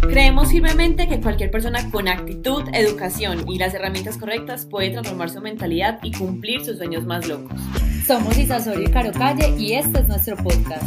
Creemos 0.00 0.48
firmemente 0.50 1.08
que 1.08 1.20
cualquier 1.20 1.50
persona 1.50 1.90
con 1.90 2.08
actitud, 2.08 2.64
educación 2.72 3.48
y 3.48 3.58
las 3.58 3.74
herramientas 3.74 4.16
correctas 4.16 4.66
puede 4.66 4.90
transformar 4.90 5.30
su 5.30 5.40
mentalidad 5.40 6.00
y 6.02 6.12
cumplir 6.12 6.64
sus 6.64 6.78
sueños 6.78 7.04
más 7.04 7.28
locos. 7.28 7.60
Somos 8.06 8.36
Isa 8.36 8.56
Osorio 8.56 8.88
y 8.88 8.90
Caro 8.90 9.12
Calle 9.12 9.54
y 9.58 9.74
este 9.74 10.00
es 10.00 10.08
nuestro 10.08 10.36
podcast. 10.36 10.82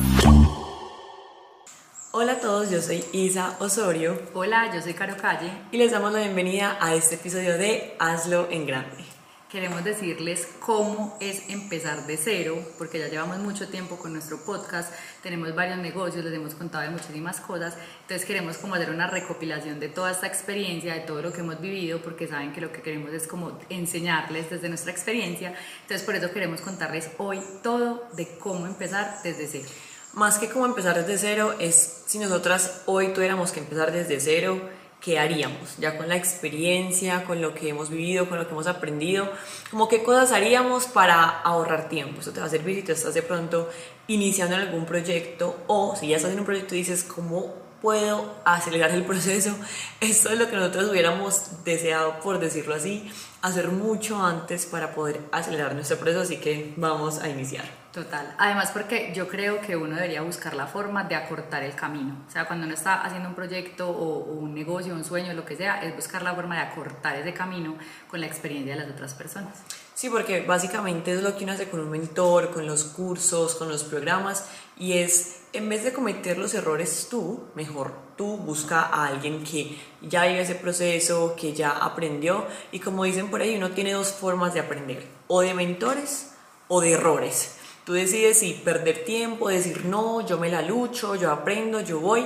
Hola 2.12 2.34
a 2.34 2.40
todos, 2.40 2.70
yo 2.70 2.82
soy 2.82 3.04
Isa 3.12 3.56
Osorio 3.60 4.20
Hola, 4.34 4.72
yo 4.74 4.82
soy 4.82 4.94
Caro 4.94 5.16
Calle. 5.18 5.50
y 5.72 5.78
les 5.78 5.92
damos 5.92 6.12
la 6.12 6.20
bienvenida 6.20 6.78
a 6.82 6.94
este 6.94 7.16
episodio 7.16 7.58
de 7.58 7.96
Hazlo 8.00 8.48
en 8.52 8.68
Grande. 8.68 9.13
Queremos 9.54 9.84
decirles 9.84 10.48
cómo 10.60 11.16
es 11.20 11.48
empezar 11.48 12.08
de 12.08 12.18
cero, 12.18 12.58
porque 12.80 12.98
ya 12.98 13.08
llevamos 13.08 13.38
mucho 13.38 13.68
tiempo 13.68 13.98
con 13.98 14.12
nuestro 14.12 14.44
podcast, 14.44 14.92
tenemos 15.22 15.54
varios 15.54 15.78
negocios, 15.78 16.26
les 16.26 16.34
hemos 16.34 16.56
contado 16.56 16.86
de 16.86 16.90
muchísimas 16.90 17.40
cosas, 17.40 17.78
entonces 18.02 18.26
queremos 18.26 18.58
como 18.58 18.74
hacer 18.74 18.90
una 18.90 19.06
recopilación 19.06 19.80
de 19.80 19.90
toda 19.90 20.10
esta 20.10 20.26
experiencia, 20.26 20.96
de 20.96 21.02
todo 21.02 21.22
lo 21.22 21.32
que 21.32 21.42
hemos 21.42 21.62
vivido, 21.62 22.02
porque 22.02 22.28
saben 22.28 22.52
que 22.52 22.62
lo 22.62 22.72
que 22.72 22.82
queremos 22.82 23.14
es 23.14 23.28
como 23.28 23.60
enseñarles 23.70 24.50
desde 24.50 24.70
nuestra 24.70 24.92
experiencia, 24.92 25.54
entonces 25.84 26.04
por 26.04 26.16
eso 26.16 26.32
queremos 26.32 26.62
contarles 26.62 27.12
hoy 27.20 27.40
todo 27.62 28.08
de 28.14 28.28
cómo 28.40 28.66
empezar 28.66 29.20
desde 29.24 29.48
cero. 29.48 29.70
Más 30.14 30.40
que 30.40 30.50
como 30.50 30.66
empezar 30.66 30.96
desde 30.96 31.20
cero, 31.20 31.56
es 31.60 32.02
si 32.08 32.18
nosotras 32.18 32.82
hoy 32.88 33.14
tuviéramos 33.14 33.52
que 33.52 33.60
empezar 33.60 33.92
desde 33.92 34.20
cero, 34.20 34.60
¿qué 35.04 35.20
haríamos? 35.20 35.78
Ya 35.80 35.98
con 35.98 36.08
la 36.08 36.16
experiencia, 36.16 37.26
con 37.26 37.42
lo 37.42 37.54
que 37.54 37.70
hemos 37.70 37.90
vivido, 37.90 38.30
con 38.30 38.38
lo 38.40 38.48
que 38.48 38.54
hemos 38.54 38.68
aprendido, 38.68 39.30
como 39.70 39.90
qué 39.90 40.02
cosas 40.02 40.32
haríamos 40.32 40.86
para 40.86 41.26
ahorrar 41.42 41.90
tiempo. 41.90 42.22
Eso 42.22 42.32
te 42.32 42.40
va 42.40 42.46
a 42.46 42.50
servir 42.50 42.78
si 42.78 42.84
tú 42.84 42.94
estás 42.94 43.14
de 43.14 43.22
pronto 43.22 43.70
iniciando 44.08 44.56
algún 44.56 44.86
proyecto 44.86 45.58
o 45.68 45.96
si 45.98 46.08
ya 46.08 46.18
estás 46.18 46.32
en 46.32 46.40
un 46.40 46.46
proyecto 46.46 46.74
y 46.76 46.80
dices, 46.80 47.04
¿cómo 47.04 47.54
puedo 47.82 48.34
acelerar 48.46 48.92
el 48.92 49.04
proceso? 49.06 49.54
Esto 50.00 50.30
es 50.30 50.40
lo 50.40 50.50
que 50.50 50.56
nosotros 50.56 50.90
hubiéramos 50.90 51.64
deseado, 51.66 52.22
por 52.22 52.40
decirlo 52.40 52.74
así, 52.74 53.12
hacer 53.42 53.68
mucho 53.68 54.24
antes 54.24 54.66
para 54.66 54.96
poder 54.96 55.20
acelerar 55.34 55.76
nuestro 55.76 55.98
proceso, 55.98 56.22
así 56.22 56.38
que 56.38 56.74
vamos 56.78 57.20
a 57.20 57.28
iniciar. 57.28 57.83
Total. 57.94 58.34
Además 58.40 58.72
porque 58.72 59.14
yo 59.16 59.28
creo 59.28 59.62
que 59.62 59.76
uno 59.76 59.96
debería 59.96 60.24
buscar 60.24 60.56
la 60.56 60.66
forma 60.66 61.04
de 61.04 61.14
acortar 61.14 61.62
el 61.62 61.76
camino. 61.76 62.24
O 62.28 62.32
sea, 62.32 62.48
cuando 62.48 62.66
uno 62.66 62.74
está 62.74 63.02
haciendo 63.02 63.30
un 63.30 63.36
proyecto 63.36 63.88
o, 63.88 64.18
o 64.18 64.34
un 64.34 64.56
negocio, 64.56 64.96
un 64.96 65.06
sueño, 65.06 65.32
lo 65.34 65.46
que 65.46 65.56
sea, 65.56 65.84
es 65.84 65.96
buscar 65.96 66.24
la 66.24 66.34
forma 66.34 66.56
de 66.56 66.62
acortar 66.62 67.16
ese 67.18 67.34
camino 67.34 67.76
con 68.10 68.20
la 68.20 68.26
experiencia 68.26 68.76
de 68.76 68.82
las 68.82 68.90
otras 68.90 69.14
personas. 69.14 69.62
Sí, 69.94 70.10
porque 70.10 70.42
básicamente 70.42 71.14
es 71.14 71.22
lo 71.22 71.38
que 71.38 71.44
uno 71.44 71.54
hace 71.54 71.70
con 71.70 71.82
un 71.82 71.92
mentor, 71.92 72.50
con 72.52 72.66
los 72.66 72.84
cursos, 72.84 73.54
con 73.54 73.70
los 73.70 73.84
programas, 73.84 74.50
y 74.76 74.94
es, 74.94 75.44
en 75.54 75.70
vez 75.70 75.84
de 75.84 75.94
cometer 75.94 76.40
los 76.40 76.56
errores 76.56 77.08
tú, 77.12 77.44
mejor 77.54 77.94
tú 78.18 78.38
busca 78.38 78.82
a 78.82 79.06
alguien 79.06 79.44
que 79.44 79.80
ya 80.02 80.26
vive 80.26 80.42
ese 80.42 80.56
proceso, 80.56 81.36
que 81.40 81.54
ya 81.54 81.70
aprendió, 81.70 82.48
y 82.72 82.80
como 82.80 83.04
dicen 83.04 83.30
por 83.30 83.42
ahí, 83.42 83.56
uno 83.56 83.70
tiene 83.70 83.94
dos 83.94 84.12
formas 84.12 84.56
de 84.56 84.62
aprender, 84.62 85.08
o 85.28 85.42
de 85.42 85.54
mentores 85.54 86.34
o 86.68 86.82
de 86.82 86.94
errores. 86.94 87.60
Tú 87.86 87.94
decides 87.94 88.40
si 88.40 88.54
perder 88.54 89.04
tiempo, 89.04 89.50
decir 89.50 89.86
no, 89.86 90.26
yo 90.26 90.40
me 90.40 90.50
la 90.50 90.62
lucho, 90.62 91.16
yo 91.16 91.32
aprendo, 91.32 91.82
yo 91.82 92.00
voy, 92.00 92.26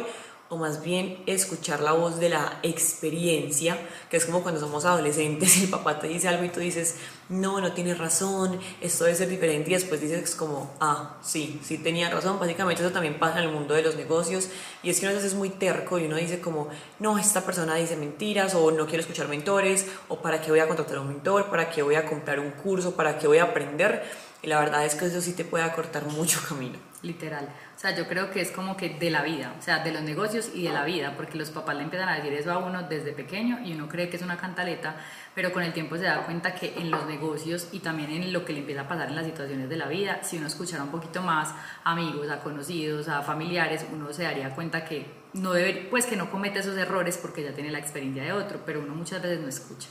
o 0.49 0.55
más 0.55 0.83
bien 0.83 1.23
escuchar 1.25 1.81
la 1.81 1.91
voz 1.93 2.19
de 2.19 2.29
la 2.29 2.59
experiencia, 2.63 3.77
que 4.09 4.17
es 4.17 4.25
como 4.25 4.43
cuando 4.43 4.61
somos 4.61 4.85
adolescentes 4.85 5.57
y 5.57 5.63
el 5.63 5.69
papá 5.69 5.99
te 5.99 6.07
dice 6.07 6.27
algo 6.27 6.43
y 6.43 6.49
tú 6.49 6.59
dices, 6.59 6.97
no, 7.29 7.59
no 7.59 7.73
tienes 7.73 7.97
razón, 7.97 8.59
esto 8.81 9.05
debe 9.05 9.17
ser 9.17 9.29
diferente 9.29 9.71
y 9.71 9.73
después 9.73 9.99
dices 9.99 10.35
como, 10.35 10.71
ah, 10.79 11.17
sí, 11.21 11.59
sí 11.63 11.79
tenía 11.79 12.09
razón, 12.09 12.39
básicamente 12.39 12.83
eso 12.83 12.91
también 12.91 13.17
pasa 13.17 13.39
en 13.39 13.45
el 13.45 13.51
mundo 13.51 13.73
de 13.73 13.81
los 13.81 13.95
negocios 13.95 14.49
y 14.83 14.91
es 14.91 14.99
que 14.99 15.07
uno 15.07 15.15
veces 15.15 15.31
es 15.31 15.37
muy 15.37 15.49
terco 15.49 15.97
y 15.97 16.05
uno 16.05 16.15
dice 16.17 16.39
como, 16.39 16.69
no, 16.99 17.17
esta 17.17 17.41
persona 17.41 17.75
dice 17.75 17.97
mentiras 17.97 18.53
o 18.53 18.71
no 18.71 18.85
quiero 18.85 19.01
escuchar 19.01 19.27
mentores 19.27 19.87
o 20.07 20.21
para 20.21 20.39
qué 20.39 20.51
voy 20.51 20.59
a 20.59 20.67
contratar 20.67 20.99
un 20.99 21.07
mentor, 21.07 21.49
para 21.49 21.71
qué 21.71 21.81
voy 21.81 21.95
a 21.95 22.05
comprar 22.05 22.39
un 22.39 22.51
curso, 22.51 22.95
para 22.95 23.17
qué 23.17 23.27
voy 23.27 23.39
a 23.39 23.45
aprender 23.45 24.26
la 24.47 24.59
verdad 24.59 24.85
es 24.85 24.95
que 24.95 25.05
eso 25.05 25.19
sí 25.19 25.33
te 25.33 25.43
puede 25.43 25.65
acortar 25.65 26.05
mucho 26.05 26.39
camino. 26.47 26.77
Literal. 27.03 27.49
O 27.75 27.79
sea, 27.79 27.95
yo 27.95 28.07
creo 28.07 28.31
que 28.31 28.41
es 28.41 28.49
como 28.49 28.75
que 28.75 28.89
de 28.89 29.11
la 29.11 29.21
vida, 29.21 29.53
o 29.59 29.61
sea, 29.61 29.83
de 29.83 29.91
los 29.91 30.01
negocios 30.01 30.49
y 30.55 30.63
de 30.63 30.71
la 30.71 30.83
vida, 30.83 31.13
porque 31.15 31.37
los 31.37 31.51
papás 31.51 31.75
le 31.75 31.83
empiezan 31.83 32.09
a 32.09 32.15
decir 32.15 32.33
eso 32.33 32.51
a 32.51 32.57
uno 32.57 32.83
desde 32.83 33.11
pequeño 33.11 33.59
y 33.63 33.73
uno 33.73 33.87
cree 33.87 34.09
que 34.09 34.15
es 34.15 34.23
una 34.23 34.37
cantaleta, 34.37 34.95
pero 35.35 35.51
con 35.51 35.63
el 35.63 35.73
tiempo 35.73 35.97
se 35.97 36.03
da 36.03 36.25
cuenta 36.25 36.55
que 36.55 36.73
en 36.77 36.89
los 36.89 37.05
negocios 37.05 37.67
y 37.71 37.79
también 37.79 38.09
en 38.09 38.33
lo 38.33 38.45
que 38.45 38.53
le 38.53 38.59
empieza 38.59 38.81
a 38.81 38.87
pasar 38.87 39.09
en 39.09 39.15
las 39.15 39.25
situaciones 39.25 39.69
de 39.69 39.75
la 39.75 39.87
vida, 39.87 40.23
si 40.23 40.37
uno 40.37 40.47
escuchara 40.47 40.81
un 40.81 40.91
poquito 40.91 41.21
más 41.21 41.49
a 41.83 41.91
amigos, 41.91 42.29
a 42.31 42.39
conocidos, 42.39 43.09
a 43.09 43.21
familiares, 43.21 43.85
uno 43.91 44.11
se 44.13 44.23
daría 44.23 44.55
cuenta 44.55 44.85
que 44.85 45.05
no 45.33 45.51
debe, 45.51 45.87
pues 45.91 46.05
que 46.05 46.15
no 46.15 46.31
comete 46.31 46.59
esos 46.59 46.77
errores 46.77 47.17
porque 47.17 47.43
ya 47.43 47.51
tiene 47.51 47.69
la 47.69 47.79
experiencia 47.79 48.23
de 48.23 48.31
otro, 48.31 48.61
pero 48.65 48.79
uno 48.79 48.95
muchas 48.95 49.21
veces 49.21 49.39
no 49.39 49.49
escucha. 49.49 49.89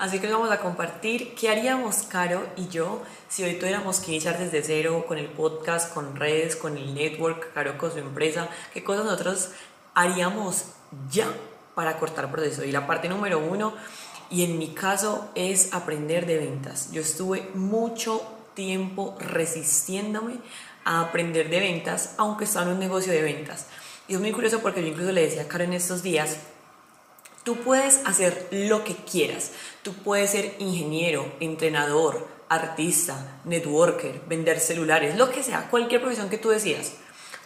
Así 0.00 0.18
que 0.18 0.32
vamos 0.32 0.50
a 0.50 0.60
compartir 0.60 1.34
qué 1.34 1.50
haríamos 1.50 2.04
Caro 2.04 2.46
y 2.56 2.68
yo 2.68 3.02
si 3.28 3.44
hoy 3.44 3.56
tuviéramos 3.56 4.00
que 4.00 4.12
iniciar 4.12 4.38
desde 4.38 4.62
cero 4.62 5.04
con 5.06 5.18
el 5.18 5.26
podcast, 5.26 5.92
con 5.92 6.16
redes, 6.16 6.56
con 6.56 6.78
el 6.78 6.94
network, 6.94 7.52
Caro 7.52 7.76
con 7.76 7.92
su 7.92 7.98
empresa, 7.98 8.48
qué 8.72 8.82
cosas 8.82 9.04
nosotros 9.04 9.50
haríamos 9.92 10.64
ya 11.10 11.26
para 11.74 11.98
cortar 11.98 12.32
proceso. 12.32 12.64
Y 12.64 12.72
la 12.72 12.86
parte 12.86 13.10
número 13.10 13.40
uno, 13.40 13.74
y 14.30 14.42
en 14.42 14.58
mi 14.58 14.68
caso, 14.68 15.30
es 15.34 15.74
aprender 15.74 16.24
de 16.24 16.38
ventas. 16.38 16.90
Yo 16.92 17.02
estuve 17.02 17.50
mucho 17.52 18.22
tiempo 18.54 19.18
resistiéndome 19.20 20.38
a 20.86 21.02
aprender 21.02 21.50
de 21.50 21.60
ventas, 21.60 22.14
aunque 22.16 22.44
estaba 22.44 22.64
en 22.64 22.72
un 22.72 22.78
negocio 22.78 23.12
de 23.12 23.20
ventas. 23.20 23.66
Y 24.08 24.14
es 24.14 24.20
muy 24.20 24.32
curioso 24.32 24.60
porque 24.60 24.80
yo 24.80 24.88
incluso 24.88 25.12
le 25.12 25.26
decía 25.26 25.42
a 25.42 25.48
Caro 25.48 25.64
en 25.64 25.74
estos 25.74 26.02
días, 26.02 26.38
Tú 27.50 27.56
puedes 27.56 28.00
hacer 28.06 28.46
lo 28.52 28.84
que 28.84 28.94
quieras. 28.94 29.50
Tú 29.82 29.92
puedes 29.92 30.30
ser 30.30 30.54
ingeniero, 30.60 31.32
entrenador, 31.40 32.28
artista, 32.48 33.40
networker, 33.44 34.22
vender 34.28 34.60
celulares, 34.60 35.16
lo 35.16 35.32
que 35.32 35.42
sea, 35.42 35.68
cualquier 35.68 36.00
profesión 36.00 36.30
que 36.30 36.38
tú 36.38 36.50
decidas. 36.50 36.92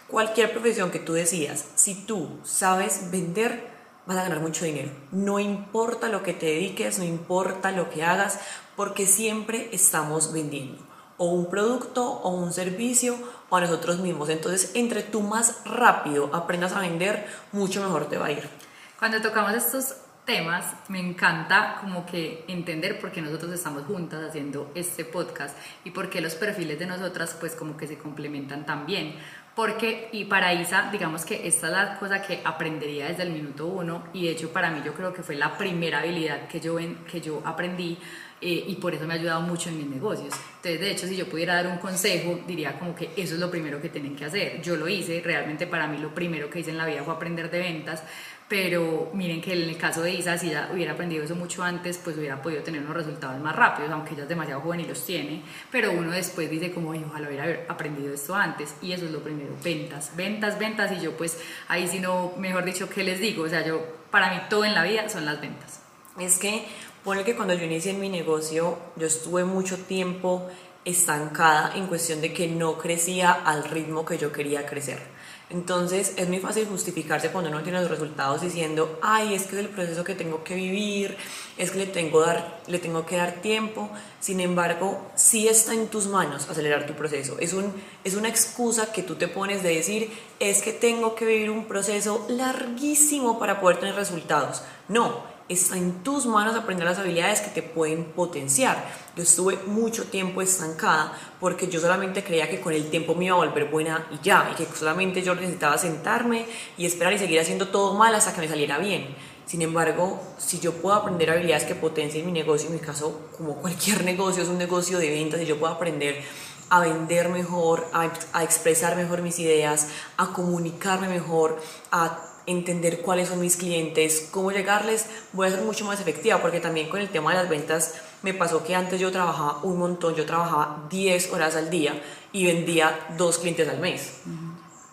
Cualquier 0.07 0.51
profesión 0.51 0.91
que 0.91 0.99
tú 0.99 1.13
decidas, 1.13 1.65
si 1.73 1.95
tú 1.95 2.39
sabes 2.43 3.09
vender, 3.09 3.67
vas 4.05 4.17
a 4.17 4.21
ganar 4.21 4.41
mucho 4.41 4.65
dinero. 4.65 4.91
No 5.11 5.39
importa 5.39 6.07
lo 6.07 6.21
que 6.21 6.33
te 6.33 6.45
dediques, 6.45 6.99
no 6.99 7.03
importa 7.03 7.71
lo 7.71 7.89
que 7.89 8.03
hagas, 8.03 8.37
porque 8.75 9.07
siempre 9.07 9.69
estamos 9.71 10.31
vendiendo 10.31 10.85
o 11.17 11.29
un 11.29 11.49
producto 11.49 12.03
o 12.05 12.29
un 12.29 12.53
servicio 12.53 13.17
o 13.49 13.55
a 13.55 13.61
nosotros 13.61 13.97
mismos. 13.97 14.29
Entonces, 14.29 14.69
entre 14.75 15.01
tú 15.01 15.21
más 15.21 15.63
rápido 15.65 16.29
aprendas 16.31 16.73
a 16.73 16.81
vender, 16.81 17.25
mucho 17.51 17.81
mejor 17.81 18.07
te 18.07 18.19
va 18.19 18.27
a 18.27 18.31
ir. 18.33 18.64
Cuando 19.05 19.21
tocamos 19.21 19.53
estos 19.53 19.97
temas, 20.25 20.73
me 20.87 20.99
encanta 20.99 21.77
como 21.79 22.07
que 22.07 22.43
entender 22.47 22.99
por 22.99 23.11
qué 23.11 23.21
nosotros 23.21 23.51
estamos 23.51 23.83
juntas 23.83 24.23
haciendo 24.27 24.71
este 24.73 25.05
podcast 25.05 25.55
y 25.83 25.91
por 25.91 26.09
qué 26.09 26.21
los 26.21 26.33
perfiles 26.33 26.79
de 26.79 26.87
nosotras 26.87 27.37
pues 27.39 27.53
como 27.53 27.77
que 27.77 27.85
se 27.85 27.99
complementan 27.99 28.65
también. 28.65 29.13
Porque, 29.55 30.09
y 30.11 30.25
para 30.25 30.55
Isa, 30.55 30.89
digamos 30.91 31.23
que 31.23 31.47
esta 31.47 31.67
es 31.67 31.73
la 31.73 31.99
cosa 31.99 32.23
que 32.23 32.41
aprendería 32.43 33.05
desde 33.05 33.21
el 33.21 33.29
minuto 33.29 33.67
uno 33.67 34.05
y 34.11 34.25
de 34.25 34.31
hecho 34.31 34.51
para 34.51 34.71
mí 34.71 34.81
yo 34.83 34.95
creo 34.95 35.13
que 35.13 35.21
fue 35.21 35.35
la 35.35 35.55
primera 35.55 35.99
habilidad 35.99 36.47
que 36.47 36.59
yo, 36.59 36.79
en, 36.79 37.05
que 37.05 37.21
yo 37.21 37.43
aprendí 37.45 37.99
eh, 38.41 38.65
y 38.67 38.75
por 38.75 38.93
eso 38.93 39.07
me 39.07 39.13
ha 39.13 39.17
ayudado 39.17 39.41
mucho 39.41 39.69
en 39.69 39.77
mis 39.77 39.87
negocios. 39.87 40.33
Entonces, 40.57 40.79
de 40.79 40.91
hecho, 40.91 41.07
si 41.07 41.15
yo 41.15 41.27
pudiera 41.27 41.55
dar 41.55 41.67
un 41.67 41.77
consejo, 41.77 42.41
diría 42.45 42.77
como 42.77 42.93
que 42.93 43.11
eso 43.15 43.35
es 43.35 43.39
lo 43.39 43.49
primero 43.49 43.81
que 43.81 43.89
tienen 43.89 44.15
que 44.15 44.25
hacer. 44.25 44.61
Yo 44.61 44.75
lo 44.75 44.89
hice, 44.89 45.21
realmente 45.23 45.67
para 45.67 45.87
mí 45.87 45.97
lo 45.99 46.13
primero 46.13 46.49
que 46.49 46.59
hice 46.59 46.71
en 46.71 46.77
la 46.77 46.85
vida 46.85 47.03
fue 47.03 47.13
aprender 47.13 47.49
de 47.49 47.59
ventas, 47.59 48.03
pero 48.47 49.09
miren 49.13 49.41
que 49.41 49.53
en 49.53 49.69
el 49.69 49.77
caso 49.77 50.01
de 50.03 50.11
Isa, 50.11 50.37
si 50.37 50.49
ella 50.49 50.69
hubiera 50.71 50.93
aprendido 50.93 51.23
eso 51.23 51.35
mucho 51.35 51.63
antes, 51.63 51.97
pues 51.97 52.15
hubiera 52.17 52.41
podido 52.41 52.61
tener 52.61 52.81
unos 52.81 52.95
resultados 52.95 53.41
más 53.41 53.55
rápidos, 53.55 53.91
aunque 53.91 54.13
ella 54.13 54.23
es 54.23 54.29
demasiado 54.29 54.61
joven 54.61 54.81
y 54.81 54.85
los 54.85 55.03
tiene, 55.03 55.41
pero 55.71 55.91
uno 55.91 56.11
después 56.11 56.49
dice 56.49 56.71
como, 56.71 56.91
"Ay, 56.91 57.03
ojalá 57.07 57.27
hubiera 57.27 57.65
aprendido 57.67 58.13
esto 58.13 58.35
antes, 58.35 58.75
y 58.81 58.91
eso 58.91 59.05
es 59.05 59.11
lo 59.11 59.19
primero, 59.19 59.55
ventas, 59.63 60.11
ventas, 60.15 60.59
ventas, 60.59 60.91
y 60.91 60.99
yo 61.01 61.17
pues 61.17 61.39
ahí 61.67 61.87
si 61.87 61.99
no, 61.99 62.33
mejor 62.37 62.65
dicho, 62.65 62.87
¿qué 62.87 63.03
les 63.03 63.19
digo? 63.19 63.43
O 63.43 63.49
sea, 63.49 63.65
yo, 63.65 63.83
para 64.11 64.31
mí 64.31 64.39
todo 64.49 64.63
en 64.63 64.75
la 64.75 64.83
vida 64.83 65.09
son 65.09 65.25
las 65.25 65.41
ventas. 65.41 65.79
Es 66.19 66.37
que, 66.37 66.65
pone 67.03 67.23
que 67.23 67.35
cuando 67.35 67.53
yo 67.55 67.65
inicié 67.65 67.91
en 67.91 67.99
mi 67.99 68.09
negocio, 68.09 68.77
yo 68.95 69.07
estuve 69.07 69.43
mucho 69.43 69.77
tiempo 69.77 70.47
estancada 70.85 71.73
en 71.75 71.87
cuestión 71.87 72.21
de 72.21 72.31
que 72.31 72.47
no 72.47 72.77
crecía 72.77 73.31
al 73.31 73.63
ritmo 73.63 74.05
que 74.05 74.17
yo 74.19 74.31
quería 74.31 74.67
crecer. 74.67 75.14
Entonces 75.49 76.13
es 76.17 76.27
muy 76.27 76.39
fácil 76.39 76.65
justificarse 76.65 77.29
cuando 77.29 77.51
uno 77.51 77.61
tiene 77.61 77.79
los 77.79 77.89
resultados 77.89 78.41
diciendo, 78.41 78.97
ay, 79.03 79.35
es 79.35 79.43
que 79.43 79.59
es 79.59 79.65
el 79.65 79.69
proceso 79.69 80.03
que 80.03 80.15
tengo 80.15 80.43
que 80.43 80.55
vivir, 80.55 81.15
es 81.57 81.69
que 81.69 81.79
le 81.79 81.85
tengo, 81.85 82.21
dar, 82.21 82.61
le 82.67 82.79
tengo 82.79 83.05
que 83.05 83.17
dar 83.17 83.33
tiempo. 83.41 83.89
Sin 84.19 84.39
embargo, 84.39 85.05
sí 85.15 85.47
está 85.47 85.73
en 85.73 85.87
tus 85.87 86.07
manos 86.07 86.49
acelerar 86.49 86.87
tu 86.87 86.93
proceso. 86.93 87.37
Es, 87.39 87.53
un, 87.53 87.71
es 88.03 88.15
una 88.15 88.27
excusa 88.27 88.91
que 88.91 89.03
tú 89.03 89.15
te 89.15 89.27
pones 89.27 89.61
de 89.61 89.75
decir, 89.75 90.11
es 90.39 90.63
que 90.63 90.73
tengo 90.73 91.13
que 91.13 91.25
vivir 91.25 91.51
un 91.51 91.65
proceso 91.65 92.25
larguísimo 92.27 93.37
para 93.37 93.61
poder 93.61 93.77
tener 93.77 93.95
resultados. 93.95 94.63
No, 94.87 95.34
está 95.47 95.77
en 95.77 96.03
tus 96.03 96.25
manos 96.25 96.55
aprender 96.55 96.87
las 96.87 96.97
habilidades 96.97 97.41
que 97.41 97.49
te 97.49 97.61
pueden 97.61 98.05
potenciar. 98.05 98.83
Yo 99.15 99.23
estuve 99.23 99.57
mucho 99.67 100.05
tiempo 100.05 100.41
estancada 100.41 101.13
porque 101.39 101.67
yo 101.67 101.79
solamente 101.79 102.23
creía 102.23 102.49
que 102.49 102.59
con 102.59 102.73
el 102.73 102.89
tiempo 102.89 103.13
me 103.13 103.25
iba 103.25 103.35
a 103.35 103.39
volver 103.39 103.65
buena 103.65 104.07
y 104.11 104.23
ya, 104.23 104.49
y 104.51 104.55
que 104.55 104.65
solamente 104.75 105.21
yo 105.21 105.35
necesitaba 105.35 105.77
sentarme 105.77 106.45
y 106.77 106.85
esperar 106.85 107.13
y 107.13 107.19
seguir 107.19 107.39
haciendo 107.39 107.67
todo 107.67 107.93
mal 107.93 108.15
hasta 108.15 108.33
que 108.33 108.41
me 108.41 108.47
saliera 108.47 108.79
bien. 108.79 109.15
Sin 109.45 109.61
embargo, 109.61 110.19
si 110.39 110.59
yo 110.59 110.73
puedo 110.73 110.95
aprender 110.95 111.29
habilidades 111.29 111.65
que 111.65 111.75
potencien 111.75 112.25
mi 112.25 112.31
negocio, 112.31 112.67
en 112.67 112.73
mi 112.73 112.79
caso, 112.79 113.29
como 113.37 113.57
cualquier 113.57 114.03
negocio, 114.05 114.41
es 114.41 114.49
un 114.49 114.57
negocio 114.57 114.97
de 114.97 115.11
ventas, 115.11 115.39
y 115.41 115.45
yo 115.45 115.59
puedo 115.59 115.73
aprender 115.73 116.23
a 116.71 116.79
vender 116.79 117.29
mejor, 117.29 117.87
a, 117.93 118.11
a 118.33 118.43
expresar 118.43 118.95
mejor 118.95 119.21
mis 119.21 119.37
ideas, 119.37 119.89
a 120.17 120.33
comunicarme 120.33 121.07
mejor, 121.07 121.61
a 121.91 122.34
entender 122.47 123.01
cuáles 123.01 123.29
son 123.29 123.39
mis 123.39 123.57
clientes, 123.57 124.27
cómo 124.31 124.51
llegarles, 124.51 125.05
voy 125.33 125.47
a 125.47 125.51
ser 125.51 125.61
mucho 125.61 125.85
más 125.85 125.99
efectiva, 125.99 126.41
porque 126.41 126.59
también 126.59 126.89
con 126.89 126.99
el 126.99 127.09
tema 127.09 127.31
de 127.31 127.37
las 127.37 127.49
ventas 127.49 127.95
me 128.21 128.33
pasó 128.33 128.63
que 128.63 128.75
antes 128.75 128.99
yo 128.99 129.11
trabajaba 129.11 129.59
un 129.63 129.77
montón, 129.77 130.15
yo 130.15 130.25
trabajaba 130.25 130.87
10 130.89 131.33
horas 131.33 131.55
al 131.55 131.69
día 131.69 132.01
y 132.31 132.45
vendía 132.45 132.99
dos 133.17 133.37
clientes 133.37 133.67
al 133.69 133.79
mes. 133.79 134.21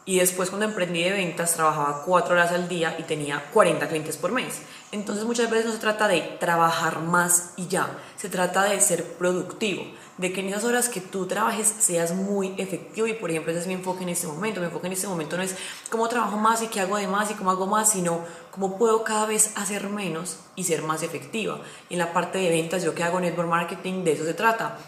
Y 0.05 0.19
después 0.19 0.51
cuando 0.51 0.67
emprendí 0.67 1.03
de 1.03 1.13
ventas 1.13 1.55
trabajaba 1.55 2.03
4 2.05 2.35
horas 2.35 2.51
al 2.51 2.69
día 2.69 2.97
y 2.99 3.05
tenía 3.05 3.45
40 3.53 3.89
clientes 3.89 4.17
por 4.17 4.33
mes. 4.33 4.63
Entonces 4.91 5.25
muchas 5.25 5.49
veces 5.49 5.67
no 5.67 5.73
se 5.73 5.79
trata 5.79 6.09
de 6.09 6.21
trabajar 6.41 7.01
más 7.01 7.53
y 7.57 7.69
ya, 7.69 7.89
se 8.17 8.29
trata 8.29 8.65
de 8.65 8.81
ser 8.81 9.05
productivo 9.15 9.85
de 10.23 10.33
que 10.33 10.41
en 10.41 10.49
esas 10.49 10.63
horas 10.63 10.89
que 10.89 11.01
tú 11.01 11.27
trabajes 11.27 11.67
seas 11.67 12.15
muy 12.15 12.55
efectivo 12.57 13.09
y 13.09 13.13
por 13.13 13.29
ejemplo 13.29 13.51
ese 13.51 13.63
es 13.63 13.67
mi 13.67 13.75
enfoque 13.75 14.05
en 14.05 14.11
este 14.11 14.29
momento, 14.29 14.61
mi 14.61 14.67
enfoque 14.67 14.87
en 14.87 14.93
este 14.93 15.09
momento 15.09 15.37
no 15.37 15.43
es 15.43 15.57
cómo 15.91 16.09
trabajo 16.09 16.37
más 16.37 16.63
y 16.63 16.69
qué 16.69 16.81
hago 16.81 16.97
de 16.97 17.09
más 17.09 17.31
y 17.33 17.35
cómo 17.35 17.51
hago 17.51 17.67
más, 17.67 17.91
sino 17.91 18.21
cómo 18.53 18.79
puedo 18.79 19.03
cada 19.03 19.27
vez 19.27 19.53
hacer 19.57 19.89
menos 19.89 20.39
y 20.55 20.63
ser 20.63 20.83
más 20.83 21.03
efectiva. 21.03 21.61
Y 21.91 21.95
en 21.95 21.99
la 21.99 22.13
parte 22.13 22.39
de 22.39 22.51
ventas, 22.51 22.85
yo 22.85 22.95
que 22.95 23.03
hago 23.03 23.19
network 23.19 23.49
marketing, 23.49 24.05
de 24.05 24.13
eso 24.13 24.25
se 24.25 24.35
trata. 24.35 24.79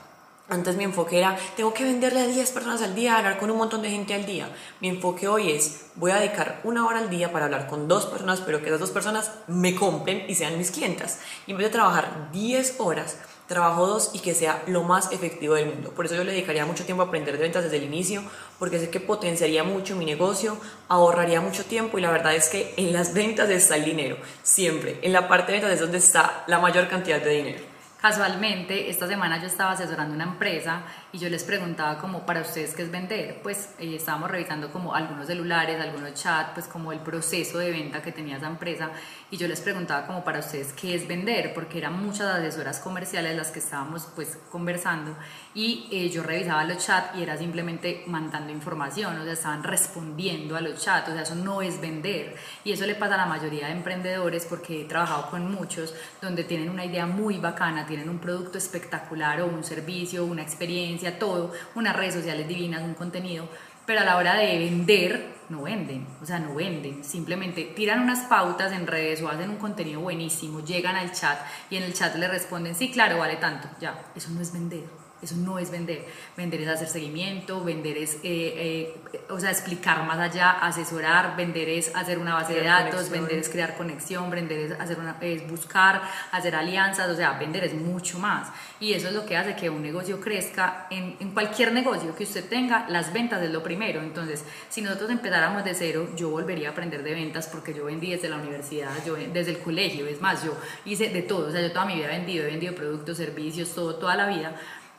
Antes 0.49 0.77
mi 0.77 0.85
enfoque 0.85 1.19
era, 1.19 1.37
tengo 1.57 1.75
que 1.75 1.85
venderle 1.85 2.21
a 2.21 2.27
10 2.27 2.51
personas 2.53 2.83
al 2.83 2.95
día, 2.95 3.17
hablar 3.17 3.39
con 3.39 3.51
un 3.51 3.57
montón 3.57 3.83
de 3.83 3.91
gente 3.91 4.15
al 4.15 4.27
día. 4.27 4.55
Mi 4.81 4.89
enfoque 4.89 5.27
hoy 5.27 5.51
es, 5.51 5.87
voy 5.97 6.13
a 6.13 6.17
dedicar 6.17 6.61
una 6.65 6.87
hora 6.87 6.99
al 6.99 7.11
día 7.11 7.33
para 7.33 7.47
hablar 7.47 7.67
con 7.67 7.89
dos 7.89 8.07
personas, 8.07 8.41
pero 8.41 8.61
que 8.61 8.67
esas 8.67 8.79
dos 8.79 8.91
personas 8.91 9.33
me 9.49 9.75
compren 9.75 10.27
y 10.29 10.35
sean 10.37 10.59
mis 10.59 10.71
clientas. 10.71 11.19
Y 11.47 11.53
en 11.53 11.57
vez 11.57 11.69
de 11.69 11.73
trabajar 11.73 12.29
10 12.31 12.77
horas, 12.79 13.17
trabajo 13.47 13.87
dos 13.87 14.11
y 14.15 14.21
que 14.21 14.35
sea 14.35 14.63
lo 14.67 14.83
más 14.83 15.13
efectivo 15.13 15.55
del 15.55 15.67
mundo. 15.67 15.91
Por 15.91 16.07
eso 16.07 16.15
yo 16.15 16.25
le 16.25 16.33
dedicaría 16.33 16.65
mucho 16.65 16.85
tiempo 16.85 17.03
a 17.03 17.07
aprender 17.07 17.37
de 17.37 17.43
ventas 17.43 17.65
desde 17.65 17.77
el 17.77 17.85
inicio, 17.85 18.23
porque 18.59 18.79
sé 18.79 18.91
que 18.91 19.01
potenciaría 19.01 19.65
mucho 19.65 19.97
mi 19.97 20.05
negocio, 20.05 20.57
ahorraría 20.89 21.41
mucho 21.41 21.65
tiempo 21.65 21.99
y 21.99 22.03
la 22.03 22.11
verdad 22.11 22.35
es 22.35 22.49
que 22.49 22.73
en 22.77 22.93
las 22.93 23.13
ventas 23.15 23.51
está 23.51 23.77
el 23.77 23.85
dinero, 23.85 24.17
siempre. 24.43 24.99
En 25.03 25.13
la 25.13 25.29
parte 25.29 25.53
de 25.53 25.59
ventas 25.59 25.75
es 25.75 25.81
donde 25.81 25.99
está 25.99 26.45
la 26.47 26.59
mayor 26.59 26.89
cantidad 26.89 27.21
de 27.21 27.31
dinero. 27.31 27.75
Casualmente, 28.01 28.91
esta 28.91 29.07
semana 29.09 29.41
yo 29.41 29.47
estaba 29.47 29.73
asesorando 29.73 30.15
una 30.15 30.25
empresa 30.25 30.83
y 31.15 31.19
yo 31.19 31.29
les 31.29 31.45
preguntaba 31.45 31.97
como 31.97 32.27
para 32.27 32.41
ustedes 32.41 32.75
qué 32.75 32.83
es 32.83 32.91
vender, 32.91 33.39
pues 33.41 33.69
eh, 33.79 33.95
estábamos 33.95 34.29
revisando 34.33 34.73
como 34.73 34.97
algunos 34.97 35.29
celulares, 35.29 35.81
algunos 35.81 36.13
chats, 36.15 36.51
pues 36.55 36.67
como 36.67 36.91
el 36.91 36.99
proceso 36.99 37.59
de 37.59 37.71
venta 37.71 38.03
que 38.03 38.11
tenía 38.11 38.37
esa 38.37 38.49
empresa 38.49 38.91
y 39.31 39.37
yo 39.37 39.47
les 39.47 39.61
preguntaba 39.61 40.09
como 40.09 40.25
para 40.25 40.41
ustedes 40.41 40.73
qué 40.73 40.97
es 40.97 41.07
vender, 41.07 41.55
porque 41.55 41.79
eran 41.79 42.05
muchas 42.05 42.35
asesoras 42.35 42.81
comerciales 42.81 43.37
las 43.37 43.53
que 43.53 43.61
estábamos 43.61 44.09
pues 44.17 44.39
conversando 44.51 45.17
y 45.55 45.87
eh, 45.93 46.11
yo 46.11 46.25
revisaba 46.25 46.65
los 46.65 46.85
chats 46.85 47.17
y 47.17 47.23
era 47.23 47.37
simplemente 47.37 48.03
mandando 48.09 48.53
información, 48.53 49.17
o 49.17 49.23
sea, 49.23 49.35
estaban 49.35 49.63
respondiendo 49.63 50.57
a 50.57 50.61
los 50.61 50.83
chats, 50.83 51.11
o 51.11 51.13
sea, 51.13 51.23
eso 51.23 51.37
no 51.37 51.63
es 51.63 51.81
vender 51.81 52.35
y 52.65 52.73
eso 52.73 52.87
le 52.87 52.97
pasa 52.97 53.15
a 53.15 53.19
la 53.19 53.27
mayoría 53.27 53.67
de 53.69 53.73
emprendedores 53.73 54.47
porque 54.47 54.81
he 54.81 54.85
trabajado 54.87 55.31
con 55.31 55.49
muchos 55.49 55.95
donde 56.21 56.43
tienen 56.43 56.71
una 56.71 56.85
idea 56.85 57.07
muy 57.07 57.39
bacana, 57.39 57.87
tienen 57.87 58.09
un 58.09 58.19
producto 58.19 58.59
espectacular 58.59 59.41
o 59.43 59.47
un 59.47 59.63
servicio, 59.63 60.25
una 60.25 60.43
experiencia, 60.43 61.04
todo, 61.13 61.53
unas 61.75 61.97
redes 61.97 62.15
sociales 62.15 62.49
divinas, 62.49 62.83
un 62.83 62.95
contenido, 62.95 63.49
pero 63.87 64.01
a 64.01 64.05
la 64.05 64.17
hora 64.17 64.35
de 64.35 64.59
vender 64.59 65.35
no 65.49 65.63
venden, 65.63 66.07
o 66.23 66.27
sea, 66.27 66.39
no 66.39 66.55
venden, 66.55 67.05
simplemente 67.05 67.65
tiran 67.77 68.01
unas 68.01 68.21
pautas 68.21 68.73
en 68.73 68.87
redes 68.87 69.21
o 69.23 69.29
hacen 69.29 69.51
un 69.51 69.57
contenido 69.57 70.01
buenísimo, 70.01 70.61
llegan 70.61 70.97
al 70.97 71.13
chat 71.13 71.39
y 71.71 71.77
en 71.77 71.83
el 71.83 71.93
chat 71.93 72.15
le 72.17 72.29
responden, 72.29 72.75
sí, 72.75 72.91
claro, 72.91 73.19
vale 73.19 73.37
tanto, 73.37 73.69
ya, 73.81 74.05
eso 74.17 74.31
no 74.31 74.41
es 74.41 74.53
vender. 74.53 75.04
Eso 75.23 75.37
no 75.37 75.59
es 75.59 75.71
vender. 75.71 76.05
Vender 76.37 76.61
es 76.61 76.69
hacer 76.69 76.89
seguimiento, 76.89 77.65
vender 77.65 77.97
es, 77.97 78.17
eh, 78.17 78.95
eh, 79.13 79.21
o 79.31 79.41
sea, 79.41 79.51
explicar 79.51 80.05
más 80.05 80.19
allá, 80.19 80.51
asesorar, 80.51 81.35
vender 81.37 81.69
es 81.69 81.95
hacer 81.95 82.19
una 82.19 82.35
base 82.35 82.55
de 82.55 82.65
datos, 82.65 83.09
vender 83.09 83.39
es 83.39 83.49
crear 83.49 83.75
conexión, 83.77 84.29
vender 84.31 84.59
es, 84.59 84.73
hacer 84.73 84.99
una, 84.99 85.17
es 85.23 85.49
buscar, 85.49 86.03
hacer 86.31 86.55
alianzas, 86.55 87.09
o 87.09 87.17
sea, 87.17 87.39
vender 87.39 87.65
es 87.65 87.75
mucho 87.75 88.19
más. 88.19 88.49
Y 88.81 88.93
eso 88.93 89.09
es 89.09 89.15
lo 89.15 89.25
que 89.25 89.37
hace 89.37 89.57
que 89.57 89.71
un 89.71 89.83
negocio 89.83 90.21
crezca. 90.21 90.87
En, 90.91 91.17
en 91.21 91.31
cualquier 91.31 91.73
negocio 91.73 92.15
que 92.15 92.25
usted 92.25 92.47
tenga, 92.49 92.87
las 92.91 93.13
ventas 93.13 93.43
es 93.43 93.51
lo 93.51 93.63
primero. 93.63 94.03
Entonces, 94.03 94.45
si 94.69 94.83
nosotros 94.83 95.11
empezáramos 95.11 95.65
de 95.65 95.75
cero, 95.75 96.11
yo 96.17 96.29
volvería 96.29 96.69
a 96.69 96.73
aprender 96.73 97.03
de 97.03 97.15
ventas 97.15 97.47
porque 97.47 97.73
yo 97.73 97.87
vendí 97.87 98.11
desde 98.11 98.29
la 98.29 98.37
universidad, 98.37 98.91
yo 99.07 99.15
desde 99.15 99.53
el 99.53 99.59
colegio, 99.59 100.07
es 100.07 100.21
más, 100.21 100.45
yo 100.45 100.55
hice 100.85 101.09
de 101.09 101.23
todo, 101.23 101.49
o 101.49 101.51
sea, 101.51 101.63
yo 101.63 101.73
toda 101.73 101.87
mi 101.87 101.95
vida 101.95 102.07
he 102.07 102.19
vendido, 102.19 102.45
he 102.45 102.51
vendido 102.51 102.75
productos, 102.75 103.17
servicios, 103.17 103.75
todo, 103.75 103.97
toda 103.97 104.17
la 104.17 104.27
vida 104.27 104.55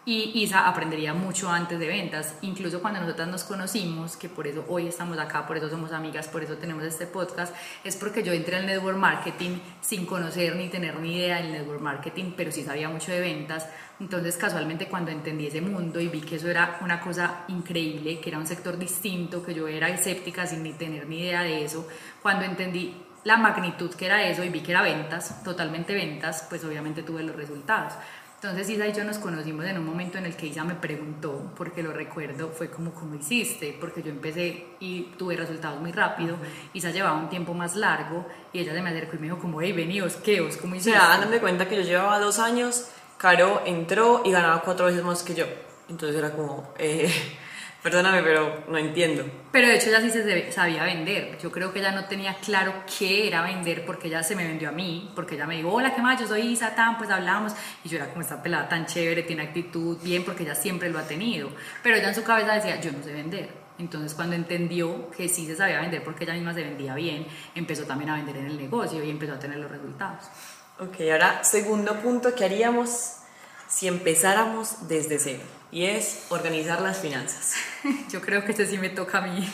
y 0.08 0.44
Isa 0.44 0.68
aprendería 0.68 1.16
mucho 1.16 1.50
antes 1.50 1.80
de 1.80 1.88
ventas, 1.88 2.36
incluso 2.44 2.80
cuando 2.80 3.02
nosotras 3.02 3.28
nos 3.28 3.44
conocimos, 3.44 4.16
que 4.16 4.30
por 4.30 4.46
eso 4.46 4.64
hoy 4.68 4.88
estamos 4.88 5.18
acá, 5.18 5.48
por 5.48 5.58
eso 5.58 5.68
somos 5.68 5.92
amigas, 5.92 6.28
por 6.28 6.44
eso 6.44 6.58
tenemos 6.58 6.84
este 6.84 7.08
podcast, 7.08 7.56
es 7.84 7.96
porque 7.96 8.22
yo 8.22 8.32
entré 8.32 8.58
al 8.58 8.68
network 8.68 8.98
marketing 8.98 9.58
sin 9.82 10.06
conocer 10.06 10.56
ni 10.56 10.68
tener 10.68 11.00
ni 11.00 11.18
idea 11.18 11.38
del 11.38 11.52
network 11.52 11.82
marketing, 11.82 12.34
pero 12.38 12.52
sí 12.52 12.64
sabía 12.64 12.88
mucho 12.88 13.12
de 13.12 13.20
ventas. 13.20 13.68
Entonces, 14.00 14.38
casualmente, 14.38 14.88
cuando 14.88 15.10
entendí 15.10 15.48
ese 15.48 15.62
mundo 15.62 16.00
y 16.00 16.08
vi 16.08 16.22
que 16.22 16.36
eso 16.36 16.50
era 16.50 16.78
una 16.82 17.00
cosa 17.00 17.46
increíble, 17.48 18.20
que 18.20 18.30
era 18.30 18.38
un 18.38 18.46
sector 18.46 18.78
distinto, 18.78 19.44
que 19.44 19.56
yo 19.56 19.68
era 19.68 19.90
escéptica 19.90 20.46
sin 20.46 20.62
ni 20.62 20.74
tener 20.74 21.08
ni 21.08 21.22
idea 21.22 21.42
de 21.42 21.66
eso, 21.66 21.88
cuando 22.22 22.46
entendí 22.46 22.94
la 23.24 23.38
magnitud 23.38 23.92
que 23.96 24.06
era 24.06 24.22
eso 24.28 24.44
y 24.44 24.50
vi 24.50 24.60
que 24.60 24.72
era 24.72 24.84
ventas, 24.84 25.44
totalmente 25.44 25.96
ventas, 25.96 26.46
pues 26.48 26.64
obviamente 26.64 27.02
tuve 27.02 27.24
los 27.24 27.36
resultados. 27.36 27.94
Entonces 28.46 28.70
Isa 28.76 28.86
y 28.86 28.94
yo 28.94 29.04
nos 29.04 29.18
conocimos 29.18 29.66
en 29.66 29.80
un 29.80 29.86
momento 29.88 30.20
en 30.20 30.28
el 30.28 30.36
que 30.36 30.46
Isa 30.46 30.64
me 30.64 30.76
preguntó, 30.76 31.52
porque 31.58 31.82
lo 31.82 31.92
recuerdo, 31.92 32.50
fue 32.50 32.70
como, 32.70 32.94
¿cómo 32.94 33.16
hiciste? 33.16 33.76
Porque 33.82 34.04
yo 34.04 34.12
empecé 34.12 34.68
y 34.80 35.02
tuve 35.18 35.36
resultados 35.36 35.82
muy 35.82 35.92
rápido, 35.92 36.38
Isa 36.72 36.92
llevaba 36.92 37.18
un 37.18 37.28
tiempo 37.28 37.56
más 37.56 37.76
largo 37.76 38.28
y 38.54 38.60
ella 38.60 38.76
se 38.76 38.84
me 38.84 38.92
acercó 38.92 39.16
y 39.16 39.20
me 39.20 39.26
dijo 39.26 39.40
como, 39.40 39.62
hey, 39.62 39.72
veníos, 39.72 40.18
¿qué 40.18 40.42
os? 40.42 40.58
¿Cómo 40.58 40.76
hiciste? 40.76 40.96
O 40.96 41.02
sea, 41.02 41.10
dándome 41.10 41.40
cuenta 41.40 41.68
que 41.68 41.78
yo 41.78 41.82
llevaba 41.82 42.20
dos 42.20 42.38
años, 42.38 42.86
Caro 43.18 43.64
entró 43.66 44.22
y 44.24 44.32
ganaba 44.32 44.62
cuatro 44.62 44.86
veces 44.86 45.04
más 45.04 45.24
que 45.24 45.34
yo. 45.34 45.46
Entonces 45.90 46.16
era 46.16 46.32
como, 46.32 46.72
eh, 46.78 47.12
Perdóname, 47.86 48.24
pero 48.24 48.64
no 48.68 48.80
entiendo. 48.80 49.24
Pero 49.52 49.68
de 49.68 49.76
hecho 49.76 49.90
ella 49.90 50.02
sí 50.02 50.10
se 50.10 50.52
sabía 50.52 50.84
vender. 50.86 51.38
Yo 51.38 51.52
creo 51.52 51.72
que 51.72 51.78
ella 51.78 51.92
no 51.92 52.06
tenía 52.06 52.34
claro 52.34 52.74
qué 52.98 53.28
era 53.28 53.44
vender 53.44 53.86
porque 53.86 54.08
ella 54.08 54.24
se 54.24 54.36
me 54.36 54.44
vendió 54.44 54.70
a 54.70 54.72
mí, 54.72 55.12
porque 55.14 55.36
ella 55.36 55.46
me 55.46 55.58
dijo, 55.58 55.72
hola, 55.72 55.94
¿qué 55.94 56.02
más? 56.02 56.20
Yo 56.20 56.26
soy 56.26 56.48
Isa, 56.48 56.74
tan, 56.74 56.98
pues 56.98 57.12
hablamos. 57.12 57.54
Y 57.84 57.90
yo 57.90 57.98
era 57.98 58.08
como 58.08 58.22
esta 58.22 58.42
pelada 58.42 58.68
tan 58.68 58.88
chévere, 58.88 59.22
tiene 59.22 59.44
actitud 59.44 60.00
bien, 60.02 60.26
porque 60.26 60.42
ella 60.42 60.56
siempre 60.56 60.90
lo 60.90 60.98
ha 60.98 61.04
tenido. 61.04 61.52
Pero 61.84 61.98
ella 61.98 62.10
en 62.10 62.16
su 62.16 62.24
cabeza 62.24 62.56
decía, 62.56 62.82
yo 62.82 62.92
no 62.92 63.04
sé 63.04 63.14
vender. 63.14 63.50
Entonces 63.78 64.16
cuando 64.16 64.36
entendió 64.36 65.12
que 65.12 65.30
sí 65.30 65.46
se 65.46 65.56
sabía 65.56 65.80
vender 65.80 66.04
porque 66.04 66.24
ella 66.24 66.34
misma 66.34 66.56
se 66.56 66.64
vendía 66.64 66.96
bien, 66.96 67.28
empezó 67.54 67.84
también 67.84 68.10
a 68.10 68.16
vender 68.16 68.38
en 68.38 68.48
el 68.48 68.58
negocio 68.58 69.04
y 69.04 69.12
empezó 69.12 69.34
a 69.34 69.40
tener 69.40 69.60
los 69.60 69.70
resultados. 69.70 70.24
Ok, 70.80 71.02
ahora 71.12 71.44
segundo 71.44 71.94
punto, 72.00 72.34
¿qué 72.34 72.46
haríamos 72.46 73.18
si 73.68 73.88
empezáramos 73.88 74.88
desde 74.88 75.20
cero? 75.20 75.44
Y 75.72 75.86
es 75.86 76.28
organizar 76.30 76.82
las 76.82 77.00
finanzas. 77.00 77.56
Yo 78.10 78.22
creo 78.22 78.46
que 78.46 78.54
ese 78.54 78.66
sí 78.66 78.78
me 78.78 78.90
toca 78.90 79.18
a 79.18 79.22
mí. 79.22 79.46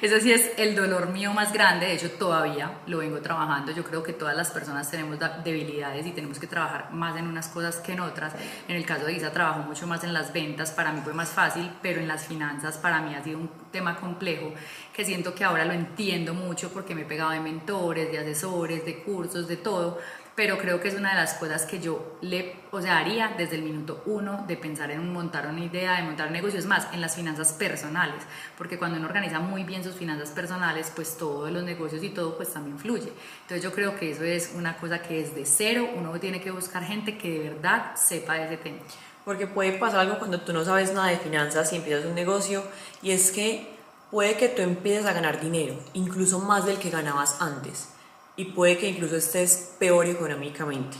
Ese 0.00 0.20
sí 0.20 0.32
es 0.32 0.52
el 0.56 0.74
dolor 0.74 1.10
mío 1.10 1.32
más 1.34 1.52
grande. 1.52 1.86
De 1.86 1.92
hecho, 1.92 2.10
todavía 2.12 2.78
lo 2.86 2.98
vengo 2.98 3.20
trabajando. 3.20 3.72
Yo 3.72 3.84
creo 3.84 4.02
que 4.02 4.12
todas 4.12 4.36
las 4.36 4.50
personas 4.50 4.90
tenemos 4.90 5.18
debilidades 5.44 6.06
y 6.06 6.12
tenemos 6.12 6.38
que 6.38 6.46
trabajar 6.46 6.90
más 6.92 7.18
en 7.18 7.26
unas 7.26 7.48
cosas 7.48 7.76
que 7.76 7.92
en 7.92 8.00
otras. 8.00 8.32
En 8.68 8.76
el 8.76 8.86
caso 8.86 9.04
de 9.04 9.12
Isa, 9.12 9.32
trabajo 9.32 9.60
mucho 9.60 9.86
más 9.86 10.02
en 10.04 10.14
las 10.14 10.32
ventas. 10.32 10.70
Para 10.70 10.92
mí 10.92 11.02
fue 11.02 11.12
más 11.12 11.30
fácil, 11.30 11.70
pero 11.82 12.00
en 12.00 12.08
las 12.08 12.26
finanzas 12.26 12.78
para 12.78 13.02
mí 13.02 13.14
ha 13.14 13.22
sido 13.22 13.38
un 13.38 13.50
tema 13.70 13.96
complejo 13.96 14.54
que 14.94 15.04
siento 15.04 15.34
que 15.34 15.44
ahora 15.44 15.64
lo 15.64 15.72
entiendo 15.72 16.32
mucho 16.32 16.72
porque 16.72 16.94
me 16.94 17.02
he 17.02 17.04
pegado 17.04 17.32
de 17.32 17.40
mentores, 17.40 18.10
de 18.10 18.18
asesores, 18.18 18.86
de 18.86 19.02
cursos, 19.02 19.46
de 19.48 19.56
todo 19.56 19.98
pero 20.38 20.56
creo 20.56 20.80
que 20.80 20.86
es 20.86 20.94
una 20.94 21.10
de 21.10 21.16
las 21.16 21.34
cosas 21.34 21.66
que 21.66 21.80
yo 21.80 22.16
le, 22.20 22.54
o 22.70 22.80
sea, 22.80 22.98
haría 22.98 23.34
desde 23.36 23.56
el 23.56 23.62
minuto 23.62 24.04
uno 24.06 24.44
de 24.46 24.56
pensar 24.56 24.88
en 24.92 25.12
montar 25.12 25.48
una 25.48 25.64
idea, 25.64 25.96
de 25.96 26.04
montar 26.04 26.28
un 26.28 26.32
negocio, 26.34 26.60
es 26.60 26.64
más, 26.64 26.86
en 26.92 27.00
las 27.00 27.16
finanzas 27.16 27.52
personales, 27.52 28.22
porque 28.56 28.78
cuando 28.78 28.98
uno 28.98 29.08
organiza 29.08 29.40
muy 29.40 29.64
bien 29.64 29.82
sus 29.82 29.96
finanzas 29.96 30.30
personales, 30.30 30.92
pues 30.94 31.16
todo 31.16 31.50
los 31.50 31.64
negocios 31.64 32.04
y 32.04 32.10
todo 32.10 32.36
pues 32.36 32.52
también 32.52 32.78
fluye. 32.78 33.12
Entonces 33.40 33.64
yo 33.64 33.72
creo 33.72 33.98
que 33.98 34.12
eso 34.12 34.22
es 34.22 34.52
una 34.54 34.76
cosa 34.76 35.02
que 35.02 35.24
desde 35.24 35.44
cero 35.44 35.90
uno 35.96 36.12
tiene 36.20 36.40
que 36.40 36.52
buscar 36.52 36.84
gente 36.84 37.18
que 37.18 37.30
de 37.32 37.50
verdad 37.50 37.96
sepa 37.96 38.34
de 38.34 38.44
ese 38.44 38.58
tema. 38.58 38.78
Porque 39.24 39.48
puede 39.48 39.72
pasar 39.72 39.98
algo 39.98 40.20
cuando 40.20 40.42
tú 40.42 40.52
no 40.52 40.64
sabes 40.64 40.92
nada 40.92 41.08
de 41.08 41.18
finanzas 41.18 41.72
y 41.72 41.76
empiezas 41.78 42.06
un 42.06 42.14
negocio 42.14 42.62
y 43.02 43.10
es 43.10 43.32
que 43.32 43.76
puede 44.12 44.36
que 44.36 44.48
tú 44.48 44.62
empieces 44.62 45.04
a 45.04 45.14
ganar 45.14 45.40
dinero, 45.40 45.74
incluso 45.94 46.38
más 46.38 46.64
del 46.64 46.78
que 46.78 46.90
ganabas 46.90 47.42
antes 47.42 47.97
y 48.38 48.46
puede 48.46 48.78
que 48.78 48.88
incluso 48.88 49.16
estés 49.16 49.72
peor 49.78 50.06
económicamente. 50.06 50.96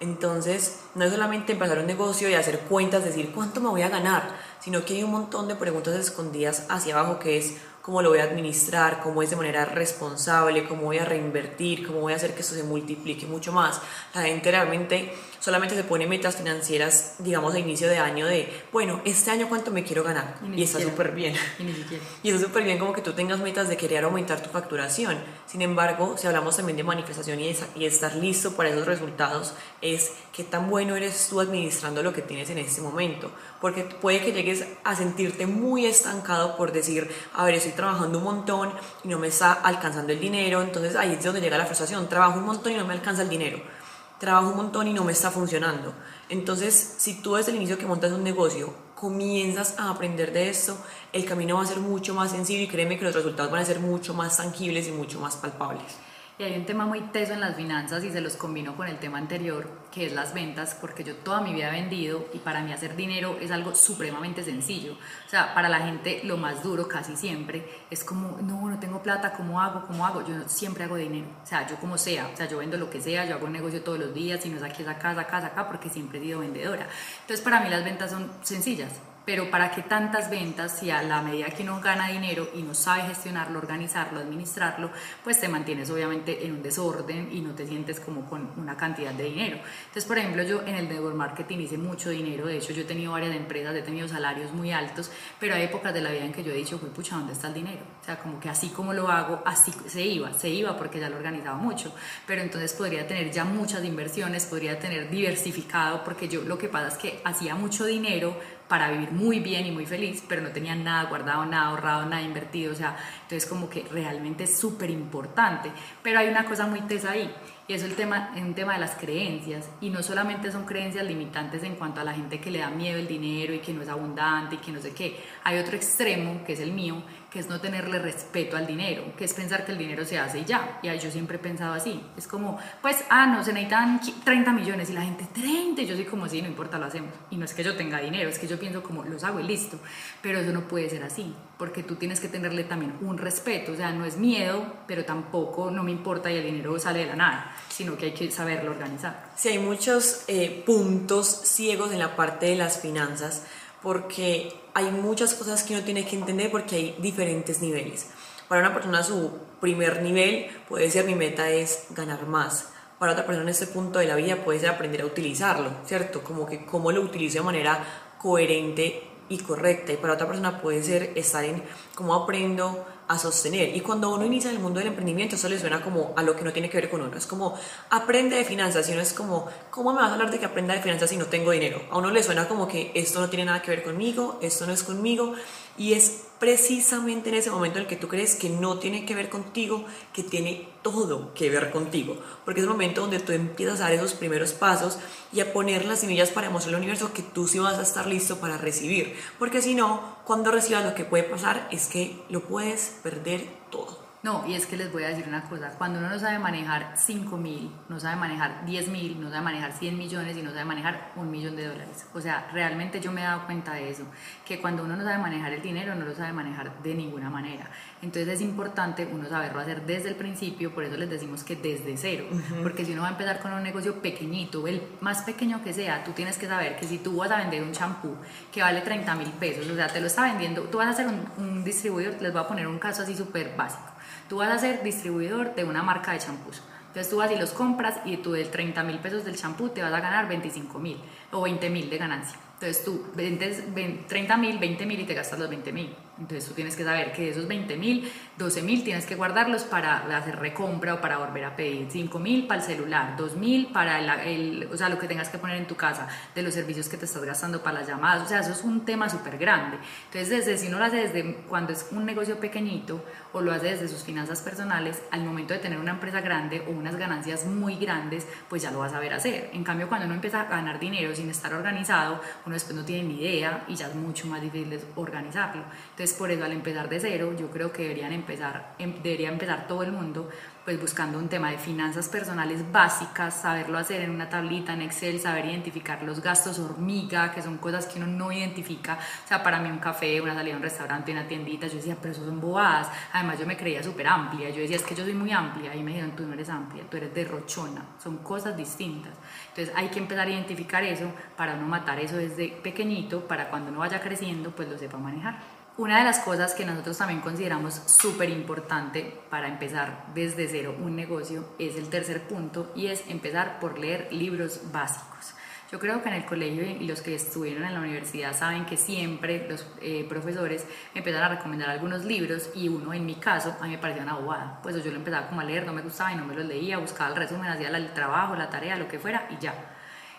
Entonces, 0.00 0.80
no 0.94 1.04
es 1.04 1.12
solamente 1.12 1.52
empezar 1.52 1.78
un 1.78 1.86
negocio 1.86 2.30
y 2.30 2.34
hacer 2.34 2.60
cuentas, 2.60 3.04
decir 3.04 3.30
cuánto 3.34 3.60
me 3.60 3.68
voy 3.68 3.82
a 3.82 3.90
ganar, 3.90 4.34
sino 4.58 4.84
que 4.84 4.94
hay 4.94 5.02
un 5.02 5.10
montón 5.10 5.48
de 5.48 5.54
preguntas 5.54 5.94
escondidas 5.94 6.66
hacia 6.70 6.98
abajo 6.98 7.18
que 7.18 7.36
es 7.36 7.56
cómo 7.82 8.00
lo 8.00 8.10
voy 8.10 8.20
a 8.20 8.24
administrar, 8.24 9.00
cómo 9.02 9.22
es 9.22 9.30
de 9.30 9.36
manera 9.36 9.66
responsable, 9.66 10.66
cómo 10.66 10.84
voy 10.84 10.98
a 10.98 11.04
reinvertir, 11.04 11.86
cómo 11.86 12.00
voy 12.00 12.14
a 12.14 12.16
hacer 12.16 12.34
que 12.34 12.40
esto 12.40 12.54
se 12.54 12.62
multiplique 12.62 13.26
mucho 13.26 13.52
más. 13.52 13.82
La 14.14 14.22
gente 14.22 14.50
realmente 14.50 15.12
solamente 15.40 15.74
se 15.74 15.84
pone 15.84 16.06
metas 16.06 16.36
financieras, 16.36 17.14
digamos, 17.18 17.54
a 17.54 17.58
inicio 17.58 17.88
de 17.88 17.98
año 17.98 18.26
de, 18.26 18.48
bueno, 18.72 19.00
este 19.04 19.30
año 19.30 19.48
cuánto 19.48 19.70
me 19.70 19.84
quiero 19.84 20.02
ganar. 20.02 20.38
Y, 20.54 20.62
está 20.62 20.80
súper 20.80 21.12
bien. 21.12 21.34
Y 21.58 21.64
ni. 21.64 21.86
Y 22.22 22.30
está 22.30 22.46
súper 22.46 22.64
bien 22.64 22.78
como 22.78 22.92
que 22.92 23.02
tú 23.02 23.12
tengas 23.12 23.40
metas 23.40 23.68
de 23.68 23.76
querer 23.76 24.04
aumentar 24.04 24.42
tu 24.42 24.50
facturación. 24.50 25.18
Sin 25.46 25.62
embargo, 25.62 26.16
si 26.16 26.26
hablamos 26.26 26.56
también 26.56 26.76
de 26.76 26.84
manifestación 26.84 27.40
y, 27.40 27.56
y 27.76 27.84
estar 27.84 28.14
listo 28.16 28.52
para 28.52 28.70
esos 28.70 28.86
resultados, 28.86 29.54
es 29.80 30.12
qué 30.32 30.44
tan 30.44 30.68
bueno 30.68 30.96
eres 30.96 31.28
tú 31.28 31.40
administrando 31.40 32.02
lo 32.02 32.12
que 32.12 32.22
tienes 32.22 32.50
en 32.50 32.58
este 32.58 32.80
momento. 32.80 33.30
Porque 33.60 33.84
puede 33.84 34.20
que 34.20 34.32
llegues 34.32 34.64
a 34.84 34.96
sentirte 34.96 35.46
muy 35.46 35.86
estancado 35.86 36.56
por 36.56 36.72
decir, 36.72 37.10
a 37.34 37.44
ver, 37.44 37.54
estoy 37.54 37.72
trabajando 37.72 38.18
un 38.18 38.24
montón 38.24 38.72
y 39.04 39.08
no 39.08 39.18
me 39.18 39.28
está 39.28 39.52
alcanzando 39.52 40.12
el 40.12 40.20
dinero. 40.20 40.62
Entonces 40.62 40.96
ahí 40.96 41.14
es 41.18 41.24
donde 41.24 41.40
llega 41.40 41.58
la 41.58 41.66
frustración. 41.66 42.08
Trabajo 42.08 42.38
un 42.38 42.46
montón 42.46 42.72
y 42.72 42.76
no 42.76 42.84
me 42.84 42.94
alcanza 42.94 43.22
el 43.22 43.28
dinero 43.28 43.77
trabajo 44.18 44.50
un 44.50 44.56
montón 44.56 44.88
y 44.88 44.92
no 44.92 45.04
me 45.04 45.12
está 45.12 45.30
funcionando. 45.30 45.94
Entonces, 46.28 46.94
si 46.98 47.22
tú 47.22 47.34
desde 47.34 47.52
el 47.52 47.56
inicio 47.56 47.78
que 47.78 47.86
montas 47.86 48.12
un 48.12 48.24
negocio 48.24 48.72
comienzas 48.94 49.78
a 49.78 49.90
aprender 49.90 50.32
de 50.32 50.48
esto, 50.48 50.76
el 51.12 51.24
camino 51.24 51.56
va 51.56 51.62
a 51.62 51.66
ser 51.66 51.78
mucho 51.78 52.14
más 52.14 52.32
sencillo 52.32 52.62
y 52.62 52.68
créeme 52.68 52.98
que 52.98 53.04
los 53.04 53.14
resultados 53.14 53.50
van 53.50 53.62
a 53.62 53.64
ser 53.64 53.80
mucho 53.80 54.14
más 54.14 54.36
tangibles 54.36 54.88
y 54.88 54.92
mucho 54.92 55.20
más 55.20 55.36
palpables. 55.36 56.07
Y 56.38 56.44
hay 56.44 56.56
un 56.56 56.66
tema 56.66 56.86
muy 56.86 57.00
teso 57.00 57.32
en 57.32 57.40
las 57.40 57.56
finanzas 57.56 58.04
y 58.04 58.12
se 58.12 58.20
los 58.20 58.36
combino 58.36 58.76
con 58.76 58.86
el 58.86 59.00
tema 59.00 59.18
anterior, 59.18 59.68
que 59.90 60.06
es 60.06 60.12
las 60.12 60.32
ventas, 60.32 60.76
porque 60.80 61.02
yo 61.02 61.16
toda 61.16 61.40
mi 61.40 61.52
vida 61.52 61.66
he 61.66 61.80
vendido 61.80 62.28
y 62.32 62.38
para 62.38 62.62
mí 62.62 62.72
hacer 62.72 62.94
dinero 62.94 63.36
es 63.40 63.50
algo 63.50 63.74
supremamente 63.74 64.44
sencillo. 64.44 64.92
O 64.92 65.28
sea, 65.28 65.52
para 65.52 65.68
la 65.68 65.80
gente 65.80 66.20
lo 66.22 66.36
más 66.36 66.62
duro 66.62 66.86
casi 66.86 67.16
siempre 67.16 67.68
es 67.90 68.04
como, 68.04 68.38
no, 68.40 68.70
no 68.70 68.78
tengo 68.78 69.02
plata, 69.02 69.32
¿cómo 69.32 69.60
hago? 69.60 69.84
¿Cómo 69.88 70.06
hago? 70.06 70.24
Yo 70.24 70.48
siempre 70.48 70.84
hago 70.84 70.94
dinero. 70.94 71.26
O 71.42 71.46
sea, 71.46 71.66
yo 71.66 71.74
como 71.74 71.98
sea, 71.98 72.30
o 72.32 72.36
sea, 72.36 72.46
yo 72.46 72.58
vendo 72.58 72.76
lo 72.76 72.88
que 72.88 73.00
sea, 73.00 73.24
yo 73.24 73.34
hago 73.34 73.46
un 73.46 73.52
negocio 73.52 73.82
todos 73.82 73.98
los 73.98 74.14
días, 74.14 74.40
si 74.40 74.48
no 74.48 74.58
es 74.58 74.62
aquí, 74.62 74.82
es 74.82 74.88
acá, 74.88 75.10
es 75.10 75.18
acá, 75.18 75.38
es 75.40 75.44
acá, 75.44 75.66
porque 75.66 75.90
siempre 75.90 76.20
he 76.20 76.22
sido 76.22 76.38
vendedora. 76.38 76.86
Entonces, 77.22 77.44
para 77.44 77.58
mí 77.58 77.68
las 77.68 77.82
ventas 77.82 78.12
son 78.12 78.30
sencillas 78.42 78.92
pero 79.28 79.50
¿para 79.50 79.70
qué 79.70 79.82
tantas 79.82 80.30
ventas 80.30 80.78
si 80.78 80.90
a 80.90 81.02
la 81.02 81.20
medida 81.20 81.48
que 81.48 81.62
uno 81.62 81.82
gana 81.82 82.08
dinero 82.08 82.48
y 82.54 82.62
no 82.62 82.72
sabe 82.72 83.02
gestionarlo, 83.02 83.58
organizarlo, 83.58 84.20
administrarlo, 84.20 84.90
pues 85.22 85.38
te 85.38 85.48
mantienes 85.48 85.90
obviamente 85.90 86.46
en 86.46 86.52
un 86.52 86.62
desorden 86.62 87.28
y 87.30 87.42
no 87.42 87.50
te 87.50 87.66
sientes 87.66 88.00
como 88.00 88.24
con 88.24 88.48
una 88.56 88.74
cantidad 88.74 89.12
de 89.12 89.24
dinero? 89.24 89.58
Entonces, 89.80 90.06
por 90.06 90.16
ejemplo, 90.16 90.42
yo 90.44 90.62
en 90.62 90.76
el 90.76 90.88
network 90.88 91.14
marketing 91.14 91.58
hice 91.58 91.76
mucho 91.76 92.08
dinero, 92.08 92.46
de 92.46 92.56
hecho 92.56 92.72
yo 92.72 92.80
he 92.80 92.84
tenido 92.86 93.12
varias 93.12 93.36
empresas, 93.36 93.76
he 93.76 93.82
tenido 93.82 94.08
salarios 94.08 94.50
muy 94.52 94.72
altos, 94.72 95.10
pero 95.38 95.56
hay 95.56 95.64
épocas 95.64 95.92
de 95.92 96.00
la 96.00 96.10
vida 96.10 96.24
en 96.24 96.32
que 96.32 96.42
yo 96.42 96.50
he 96.50 96.56
dicho, 96.56 96.78
pues 96.78 96.90
pucha, 96.90 97.16
¿dónde 97.16 97.34
está 97.34 97.48
el 97.48 97.54
dinero? 97.54 97.82
O 98.00 98.04
sea, 98.06 98.16
como 98.16 98.40
que 98.40 98.48
así 98.48 98.70
como 98.70 98.94
lo 98.94 99.08
hago, 99.08 99.42
así 99.44 99.74
se 99.88 100.06
iba, 100.06 100.32
se 100.32 100.48
iba 100.48 100.74
porque 100.78 101.00
ya 101.00 101.10
lo 101.10 101.18
organizaba 101.18 101.58
mucho, 101.58 101.94
pero 102.26 102.40
entonces 102.40 102.72
podría 102.72 103.06
tener 103.06 103.30
ya 103.30 103.44
muchas 103.44 103.84
inversiones, 103.84 104.46
podría 104.46 104.78
tener 104.78 105.10
diversificado, 105.10 106.02
porque 106.02 106.28
yo 106.28 106.40
lo 106.44 106.56
que 106.56 106.70
pasa 106.70 106.88
es 106.88 106.94
que 106.94 107.20
hacía 107.26 107.54
mucho 107.56 107.84
dinero, 107.84 108.34
para 108.68 108.90
vivir 108.90 109.12
muy 109.12 109.40
bien 109.40 109.66
y 109.66 109.70
muy 109.70 109.86
feliz, 109.86 110.22
pero 110.28 110.42
no 110.42 110.50
tenía 110.50 110.74
nada 110.74 111.08
guardado, 111.08 111.44
nada 111.46 111.68
ahorrado, 111.68 112.04
nada 112.04 112.22
invertido, 112.22 112.72
o 112.72 112.76
sea, 112.76 112.96
entonces 113.22 113.48
como 113.48 113.68
que 113.68 113.86
realmente 113.90 114.44
es 114.44 114.58
súper 114.58 114.90
importante, 114.90 115.70
pero 116.02 116.20
hay 116.20 116.28
una 116.28 116.44
cosa 116.44 116.66
muy 116.66 116.82
tesa 116.82 117.12
ahí, 117.12 117.34
y 117.68 117.74
es 117.74 117.82
el 117.82 117.94
tema, 117.94 118.32
un 118.34 118.54
tema 118.54 118.72
de 118.72 118.80
las 118.80 118.96
creencias, 118.96 119.68
y 119.82 119.90
no 119.90 120.02
solamente 120.02 120.50
son 120.50 120.64
creencias 120.64 121.04
limitantes 121.04 121.62
en 121.62 121.76
cuanto 121.76 122.00
a 122.00 122.04
la 122.04 122.14
gente 122.14 122.40
que 122.40 122.50
le 122.50 122.60
da 122.60 122.70
miedo 122.70 122.98
el 122.98 123.06
dinero 123.06 123.52
y 123.52 123.58
que 123.58 123.74
no 123.74 123.82
es 123.82 123.88
abundante 123.88 124.54
y 124.54 124.58
que 124.58 124.72
no 124.72 124.80
sé 124.80 124.92
qué, 124.94 125.20
hay 125.44 125.58
otro 125.58 125.76
extremo, 125.76 126.42
que 126.46 126.54
es 126.54 126.60
el 126.60 126.72
mío, 126.72 127.02
que 127.30 127.40
es 127.40 127.48
no 127.48 127.60
tenerle 127.60 127.98
respeto 127.98 128.56
al 128.56 128.66
dinero, 128.66 129.12
que 129.16 129.26
es 129.26 129.34
pensar 129.34 129.66
que 129.66 129.72
el 129.72 129.78
dinero 129.78 130.04
se 130.06 130.18
hace 130.18 130.40
y 130.40 130.44
ya. 130.46 130.80
Y 130.82 130.88
yo 130.98 131.10
siempre 131.10 131.36
he 131.36 131.40
pensado 131.40 131.74
así. 131.74 132.00
Es 132.16 132.26
como, 132.26 132.58
pues, 132.80 133.04
ah, 133.10 133.26
no, 133.26 133.44
se 133.44 133.52
necesitan 133.52 134.00
30 134.24 134.50
millones 134.52 134.88
y 134.88 134.94
la 134.94 135.02
gente 135.02 135.26
30. 135.34 135.82
Y 135.82 135.86
yo 135.86 135.94
soy 135.94 136.06
como, 136.06 136.26
sí, 136.26 136.40
no 136.40 136.48
importa, 136.48 136.78
lo 136.78 136.86
hacemos. 136.86 137.12
Y 137.30 137.36
no 137.36 137.44
es 137.44 137.52
que 137.52 137.62
yo 137.62 137.76
tenga 137.76 138.00
dinero, 138.00 138.30
es 138.30 138.38
que 138.38 138.46
yo 138.46 138.58
pienso 138.58 138.82
como, 138.82 139.04
los 139.04 139.24
hago 139.24 139.40
y 139.40 139.42
listo. 139.42 139.78
Pero 140.22 140.38
eso 140.38 140.52
no 140.52 140.62
puede 140.62 140.88
ser 140.88 141.02
así, 141.02 141.34
porque 141.58 141.82
tú 141.82 141.96
tienes 141.96 142.20
que 142.20 142.28
tenerle 142.28 142.64
también 142.64 142.94
un 143.00 143.18
respeto. 143.18 143.72
O 143.72 143.76
sea, 143.76 143.92
no 143.92 144.04
es 144.04 144.16
miedo, 144.16 144.64
pero 144.86 145.04
tampoco 145.04 145.70
no 145.70 145.82
me 145.82 145.90
importa 145.90 146.30
y 146.30 146.36
el 146.36 146.44
dinero 146.44 146.78
sale 146.78 147.00
de 147.00 147.06
la 147.06 147.16
nada, 147.16 147.56
sino 147.68 147.96
que 147.96 148.06
hay 148.06 148.14
que 148.14 148.30
saberlo 148.30 148.70
organizar. 148.70 149.30
Sí, 149.36 149.48
hay 149.48 149.58
muchos 149.58 150.22
eh, 150.28 150.62
puntos 150.64 151.26
ciegos 151.26 151.92
en 151.92 151.98
la 151.98 152.14
parte 152.14 152.46
de 152.46 152.56
las 152.56 152.80
finanzas 152.80 153.42
porque 153.82 154.52
hay 154.74 154.90
muchas 154.90 155.34
cosas 155.34 155.62
que 155.64 155.74
uno 155.74 155.84
tiene 155.84 156.06
que 156.06 156.16
entender 156.16 156.50
porque 156.50 156.76
hay 156.76 156.96
diferentes 157.00 157.60
niveles. 157.60 158.06
Para 158.46 158.60
una 158.60 158.72
persona 158.72 159.02
su 159.02 159.32
primer 159.60 160.02
nivel 160.02 160.50
puede 160.68 160.90
ser 160.90 161.04
mi 161.04 161.14
meta 161.14 161.50
es 161.50 161.86
ganar 161.90 162.26
más. 162.26 162.70
Para 162.98 163.12
otra 163.12 163.26
persona 163.26 163.44
en 163.44 163.50
este 163.50 163.66
punto 163.66 163.98
de 163.98 164.06
la 164.06 164.16
vida 164.16 164.36
puede 164.36 164.60
ser 164.60 164.70
aprender 164.70 165.02
a 165.02 165.06
utilizarlo, 165.06 165.70
¿cierto? 165.86 166.22
Como 166.22 166.46
que 166.46 166.64
cómo 166.64 166.90
lo 166.90 167.02
utilizo 167.02 167.38
de 167.38 167.44
manera 167.44 167.84
coherente 168.18 169.07
y 169.28 169.38
correcta. 169.38 169.92
Y 169.92 169.96
para 169.96 170.14
otra 170.14 170.26
persona 170.26 170.60
puede 170.60 170.82
ser 170.82 171.12
estar 171.14 171.44
en 171.44 171.62
cómo 171.94 172.14
aprendo 172.14 172.84
a 173.08 173.18
sostener. 173.18 173.74
Y 173.74 173.80
cuando 173.80 174.14
uno 174.14 174.24
inicia 174.26 174.50
en 174.50 174.56
el 174.56 174.62
mundo 174.62 174.80
del 174.80 174.88
emprendimiento, 174.88 175.36
eso 175.36 175.48
le 175.48 175.58
suena 175.58 175.80
como 175.80 176.12
a 176.14 176.22
lo 176.22 176.36
que 176.36 176.44
no 176.44 176.52
tiene 176.52 176.68
que 176.68 176.76
ver 176.76 176.90
con 176.90 177.00
uno. 177.00 177.16
Es 177.16 177.26
como, 177.26 177.58
aprende 177.88 178.36
de 178.36 178.44
finanzas, 178.44 178.88
y 178.88 178.92
uno 178.92 179.00
es 179.00 179.14
como, 179.14 179.48
¿cómo 179.70 179.92
me 179.92 180.00
vas 180.00 180.10
a 180.10 180.12
hablar 180.12 180.30
de 180.30 180.38
que 180.38 180.44
aprenda 180.44 180.74
de 180.74 180.82
finanzas 180.82 181.08
si 181.08 181.16
no 181.16 181.24
tengo 181.24 181.50
dinero? 181.50 181.80
A 181.90 181.98
uno 181.98 182.10
le 182.10 182.22
suena 182.22 182.46
como 182.46 182.68
que 182.68 182.92
esto 182.94 183.20
no 183.20 183.30
tiene 183.30 183.46
nada 183.46 183.62
que 183.62 183.70
ver 183.70 183.82
conmigo, 183.82 184.38
esto 184.42 184.66
no 184.66 184.74
es 184.74 184.82
conmigo, 184.82 185.34
y 185.78 185.92
es 185.94 186.24
precisamente 186.38 187.30
en 187.30 187.36
ese 187.36 187.50
momento 187.50 187.78
en 187.78 187.84
el 187.84 187.88
que 187.88 187.96
tú 187.96 188.08
crees 188.08 188.36
que 188.36 188.48
no 188.48 188.78
tiene 188.78 189.04
que 189.04 189.14
ver 189.14 189.28
contigo, 189.28 189.84
que 190.12 190.22
tiene 190.22 190.68
todo 190.82 191.32
que 191.34 191.50
ver 191.50 191.70
contigo. 191.70 192.16
Porque 192.44 192.60
es 192.60 192.64
el 192.64 192.70
momento 192.70 193.00
donde 193.00 193.20
tú 193.20 193.32
empiezas 193.32 193.80
a 193.80 193.84
dar 193.84 193.92
esos 193.92 194.14
primeros 194.14 194.52
pasos 194.52 194.98
y 195.32 195.40
a 195.40 195.52
poner 195.52 195.84
las 195.84 196.00
semillas 196.00 196.30
para 196.30 196.50
mostrar 196.50 196.74
al 196.74 196.80
universo 196.80 197.12
que 197.12 197.22
tú 197.22 197.48
sí 197.48 197.58
vas 197.58 197.78
a 197.78 197.82
estar 197.82 198.06
listo 198.06 198.38
para 198.38 198.58
recibir. 198.58 199.16
Porque 199.38 199.62
si 199.62 199.74
no, 199.74 200.18
cuando 200.24 200.50
recibas 200.50 200.84
lo 200.84 200.94
que 200.94 201.04
puede 201.04 201.24
pasar 201.24 201.68
es 201.72 201.86
que 201.86 202.16
lo 202.28 202.40
puedes 202.40 202.98
perder 203.02 203.44
todo. 203.70 204.07
No, 204.20 204.44
y 204.48 204.54
es 204.54 204.66
que 204.66 204.76
les 204.76 204.92
voy 204.92 205.04
a 205.04 205.08
decir 205.08 205.26
una 205.28 205.44
cosa, 205.44 205.70
cuando 205.78 206.00
uno 206.00 206.08
no 206.08 206.18
sabe 206.18 206.40
manejar 206.40 206.94
5 206.96 207.36
mil, 207.36 207.70
no 207.88 208.00
sabe 208.00 208.16
manejar 208.16 208.64
10 208.66 208.88
mil, 208.88 209.20
no 209.20 209.30
sabe 209.30 209.42
manejar 209.42 209.72
100 209.72 209.96
millones 209.96 210.36
y 210.36 210.42
no 210.42 210.50
sabe 210.50 210.64
manejar 210.64 211.12
un 211.14 211.30
millón 211.30 211.54
de 211.54 211.66
dólares. 211.66 212.04
O 212.14 212.20
sea, 212.20 212.48
realmente 212.52 213.00
yo 213.00 213.12
me 213.12 213.20
he 213.20 213.24
dado 213.24 213.46
cuenta 213.46 213.74
de 213.74 213.90
eso, 213.90 214.02
que 214.44 214.60
cuando 214.60 214.82
uno 214.82 214.96
no 214.96 215.04
sabe 215.04 215.18
manejar 215.18 215.52
el 215.52 215.62
dinero, 215.62 215.94
no 215.94 216.04
lo 216.04 216.16
sabe 216.16 216.32
manejar 216.32 216.82
de 216.82 216.94
ninguna 216.94 217.30
manera. 217.30 217.70
Entonces 218.02 218.34
es 218.34 218.40
importante 218.40 219.08
uno 219.10 219.28
saberlo 219.28 219.60
hacer 219.60 219.86
desde 219.86 220.08
el 220.08 220.16
principio, 220.16 220.74
por 220.74 220.82
eso 220.82 220.96
les 220.96 221.10
decimos 221.10 221.44
que 221.44 221.54
desde 221.54 221.96
cero, 221.96 222.26
porque 222.64 222.84
si 222.84 222.94
uno 222.94 223.02
va 223.02 223.08
a 223.08 223.12
empezar 223.12 223.38
con 223.38 223.52
un 223.52 223.62
negocio 223.62 224.02
pequeñito, 224.02 224.66
el 224.66 224.82
más 225.00 225.22
pequeño 225.22 225.62
que 225.62 225.72
sea, 225.72 226.02
tú 226.02 226.10
tienes 226.10 226.38
que 226.38 226.48
saber 226.48 226.76
que 226.76 226.88
si 226.88 226.98
tú 226.98 227.18
vas 227.18 227.30
a 227.30 227.36
vender 227.36 227.62
un 227.62 227.70
champú 227.70 228.16
que 228.52 228.62
vale 228.62 228.80
30 228.80 229.14
mil 229.14 229.30
pesos, 229.30 229.68
o 229.68 229.76
sea, 229.76 229.86
te 229.86 230.00
lo 230.00 230.08
está 230.08 230.22
vendiendo, 230.22 230.62
tú 230.62 230.78
vas 230.78 230.88
a 230.88 230.94
ser 230.94 231.06
un, 231.06 231.24
un 231.36 231.62
distribuidor, 231.62 232.20
les 232.20 232.32
voy 232.32 232.42
a 232.42 232.48
poner 232.48 232.66
un 232.66 232.80
caso 232.80 233.02
así 233.02 233.16
súper 233.16 233.54
básico 233.56 233.97
Tú 234.28 234.38
vas 234.38 234.50
a 234.50 234.58
ser 234.58 234.82
distribuidor 234.82 235.54
de 235.54 235.64
una 235.64 235.82
marca 235.82 236.12
de 236.12 236.18
champús. 236.18 236.62
Entonces 236.88 237.10
tú 237.10 237.18
vas 237.18 237.30
y 237.30 237.36
los 237.36 237.50
compras 237.50 238.00
y 238.04 238.16
tú 238.18 238.32
del 238.32 238.50
30 238.50 238.82
mil 238.82 238.98
pesos 238.98 239.24
del 239.24 239.36
champú 239.36 239.68
te 239.68 239.82
vas 239.82 239.92
a 239.92 240.00
ganar 240.00 240.28
25 240.28 240.78
mil 240.78 240.98
o 241.32 241.42
20 241.42 241.70
mil 241.70 241.88
de 241.90 241.98
ganancia. 241.98 242.38
Entonces 242.54 242.84
tú 242.84 243.06
vendes 243.14 243.62
30 244.08 244.36
mil, 244.36 244.58
20 244.58 244.86
mil 244.86 245.00
y 245.00 245.04
te 245.04 245.14
gastas 245.14 245.38
los 245.38 245.48
20 245.48 245.72
mil. 245.72 245.94
Entonces 246.18 246.48
tú 246.48 246.54
tienes 246.54 246.74
que 246.74 246.84
saber 246.84 247.12
que 247.12 247.22
de 247.22 247.30
esos 247.30 247.46
20 247.46 247.76
mil, 247.76 248.10
12 248.36 248.62
mil 248.62 248.82
tienes 248.82 249.06
que 249.06 249.14
guardarlos 249.14 249.62
para 249.62 249.98
hacer 250.16 250.36
recompra 250.36 250.94
o 250.94 251.00
para 251.00 251.18
volver 251.18 251.44
a 251.44 251.54
pedir. 251.54 251.86
5 251.90 252.18
mil 252.18 252.46
para 252.46 252.60
el 252.60 252.66
celular, 252.66 253.16
2 253.16 253.36
mil 253.36 253.68
para 253.68 254.22
el, 254.24 254.68
o 254.72 254.76
sea, 254.76 254.88
lo 254.88 254.98
que 254.98 255.06
tengas 255.06 255.28
que 255.28 255.38
poner 255.38 255.56
en 255.56 255.66
tu 255.66 255.76
casa, 255.76 256.08
de 256.34 256.42
los 256.42 256.54
servicios 256.54 256.88
que 256.88 256.96
te 256.96 257.04
estás 257.04 257.24
gastando 257.24 257.62
para 257.62 257.80
las 257.80 257.88
llamadas. 257.88 258.22
O 258.22 258.28
sea, 258.28 258.40
eso 258.40 258.52
es 258.52 258.62
un 258.64 258.84
tema 258.84 259.08
súper 259.08 259.38
grande. 259.38 259.78
Entonces, 260.06 260.28
desde, 260.28 260.58
si 260.58 260.68
uno 260.68 260.78
lo 260.78 260.84
hace 260.84 260.96
desde 260.96 261.34
cuando 261.48 261.72
es 261.72 261.86
un 261.92 262.04
negocio 262.04 262.38
pequeñito 262.38 263.04
o 263.32 263.40
lo 263.40 263.52
hace 263.52 263.66
desde 263.66 263.88
sus 263.88 264.02
finanzas 264.02 264.42
personales, 264.42 265.02
al 265.10 265.22
momento 265.22 265.54
de 265.54 265.60
tener 265.60 265.78
una 265.78 265.92
empresa 265.92 266.20
grande 266.20 266.64
o 266.66 266.70
unas 266.70 266.96
ganancias 266.96 267.46
muy 267.46 267.76
grandes, 267.76 268.26
pues 268.48 268.62
ya 268.62 268.70
lo 268.70 268.80
vas 268.80 268.92
a 268.92 268.98
ver 268.98 269.14
hacer. 269.14 269.50
En 269.52 269.64
cambio, 269.64 269.88
cuando 269.88 270.06
uno 270.06 270.14
empieza 270.14 270.40
a 270.40 270.44
ganar 270.44 270.80
dinero 270.80 271.14
sin 271.14 271.30
estar 271.30 271.52
organizado, 271.54 272.20
uno 272.44 272.54
después 272.54 272.76
no 272.76 272.84
tiene 272.84 273.08
ni 273.08 273.20
idea 273.20 273.64
y 273.68 273.74
ya 273.74 273.86
es 273.88 273.94
mucho 273.94 274.26
más 274.26 274.40
difícil 274.40 274.80
organizarlo. 274.96 275.62
Entonces, 275.98 276.16
por 276.16 276.30
eso 276.30 276.44
al 276.44 276.52
empezar 276.52 276.88
de 276.88 277.00
cero, 277.00 277.34
yo 277.36 277.50
creo 277.50 277.72
que 277.72 277.82
deberían 277.82 278.12
empezar, 278.12 278.76
em, 278.78 279.02
debería 279.02 279.30
empezar 279.30 279.66
todo 279.66 279.82
el 279.82 279.90
mundo 279.90 280.28
pues 280.64 280.80
buscando 280.80 281.18
un 281.18 281.28
tema 281.28 281.50
de 281.50 281.58
finanzas 281.58 282.08
personales 282.08 282.70
básicas, 282.70 283.40
saberlo 283.40 283.78
hacer 283.78 284.02
en 284.02 284.10
una 284.10 284.28
tablita, 284.28 284.74
en 284.74 284.82
Excel, 284.82 285.18
saber 285.18 285.46
identificar 285.46 286.04
los 286.04 286.22
gastos 286.22 286.60
hormiga, 286.60 287.32
que 287.32 287.42
son 287.42 287.58
cosas 287.58 287.86
que 287.86 287.98
uno 287.98 288.06
no 288.06 288.30
identifica. 288.30 288.98
O 289.24 289.26
sea, 289.26 289.42
para 289.42 289.58
mí 289.58 289.70
un 289.70 289.78
café, 289.78 290.20
una 290.20 290.34
salida 290.34 290.54
a 290.54 290.58
un 290.58 290.62
restaurante, 290.62 291.10
una 291.10 291.26
tiendita, 291.26 291.66
yo 291.66 291.76
decía, 291.76 291.96
pero 292.00 292.12
eso 292.12 292.24
son 292.24 292.40
bobadas. 292.40 292.90
Además, 293.14 293.40
yo 293.40 293.46
me 293.46 293.56
creía 293.56 293.82
súper 293.82 294.06
amplia. 294.06 294.50
Yo 294.50 294.60
decía, 294.60 294.76
es 294.76 294.84
que 294.84 294.94
yo 294.94 295.02
soy 295.02 295.14
muy 295.14 295.32
amplia. 295.32 295.74
Y 295.74 295.82
me 295.82 295.92
dijeron, 295.92 296.14
tú 296.14 296.26
no 296.26 296.34
eres 296.34 296.48
amplia, 296.48 296.84
tú 296.88 296.96
eres 296.98 297.12
derrochona. 297.12 297.82
Son 298.00 298.18
cosas 298.18 298.56
distintas. 298.56 299.14
Entonces, 299.48 299.74
hay 299.74 299.88
que 299.88 299.98
empezar 299.98 300.28
a 300.28 300.30
identificar 300.30 300.84
eso 300.84 301.10
para 301.36 301.56
no 301.56 301.66
matar 301.66 301.98
eso 301.98 302.18
desde 302.18 302.50
pequeñito, 302.50 303.26
para 303.26 303.50
cuando 303.50 303.70
uno 303.70 303.80
vaya 303.80 304.00
creciendo, 304.00 304.52
pues 304.54 304.68
lo 304.68 304.78
sepa 304.78 304.98
manejar. 304.98 305.57
Una 305.78 305.98
de 305.98 306.04
las 306.04 306.18
cosas 306.18 306.54
que 306.54 306.66
nosotros 306.66 306.98
también 306.98 307.20
consideramos 307.20 307.74
súper 307.86 308.30
importante 308.30 309.16
para 309.30 309.46
empezar 309.46 310.06
desde 310.12 310.48
cero 310.48 310.76
un 310.76 310.96
negocio 310.96 311.54
es 311.60 311.76
el 311.76 311.88
tercer 311.88 312.26
punto 312.26 312.72
y 312.74 312.88
es 312.88 313.04
empezar 313.08 313.60
por 313.60 313.78
leer 313.78 314.08
libros 314.10 314.72
básicos. 314.72 315.34
Yo 315.70 315.78
creo 315.78 316.02
que 316.02 316.08
en 316.08 316.16
el 316.16 316.24
colegio 316.24 316.64
y 316.64 316.84
los 316.88 317.00
que 317.00 317.14
estuvieron 317.14 317.62
en 317.62 317.74
la 317.74 317.78
universidad 317.78 318.36
saben 318.36 318.66
que 318.66 318.76
siempre 318.76 319.46
los 319.48 319.64
eh, 319.80 320.04
profesores 320.08 320.66
empezaron 320.96 321.30
a 321.30 321.36
recomendar 321.36 321.70
algunos 321.70 322.04
libros 322.04 322.50
y 322.56 322.66
uno 322.66 322.92
en 322.92 323.06
mi 323.06 323.14
caso 323.14 323.54
a 323.60 323.64
mí 323.64 323.70
me 323.70 323.78
parecía 323.78 324.02
una 324.02 324.14
bobada. 324.14 324.58
Pues 324.64 324.82
yo 324.82 324.90
lo 324.90 324.96
empezaba 324.96 325.28
como 325.28 325.42
a 325.42 325.44
leer, 325.44 325.64
no 325.64 325.72
me 325.72 325.82
gustaba 325.82 326.12
y 326.12 326.16
no 326.16 326.24
me 326.24 326.34
los 326.34 326.44
leía, 326.44 326.78
buscaba 326.78 327.10
el 327.10 327.16
resumen, 327.16 327.52
hacía 327.52 327.68
el 327.68 327.94
trabajo, 327.94 328.34
la 328.34 328.50
tarea, 328.50 328.74
lo 328.74 328.88
que 328.88 328.98
fuera 328.98 329.28
y 329.30 329.40
ya 329.40 329.54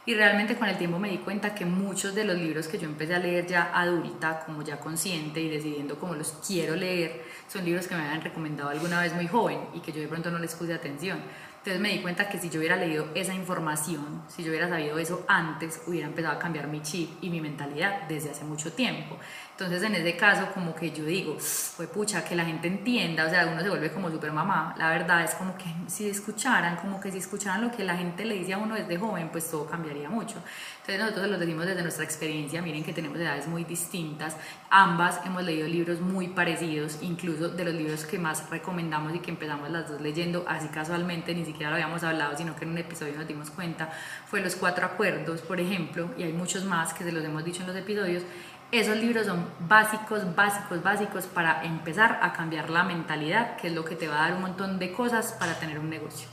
y 0.09 0.15
realmente 0.15 0.55
con 0.55 0.67
el 0.67 0.75
tiempo 0.75 0.97
me 0.97 1.07
di 1.07 1.19
cuenta 1.19 1.53
que 1.53 1.65
muchos 1.65 2.15
de 2.15 2.25
los 2.25 2.35
libros 2.35 2.67
que 2.67 2.79
yo 2.79 2.87
empecé 2.87 3.13
a 3.13 3.19
leer 3.19 3.45
ya 3.45 3.69
adulta, 3.71 4.41
como 4.43 4.63
ya 4.63 4.79
consciente 4.79 5.39
y 5.39 5.49
decidiendo 5.49 5.99
cómo 5.99 6.15
los 6.15 6.31
quiero 6.47 6.75
leer, 6.75 7.21
son 7.47 7.63
libros 7.63 7.85
que 7.85 7.93
me 7.93 8.01
habían 8.01 8.21
recomendado 8.21 8.71
alguna 8.71 9.01
vez 9.01 9.13
muy 9.13 9.27
joven 9.27 9.59
y 9.75 9.81
que 9.81 9.91
yo 9.91 10.01
de 10.01 10.07
pronto 10.07 10.31
no 10.31 10.39
les 10.39 10.55
puse 10.55 10.73
atención. 10.73 11.19
Entonces 11.59 11.79
me 11.79 11.89
di 11.89 12.01
cuenta 12.01 12.27
que 12.27 12.39
si 12.39 12.49
yo 12.49 12.57
hubiera 12.57 12.75
leído 12.75 13.09
esa 13.13 13.35
información, 13.35 14.23
si 14.29 14.41
yo 14.43 14.49
hubiera 14.49 14.67
sabido 14.67 14.97
eso 14.97 15.25
antes, 15.27 15.79
hubiera 15.85 16.07
empezado 16.07 16.37
a 16.37 16.39
cambiar 16.39 16.65
mi 16.69 16.81
chip 16.81 17.11
y 17.21 17.29
mi 17.29 17.39
mentalidad 17.39 18.07
desde 18.07 18.31
hace 18.31 18.45
mucho 18.45 18.73
tiempo. 18.73 19.15
Entonces, 19.59 19.83
en 19.83 19.93
ese 19.95 20.15
caso, 20.15 20.47
como 20.53 20.73
que 20.73 20.89
yo 20.91 21.03
digo, 21.03 21.33
pues 21.33 21.89
pucha, 21.93 22.23
que 22.23 22.33
la 22.33 22.45
gente 22.45 22.69
entienda, 22.69 23.25
o 23.25 23.29
sea, 23.29 23.45
uno 23.45 23.61
se 23.61 23.67
vuelve 23.67 23.91
como 23.91 24.09
super 24.09 24.31
mamá. 24.31 24.73
La 24.77 24.89
verdad 24.89 25.21
es 25.21 25.35
como 25.35 25.57
que 25.57 25.65
si 25.87 26.07
escucharan, 26.07 26.77
como 26.77 26.97
que 27.01 27.11
si 27.11 27.17
escucharan 27.17 27.63
lo 27.63 27.69
que 27.69 27.83
la 27.83 27.97
gente 27.97 28.23
le 28.23 28.35
dice 28.35 28.53
a 28.53 28.57
uno 28.57 28.75
desde 28.75 28.97
joven, 28.97 29.27
pues 29.33 29.51
todo 29.51 29.65
cambiaría 29.67 30.09
mucho. 30.09 30.41
Entonces, 30.77 30.99
nosotros 30.99 31.27
lo 31.27 31.37
decimos 31.37 31.65
desde 31.65 31.81
nuestra 31.81 32.05
experiencia, 32.05 32.61
miren 32.61 32.85
que 32.85 32.93
tenemos 32.93 33.19
edades 33.19 33.47
muy 33.47 33.65
distintas. 33.65 34.37
Ambas 34.69 35.19
hemos 35.25 35.43
leído 35.43 35.67
libros 35.67 35.99
muy 35.99 36.29
parecidos, 36.29 36.99
incluso 37.01 37.49
de 37.49 37.65
los 37.65 37.73
libros 37.73 38.05
que 38.05 38.17
más 38.17 38.49
recomendamos 38.49 39.13
y 39.13 39.19
que 39.19 39.31
empezamos 39.31 39.69
las 39.69 39.89
dos 39.89 39.99
leyendo, 39.99 40.45
así 40.47 40.69
casualmente, 40.69 41.35
ni 41.35 41.43
siquiera 41.43 41.69
lo 41.69 41.75
habíamos 41.75 42.01
hablado, 42.03 42.37
sino 42.37 42.55
que 42.55 42.63
en 42.63 42.71
un 42.71 42.77
episodio 42.77 43.17
nos 43.17 43.27
dimos 43.27 43.49
cuenta, 43.49 43.91
fue 44.25 44.39
Los 44.39 44.55
Cuatro 44.55 44.85
Acuerdos, 44.85 45.41
por 45.41 45.59
ejemplo, 45.59 46.11
y 46.17 46.23
hay 46.23 46.31
muchos 46.31 46.63
más 46.63 46.93
que 46.93 47.03
se 47.03 47.11
los 47.11 47.25
hemos 47.25 47.43
dicho 47.43 47.59
en 47.59 47.67
los 47.67 47.75
episodios 47.75 48.23
esos 48.71 48.97
libros 48.97 49.25
son 49.25 49.45
básicos, 49.59 50.35
básicos, 50.35 50.83
básicos 50.83 51.25
para 51.25 51.63
empezar 51.63 52.19
a 52.21 52.33
cambiar 52.33 52.69
la 52.69 52.83
mentalidad, 52.83 53.55
que 53.57 53.67
es 53.67 53.73
lo 53.73 53.83
que 53.83 53.95
te 53.95 54.07
va 54.07 54.19
a 54.19 54.29
dar 54.29 54.35
un 54.35 54.41
montón 54.41 54.77
de 54.77 54.91
cosas 54.91 55.33
para 55.39 55.57
tener 55.59 55.79
un 55.79 55.89
negocio. 55.89 56.27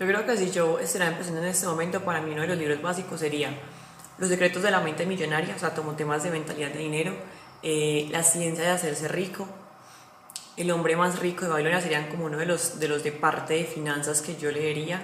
Yo 0.00 0.06
creo 0.06 0.24
que 0.24 0.36
si 0.36 0.50
yo 0.50 0.78
estuviera 0.78 1.12
empezando 1.12 1.42
en 1.42 1.48
este 1.48 1.66
momento, 1.66 2.00
para 2.00 2.20
mí 2.22 2.32
uno 2.32 2.42
de 2.42 2.48
los 2.48 2.58
libros 2.58 2.80
básicos 2.80 3.20
sería 3.20 3.50
Los 4.18 4.30
secretos 4.30 4.62
de 4.62 4.70
la 4.70 4.80
mente 4.80 5.04
millonaria, 5.04 5.54
o 5.54 5.58
sea, 5.58 5.74
como 5.74 5.92
temas 5.92 6.22
de 6.22 6.30
mentalidad 6.30 6.70
de 6.70 6.78
dinero, 6.78 7.14
eh, 7.62 8.08
La 8.10 8.22
ciencia 8.22 8.64
de 8.64 8.70
hacerse 8.70 9.08
rico, 9.08 9.46
El 10.56 10.70
hombre 10.70 10.96
más 10.96 11.18
rico 11.18 11.44
de 11.44 11.50
Babilonia 11.50 11.80
serían 11.80 12.08
como 12.08 12.24
uno 12.24 12.38
de 12.38 12.46
los, 12.46 12.80
de 12.80 12.88
los 12.88 13.04
de 13.04 13.12
parte 13.12 13.54
de 13.54 13.64
finanzas 13.64 14.22
que 14.22 14.36
yo 14.36 14.50
leería. 14.50 15.02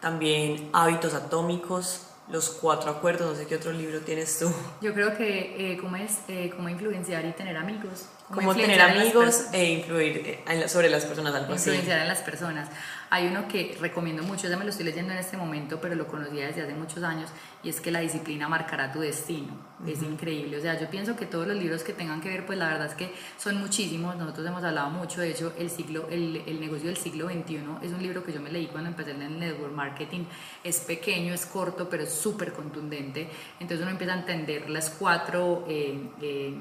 También 0.00 0.70
Hábitos 0.72 1.12
atómicos, 1.12 2.09
los 2.30 2.50
cuatro 2.50 2.90
acuerdos, 2.90 3.30
no 3.30 3.36
sé 3.36 3.46
qué 3.46 3.56
otro 3.56 3.72
libro 3.72 4.00
tienes 4.00 4.38
tú. 4.38 4.52
Yo 4.80 4.92
creo 4.94 5.16
que 5.16 5.72
eh, 5.72 5.78
cómo 5.78 5.96
es 5.96 6.20
eh, 6.28 6.52
cómo 6.54 6.68
influenciar 6.68 7.24
y 7.24 7.32
tener 7.32 7.56
amigos. 7.56 8.06
Cómo, 8.32 8.54
tener 8.54 8.80
amigos 8.80 9.46
e 9.52 9.72
influir 9.72 10.38
sobre 10.68 10.88
las 10.88 11.04
personas, 11.04 11.34
algo 11.34 11.52
Influenciar 11.52 12.00
en 12.00 12.08
las 12.08 12.20
personas. 12.20 12.68
Hay 13.10 13.26
uno 13.26 13.48
que 13.48 13.76
recomiendo 13.80 14.22
mucho, 14.22 14.48
ya 14.48 14.56
me 14.56 14.62
lo 14.62 14.70
estoy 14.70 14.84
leyendo 14.84 15.12
en 15.12 15.18
este 15.18 15.36
momento, 15.36 15.80
pero 15.80 15.96
lo 15.96 16.06
conocía 16.06 16.46
desde 16.46 16.62
hace 16.62 16.74
muchos 16.74 17.02
años, 17.02 17.28
y 17.64 17.68
es 17.68 17.80
que 17.80 17.90
la 17.90 17.98
disciplina 17.98 18.48
marcará 18.48 18.92
tu 18.92 19.00
destino. 19.00 19.48
Es 19.84 20.00
increíble. 20.02 20.58
O 20.58 20.60
sea, 20.60 20.78
yo 20.78 20.88
pienso 20.88 21.16
que 21.16 21.26
todos 21.26 21.48
los 21.48 21.56
libros 21.56 21.82
que 21.82 21.92
tengan 21.92 22.20
que 22.20 22.28
ver, 22.28 22.46
pues 22.46 22.56
la 22.56 22.68
verdad 22.68 22.86
es 22.86 22.94
que 22.94 23.12
son 23.36 23.56
muchísimos. 23.56 24.14
Nosotros 24.16 24.46
hemos 24.46 24.62
hablado 24.62 24.90
mucho, 24.90 25.20
de 25.22 25.30
hecho, 25.30 25.52
el, 25.58 25.68
siglo, 25.68 26.06
el, 26.08 26.44
el 26.46 26.60
negocio 26.60 26.86
del 26.86 26.98
siglo 26.98 27.26
XXI 27.28 27.60
es 27.82 27.90
un 27.90 28.00
libro 28.00 28.22
que 28.22 28.32
yo 28.32 28.40
me 28.40 28.52
leí 28.52 28.68
cuando 28.68 28.90
empecé 28.90 29.10
en 29.10 29.22
el 29.22 29.40
network 29.40 29.72
marketing. 29.72 30.26
Es 30.62 30.78
pequeño, 30.78 31.34
es 31.34 31.46
corto, 31.46 31.88
pero 31.88 32.04
es 32.04 32.12
súper 32.12 32.52
contundente. 32.52 33.28
Entonces 33.58 33.82
uno 33.82 33.90
empieza 33.90 34.14
a 34.14 34.18
entender 34.18 34.70
las 34.70 34.90
cuatro... 34.90 35.64
Eh, 35.68 36.10
eh, 36.22 36.54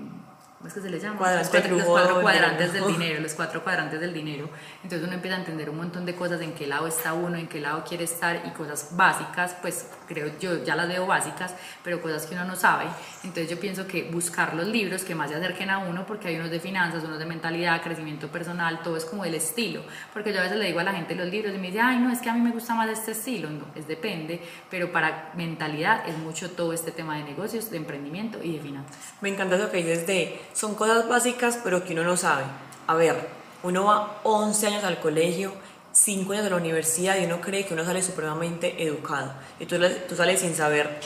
¿cómo 0.60 0.68
es 0.68 0.74
que 0.74 0.82
se 0.82 0.90
les 0.90 1.02
llama? 1.02 1.16
los, 1.32 1.48
cuatro, 1.86 2.22
cuadrantes 2.22 2.74
del 2.74 2.86
dinero, 2.86 3.22
los 3.22 3.34
cuatro 3.34 3.64
cuadrantes 3.64 4.02
del 4.02 4.14
dinero. 4.14 4.50
Entonces 4.84 5.08
uno 5.08 5.14
empieza 5.14 5.38
a 5.38 5.40
entender 5.40 5.70
un 5.70 5.78
montón 5.78 6.06
de 6.06 6.16
cosas, 6.16 6.42
en 6.42 6.54
qué 6.54 6.68
lado 6.68 6.86
está 6.86 7.14
uno, 7.14 7.38
en 7.38 7.48
qué 7.48 7.62
lado 7.62 7.86
quiere 7.88 8.04
estar 8.04 8.44
y 8.46 8.50
cosas 8.50 8.90
básicas, 8.92 9.56
pues 9.62 9.88
creo 10.06 10.38
yo 10.38 10.62
ya 10.66 10.76
las 10.76 10.90
veo 10.90 11.08
básicas, 11.08 11.56
pero 11.82 12.02
cosas 12.02 12.26
que 12.26 12.36
uno 12.36 12.44
no 12.44 12.58
sabe. 12.58 12.86
Entonces 13.24 13.50
yo 13.50 13.58
pienso 13.58 13.88
que 13.88 14.12
buscar 14.12 14.54
los 14.54 14.68
libros 14.68 15.06
que 15.06 15.16
más 15.16 15.30
se 15.30 15.38
acerquen 15.38 15.70
a 15.70 15.78
uno, 15.78 16.06
porque 16.06 16.28
hay 16.28 16.36
unos 16.36 16.52
de 16.52 16.60
finanzas, 16.60 17.06
unos 17.06 17.20
de 17.20 17.26
mentalidad, 17.26 17.82
crecimiento 17.82 18.28
personal, 18.28 18.82
todo 18.84 18.98
es 18.98 19.06
como 19.06 19.24
el 19.24 19.36
estilo. 19.36 19.84
Porque 20.12 20.34
yo 20.34 20.40
a 20.40 20.44
veces 20.44 20.58
le 20.58 20.66
digo 20.66 20.82
a 20.82 20.84
la 20.84 20.92
gente 20.92 21.16
los 21.16 21.30
libros 21.30 21.56
y 21.56 21.58
me 21.58 21.68
dice, 21.68 21.80
ay, 21.80 22.00
no, 22.00 22.12
es 22.12 22.20
que 22.20 22.30
a 22.30 22.34
mí 22.34 22.42
me 22.42 22.52
gusta 22.52 22.76
más 22.76 22.90
este 22.90 23.12
estilo. 23.12 23.50
No, 23.50 23.66
es 23.76 23.88
depende, 23.88 24.42
pero 24.70 24.92
para 24.92 25.32
mentalidad 25.36 26.06
es 26.06 26.18
mucho 26.18 26.52
todo 26.52 26.74
este 26.74 26.92
tema 26.92 27.16
de 27.16 27.24
negocios, 27.24 27.72
de 27.72 27.78
emprendimiento 27.78 28.44
y 28.44 28.58
de 28.58 28.60
finanzas. 28.60 28.98
Me 29.22 29.30
encanta 29.30 29.56
lo 29.56 29.72
que 29.72 29.78
dices 29.78 30.06
de 30.06 30.49
son 30.54 30.76
cosas 30.76 31.08
básicas, 31.08 31.60
pero 31.64 31.84
que 31.84 31.94
uno 31.94 32.04
no 32.04 32.18
sabe. 32.18 32.44
A 32.88 32.96
ver, 32.96 33.28
uno 33.64 33.86
va 33.86 34.20
11 34.24 34.68
años 34.68 34.84
al 34.84 35.00
colegio, 35.00 35.54
5 35.92 36.34
años 36.34 36.46
a 36.46 36.50
la 36.50 36.56
universidad 36.56 37.18
y 37.20 37.26
uno 37.26 37.42
cree 37.42 37.66
que 37.66 37.74
uno 37.74 37.86
sale 37.86 38.02
supremamente 38.02 38.84
educado. 38.84 39.34
Y 39.60 39.66
tú, 39.66 39.78
tú 40.08 40.16
sales 40.16 40.40
sin 40.40 40.56
saber 40.56 41.00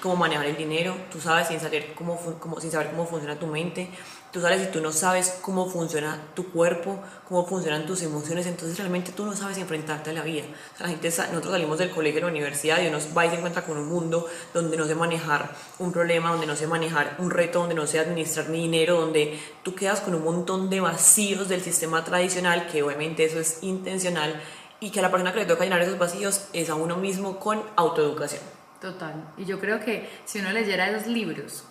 cómo 0.00 0.16
manejar 0.16 0.46
el 0.46 0.56
dinero, 0.56 0.96
tú 1.12 1.20
sabes 1.20 1.48
sin, 1.48 1.60
saber 1.60 1.94
cómo, 1.94 2.18
sin 2.60 2.70
saber 2.70 2.90
cómo 2.90 3.06
funciona 3.06 3.38
tu 3.38 3.46
mente, 3.46 3.90
tú 4.32 4.40
sabes 4.40 4.60
si 4.60 4.66
tú 4.68 4.80
no 4.80 4.92
sabes 4.92 5.38
cómo 5.40 5.68
funciona 5.68 6.20
tu 6.34 6.50
cuerpo, 6.50 7.00
cómo 7.28 7.46
funcionan 7.46 7.86
tus 7.86 8.02
emociones, 8.02 8.46
entonces 8.46 8.78
realmente 8.78 9.12
tú 9.12 9.24
no 9.24 9.34
sabes 9.34 9.58
enfrentarte 9.58 10.10
a 10.10 10.12
la 10.12 10.22
vida. 10.22 10.44
la 10.78 10.88
gente, 10.88 11.08
nosotros 11.08 11.52
salimos 11.52 11.78
del 11.78 11.90
colegio, 11.90 12.20
de 12.20 12.26
la 12.26 12.30
universidad 12.30 12.80
y 12.80 12.86
uno 12.86 12.98
va 13.16 13.26
y 13.26 13.30
se 13.30 13.36
encuentra 13.36 13.62
con 13.62 13.76
un 13.76 13.88
mundo 13.88 14.28
donde 14.54 14.76
no 14.76 14.86
sé 14.86 14.94
manejar 14.94 15.50
un 15.78 15.92
problema, 15.92 16.30
donde 16.30 16.46
no 16.46 16.56
sé 16.56 16.66
manejar 16.66 17.16
un 17.18 17.30
reto, 17.30 17.60
donde 17.60 17.74
no 17.74 17.86
sé 17.86 17.98
administrar 17.98 18.48
mi 18.48 18.58
dinero, 18.58 19.00
donde 19.00 19.38
tú 19.62 19.74
quedas 19.74 20.00
con 20.00 20.14
un 20.14 20.22
montón 20.22 20.70
de 20.70 20.80
vacíos 20.80 21.48
del 21.48 21.60
sistema 21.60 22.04
tradicional, 22.04 22.68
que 22.68 22.82
obviamente 22.82 23.24
eso 23.24 23.40
es 23.40 23.58
intencional, 23.62 24.40
y 24.78 24.90
que 24.90 25.00
a 25.00 25.02
la 25.02 25.10
persona 25.10 25.32
que 25.32 25.40
le 25.40 25.46
toca 25.46 25.64
llenar 25.64 25.82
esos 25.82 25.98
vacíos 25.98 26.46
es 26.52 26.70
a 26.70 26.74
uno 26.74 26.96
mismo 26.96 27.38
con 27.38 27.62
autoeducación. 27.76 28.42
Total. 28.80 29.32
Y 29.36 29.44
yo 29.44 29.60
creo 29.60 29.80
que 29.80 30.08
si 30.24 30.38
uno 30.38 30.52
leyera 30.52 30.88
esos 30.88 31.06
libros 31.06 31.64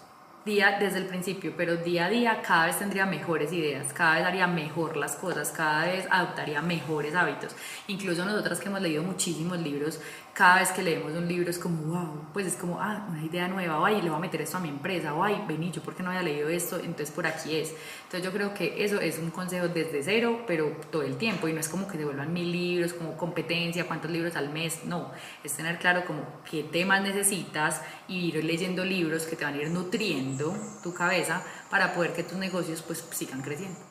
día 0.50 0.78
desde 0.80 0.98
el 0.98 1.06
principio, 1.06 1.54
pero 1.56 1.78
día 1.78 2.08
a 2.08 2.10
día 2.10 2.42
cada 2.42 2.66
vez 2.66 2.80
tendría 2.80 3.06
mejores 3.06 3.54
ideas, 3.54 3.94
cada 3.94 4.16
vez 4.16 4.26
haría 4.26 4.48
mejor 4.48 4.98
las 4.98 5.16
cosas, 5.16 5.52
cada 5.52 5.86
vez 5.86 6.08
adoptaría 6.10 6.62
mejores 6.62 7.14
hábitos. 7.14 7.56
Incluso 7.88 8.26
nosotras 8.26 8.60
que 8.60 8.68
hemos 8.68 8.82
leído 8.82 9.04
muchísimos 9.04 9.60
libros, 9.60 10.02
cada 10.34 10.60
vez 10.60 10.72
que 10.72 10.82
leemos 10.82 11.12
un 11.14 11.28
libro 11.28 11.50
es 11.50 11.60
como, 11.60 11.82
wow, 11.84 12.28
pues 12.34 12.48
es 12.48 12.56
como, 12.56 12.80
ah, 12.80 13.08
una 13.10 13.24
idea 13.24 13.48
nueva, 13.48 13.86
ay, 13.86 14.02
le 14.02 14.10
voy 14.10 14.18
a 14.18 14.22
meter 14.22 14.42
esto 14.42 14.58
a 14.58 14.60
mi 14.60 14.70
empresa, 14.70 15.14
o 15.14 15.24
ay, 15.24 15.44
vení, 15.48 15.72
yo 15.72 15.82
porque 15.82 16.04
no 16.04 16.10
había 16.10 16.24
leído 16.24 16.50
esto, 16.50 16.78
entonces 16.78 17.12
por 17.12 17.28
aquí 17.28 17.56
es. 17.56 17.74
Entonces 18.04 18.24
yo 18.24 18.32
creo 18.32 18.54
que 18.54 18.84
eso 18.84 19.00
es 19.02 19.20
un 19.20 19.32
consejo 19.32 19.68
desde 19.68 20.02
cero, 20.04 20.44
pero 20.48 20.78
todo 20.92 21.02
el 21.04 21.18
tiempo, 21.18 21.48
y 21.48 21.54
no 21.54 21.60
es 21.60 21.70
como 21.70 21.88
que 21.88 21.98
se 21.98 22.06
vuelvan 22.06 22.32
mil 22.32 22.52
libros, 22.52 22.94
como 22.94 23.18
competencia, 23.18 23.88
cuántos 23.88 24.12
libros 24.12 24.36
al 24.36 24.50
mes, 24.50 24.86
no, 24.86 25.12
es 25.44 25.54
tener 25.54 25.78
claro 25.80 26.06
como 26.06 26.24
qué 26.50 26.64
temas 26.64 27.02
necesitas 27.02 27.82
y 28.08 28.28
ir 28.28 28.44
leyendo 28.44 28.86
libros 28.86 29.26
que 29.26 29.36
te 29.36 29.46
van 29.46 29.56
a 29.56 29.58
ir 29.58 29.70
nutriendo 29.70 30.56
tu 30.84 30.94
cabeza 30.94 31.44
para 31.70 31.94
poder 31.94 32.14
que 32.14 32.24
tus 32.24 32.38
negocios 32.38 32.82
pues 32.82 33.06
sigan 33.12 33.42
creciendo. 33.42 33.89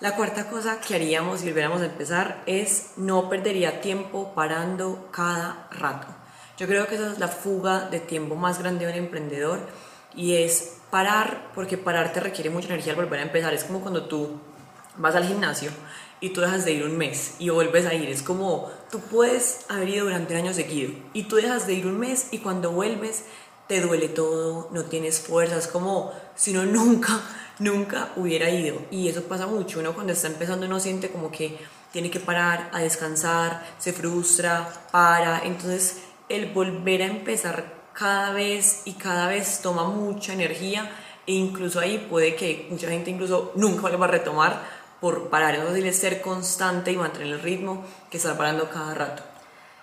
La 0.00 0.16
cuarta 0.16 0.48
cosa 0.48 0.80
que 0.80 0.94
haríamos 0.94 1.40
si 1.40 1.46
volviéramos 1.48 1.82
a 1.82 1.84
empezar 1.84 2.42
es 2.46 2.92
no 2.96 3.28
perdería 3.28 3.82
tiempo 3.82 4.32
parando 4.34 5.10
cada 5.10 5.68
rato. 5.70 6.06
Yo 6.56 6.66
creo 6.66 6.86
que 6.86 6.94
esa 6.94 7.12
es 7.12 7.18
la 7.18 7.28
fuga 7.28 7.90
de 7.90 8.00
tiempo 8.00 8.34
más 8.34 8.58
grande 8.58 8.86
de 8.86 8.92
un 8.92 8.98
emprendedor 8.98 9.60
y 10.14 10.36
es 10.36 10.78
parar, 10.90 11.50
porque 11.54 11.76
parar 11.76 12.14
te 12.14 12.20
requiere 12.20 12.48
mucha 12.48 12.68
energía 12.68 12.94
al 12.94 12.98
volver 12.98 13.20
a 13.20 13.24
empezar. 13.24 13.52
Es 13.52 13.64
como 13.64 13.82
cuando 13.82 14.04
tú 14.04 14.40
vas 14.96 15.16
al 15.16 15.26
gimnasio 15.26 15.70
y 16.18 16.30
tú 16.30 16.40
dejas 16.40 16.64
de 16.64 16.72
ir 16.72 16.84
un 16.84 16.96
mes 16.96 17.34
y 17.38 17.50
vuelves 17.50 17.84
a 17.84 17.92
ir. 17.92 18.08
Es 18.08 18.22
como 18.22 18.70
tú 18.90 19.00
puedes 19.00 19.66
haber 19.68 19.90
ido 19.90 20.06
durante 20.06 20.32
un 20.32 20.40
año 20.40 20.54
seguido 20.54 20.92
y 21.12 21.24
tú 21.24 21.36
dejas 21.36 21.66
de 21.66 21.74
ir 21.74 21.86
un 21.86 21.98
mes 21.98 22.28
y 22.30 22.38
cuando 22.38 22.70
vuelves 22.70 23.24
te 23.68 23.82
duele 23.82 24.08
todo, 24.08 24.68
no 24.72 24.84
tienes 24.84 25.20
fuerzas, 25.20 25.68
como 25.68 26.10
si 26.34 26.56
uno 26.56 26.64
nunca 26.64 27.20
nunca 27.60 28.08
hubiera 28.16 28.50
ido. 28.50 28.82
Y 28.90 29.08
eso 29.08 29.22
pasa 29.24 29.46
mucho, 29.46 29.78
uno 29.78 29.94
cuando 29.94 30.12
está 30.12 30.26
empezando 30.26 30.66
uno 30.66 30.80
siente 30.80 31.10
como 31.10 31.30
que 31.30 31.58
tiene 31.92 32.10
que 32.10 32.18
parar 32.18 32.70
a 32.72 32.80
descansar, 32.80 33.64
se 33.78 33.92
frustra, 33.92 34.68
para. 34.90 35.40
Entonces 35.44 36.02
el 36.28 36.52
volver 36.52 37.02
a 37.02 37.06
empezar 37.06 37.80
cada 37.92 38.32
vez 38.32 38.82
y 38.84 38.94
cada 38.94 39.28
vez 39.28 39.60
toma 39.62 39.84
mucha 39.84 40.32
energía 40.32 40.90
e 41.26 41.32
incluso 41.32 41.80
ahí 41.80 42.06
puede 42.10 42.34
que 42.34 42.66
mucha 42.70 42.88
gente 42.88 43.10
incluso 43.10 43.52
nunca 43.54 43.88
va 43.96 44.06
a 44.06 44.08
retomar 44.08 44.62
por 45.00 45.28
parar. 45.28 45.54
Entonces 45.54 45.96
ser 45.96 46.20
constante 46.20 46.92
y 46.92 46.96
mantener 46.96 47.28
el 47.28 47.40
ritmo 47.40 47.84
que 48.10 48.16
está 48.16 48.36
parando 48.36 48.68
cada 48.70 48.94
rato. 48.94 49.22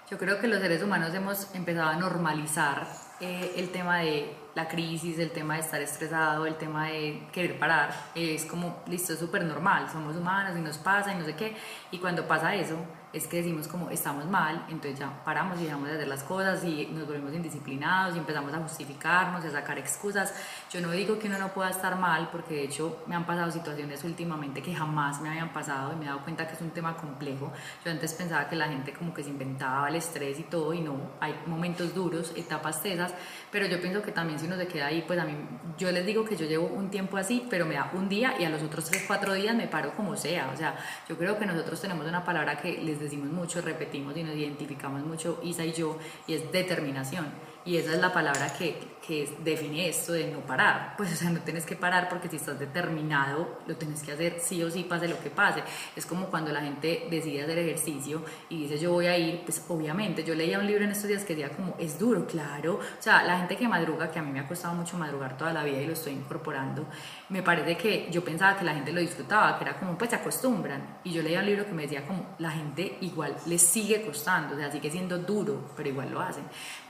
Yo 0.09 0.17
creo 0.17 0.39
que 0.39 0.47
los 0.47 0.61
seres 0.61 0.81
humanos 0.81 1.13
hemos 1.13 1.53
empezado 1.53 1.89
a 1.89 1.95
normalizar 1.97 2.87
eh, 3.19 3.53
el 3.57 3.69
tema 3.69 3.99
de 3.99 4.33
la 4.57 4.67
crisis, 4.67 5.19
el 5.19 5.29
tema 5.29 5.53
de 5.53 5.59
estar 5.59 5.79
estresado, 5.79 6.47
el 6.47 6.55
tema 6.55 6.87
de 6.87 7.21
querer 7.31 7.59
parar. 7.59 7.91
Es 8.15 8.43
como, 8.43 8.81
listo, 8.87 9.13
es 9.13 9.19
súper 9.19 9.43
normal, 9.43 9.87
somos 9.91 10.15
humanos 10.15 10.57
y 10.57 10.61
nos 10.61 10.79
pasa 10.79 11.13
y 11.13 11.15
no 11.15 11.25
sé 11.25 11.35
qué. 11.35 11.55
Y 11.91 11.99
cuando 11.99 12.27
pasa 12.27 12.55
eso, 12.55 12.75
es 13.17 13.27
que 13.27 13.37
decimos 13.37 13.67
como 13.67 13.89
estamos 13.89 14.25
mal, 14.25 14.65
entonces 14.69 14.99
ya 14.99 15.23
paramos 15.23 15.59
y 15.59 15.63
dejamos 15.63 15.87
de 15.87 15.95
hacer 15.95 16.07
las 16.07 16.23
cosas 16.23 16.63
y 16.63 16.85
nos 16.87 17.07
volvemos 17.07 17.33
indisciplinados 17.33 18.15
y 18.15 18.19
empezamos 18.19 18.53
a 18.53 18.59
justificarnos 18.59 19.43
y 19.43 19.47
a 19.47 19.51
sacar 19.51 19.77
excusas. 19.77 20.33
Yo 20.71 20.81
no 20.81 20.91
digo 20.91 21.17
que 21.17 21.27
uno 21.27 21.37
no 21.39 21.49
pueda 21.49 21.69
estar 21.69 21.97
mal, 21.97 22.29
porque 22.31 22.55
de 22.55 22.63
hecho 22.65 23.03
me 23.07 23.15
han 23.15 23.25
pasado 23.25 23.51
situaciones 23.51 24.03
últimamente 24.03 24.61
que 24.61 24.73
jamás 24.73 25.19
me 25.21 25.29
habían 25.29 25.49
pasado 25.49 25.93
y 25.93 25.95
me 25.95 26.05
he 26.05 26.07
dado 26.07 26.21
cuenta 26.21 26.47
que 26.47 26.53
es 26.53 26.61
un 26.61 26.71
tema 26.71 26.95
complejo. 26.95 27.51
Yo 27.83 27.91
antes 27.91 28.13
pensaba 28.13 28.47
que 28.47 28.55
la 28.55 28.67
gente 28.67 28.93
como 28.93 29.13
que 29.13 29.23
se 29.23 29.29
inventaba 29.29 29.89
el 29.89 29.95
estrés 29.95 30.39
y 30.39 30.43
todo 30.43 30.73
y 30.73 30.81
no, 30.81 30.95
hay 31.19 31.35
momentos 31.47 31.93
duros, 31.93 32.33
etapas 32.35 32.81
tesas, 32.83 33.13
pero 33.51 33.65
yo 33.65 33.81
pienso 33.81 34.01
que 34.01 34.11
también 34.11 34.39
si 34.39 34.45
uno 34.45 34.57
se 34.57 34.67
queda 34.67 34.87
ahí, 34.87 35.03
pues 35.07 35.19
a 35.19 35.25
mí, 35.25 35.33
yo 35.77 35.91
les 35.91 36.05
digo 36.05 36.23
que 36.23 36.35
yo 36.35 36.45
llevo 36.45 36.67
un 36.67 36.89
tiempo 36.89 37.17
así, 37.17 37.45
pero 37.49 37.65
me 37.65 37.75
da 37.75 37.91
un 37.93 38.09
día 38.09 38.35
y 38.39 38.45
a 38.45 38.49
los 38.49 38.61
otros 38.61 38.85
tres, 38.85 39.03
cuatro 39.07 39.33
días 39.33 39.55
me 39.55 39.67
paro 39.67 39.93
como 39.95 40.15
sea. 40.15 40.51
O 40.53 40.57
sea, 40.57 40.75
yo 41.09 41.17
creo 41.17 41.37
que 41.37 41.45
nosotros 41.45 41.79
tenemos 41.81 42.05
una 42.05 42.23
palabra 42.23 42.57
que 42.57 42.77
les 42.83 42.99
decimos 43.07 43.29
mucho, 43.31 43.61
repetimos 43.61 44.15
y 44.17 44.23
nos 44.23 44.35
identificamos 44.35 45.05
mucho, 45.05 45.39
Isa 45.43 45.65
y 45.65 45.73
yo, 45.73 45.97
y 46.27 46.33
es 46.33 46.51
determinación. 46.51 47.25
Y 47.65 47.77
esa 47.77 47.93
es 47.93 47.99
la 47.99 48.13
palabra 48.13 48.53
que, 48.57 48.97
que 49.05 49.29
define 49.39 49.89
esto 49.89 50.13
de 50.13 50.31
no 50.31 50.39
parar. 50.39 50.95
Pues, 50.97 51.13
o 51.13 51.15
sea, 51.15 51.29
no 51.29 51.39
tienes 51.41 51.65
que 51.65 51.75
parar 51.75 52.09
porque 52.09 52.29
si 52.29 52.37
estás 52.37 52.59
determinado, 52.59 53.59
lo 53.65 53.75
tienes 53.75 54.03
que 54.03 54.11
hacer 54.11 54.39
sí 54.39 54.63
o 54.63 54.71
sí, 54.71 54.83
pase 54.83 55.07
lo 55.07 55.19
que 55.19 55.29
pase. 55.29 55.63
Es 55.95 56.05
como 56.05 56.27
cuando 56.27 56.51
la 56.51 56.61
gente 56.61 57.07
decide 57.09 57.43
hacer 57.43 57.57
ejercicio 57.57 58.23
y 58.49 58.63
dice 58.63 58.77
yo 58.77 58.91
voy 58.91 59.07
a 59.07 59.17
ir, 59.17 59.41
pues 59.43 59.63
obviamente, 59.67 60.23
yo 60.23 60.35
leía 60.35 60.59
un 60.59 60.67
libro 60.67 60.83
en 60.83 60.91
estos 60.91 61.07
días 61.07 61.23
que 61.23 61.35
decía 61.35 61.55
como, 61.55 61.75
es 61.79 61.97
duro, 61.99 62.25
claro. 62.25 62.75
O 62.75 63.01
sea, 63.01 63.23
la 63.23 63.37
gente 63.37 63.55
que 63.55 63.67
madruga, 63.67 64.11
que 64.11 64.19
a 64.19 64.21
mí 64.21 64.31
me 64.31 64.39
ha 64.39 64.47
costado 64.47 64.73
mucho 64.73 64.97
madrugar 64.97 65.37
toda 65.37 65.53
la 65.53 65.63
vida 65.63 65.81
y 65.81 65.87
lo 65.87 65.93
estoy 65.93 66.13
incorporando, 66.13 66.85
me 67.29 67.43
parece 67.43 67.77
que 67.77 68.09
yo 68.11 68.23
pensaba 68.23 68.57
que 68.57 68.65
la 68.65 68.73
gente 68.73 68.91
lo 68.91 69.01
disfrutaba, 69.01 69.57
que 69.57 69.65
era 69.65 69.77
como, 69.77 69.97
pues 69.97 70.09
se 70.09 70.15
acostumbran. 70.15 70.99
Y 71.03 71.11
yo 71.11 71.21
leía 71.21 71.39
un 71.39 71.45
libro 71.45 71.65
que 71.65 71.73
me 71.73 71.83
decía 71.83 72.05
como, 72.05 72.35
la 72.39 72.51
gente 72.51 72.97
igual 73.01 73.35
le 73.45 73.57
sigue 73.57 74.01
costando, 74.05 74.55
o 74.55 74.57
sea, 74.57 74.71
sigue 74.71 74.89
siendo 74.89 75.17
duro, 75.17 75.71
pero 75.75 75.89
igual 75.89 76.11
lo 76.11 76.21
hacen. 76.21 76.43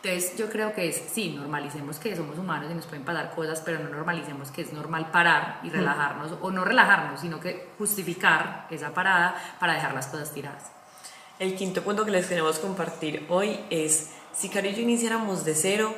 Entonces 0.08 0.38
yo 0.38 0.50
creo 0.50 0.74
que 0.74 0.88
es, 0.88 1.04
sí, 1.12 1.32
normalicemos 1.32 2.00
que 2.00 2.16
somos 2.16 2.38
humanos 2.38 2.72
y 2.72 2.74
nos 2.74 2.86
pueden 2.86 3.04
pasar 3.04 3.36
cosas, 3.36 3.62
pero 3.66 3.80
no 3.80 3.90
normalicemos 3.90 4.52
que 4.52 4.62
es 4.62 4.72
normal 4.72 5.12
parar 5.12 5.60
y 5.64 5.70
relajarnos, 5.70 6.32
o 6.42 6.50
no 6.50 6.64
relajarnos, 6.64 7.20
sino 7.20 7.42
que 7.42 7.72
justificar 7.78 8.68
esa 8.70 8.94
parada 8.94 9.36
para 9.60 9.74
dejar 9.74 9.94
las 9.94 10.08
cosas 10.08 10.34
tiradas. 10.34 10.64
El 11.40 11.56
quinto 11.56 11.84
punto 11.84 12.06
que 12.06 12.12
les 12.12 12.26
queremos 12.26 12.58
compartir 12.60 13.26
hoy 13.28 13.60
es, 13.70 14.12
si 14.34 14.48
Cari 14.48 14.70
y 14.70 14.76
yo 14.76 14.82
iniciáramos 14.84 15.44
de 15.44 15.56
cero, 15.56 15.94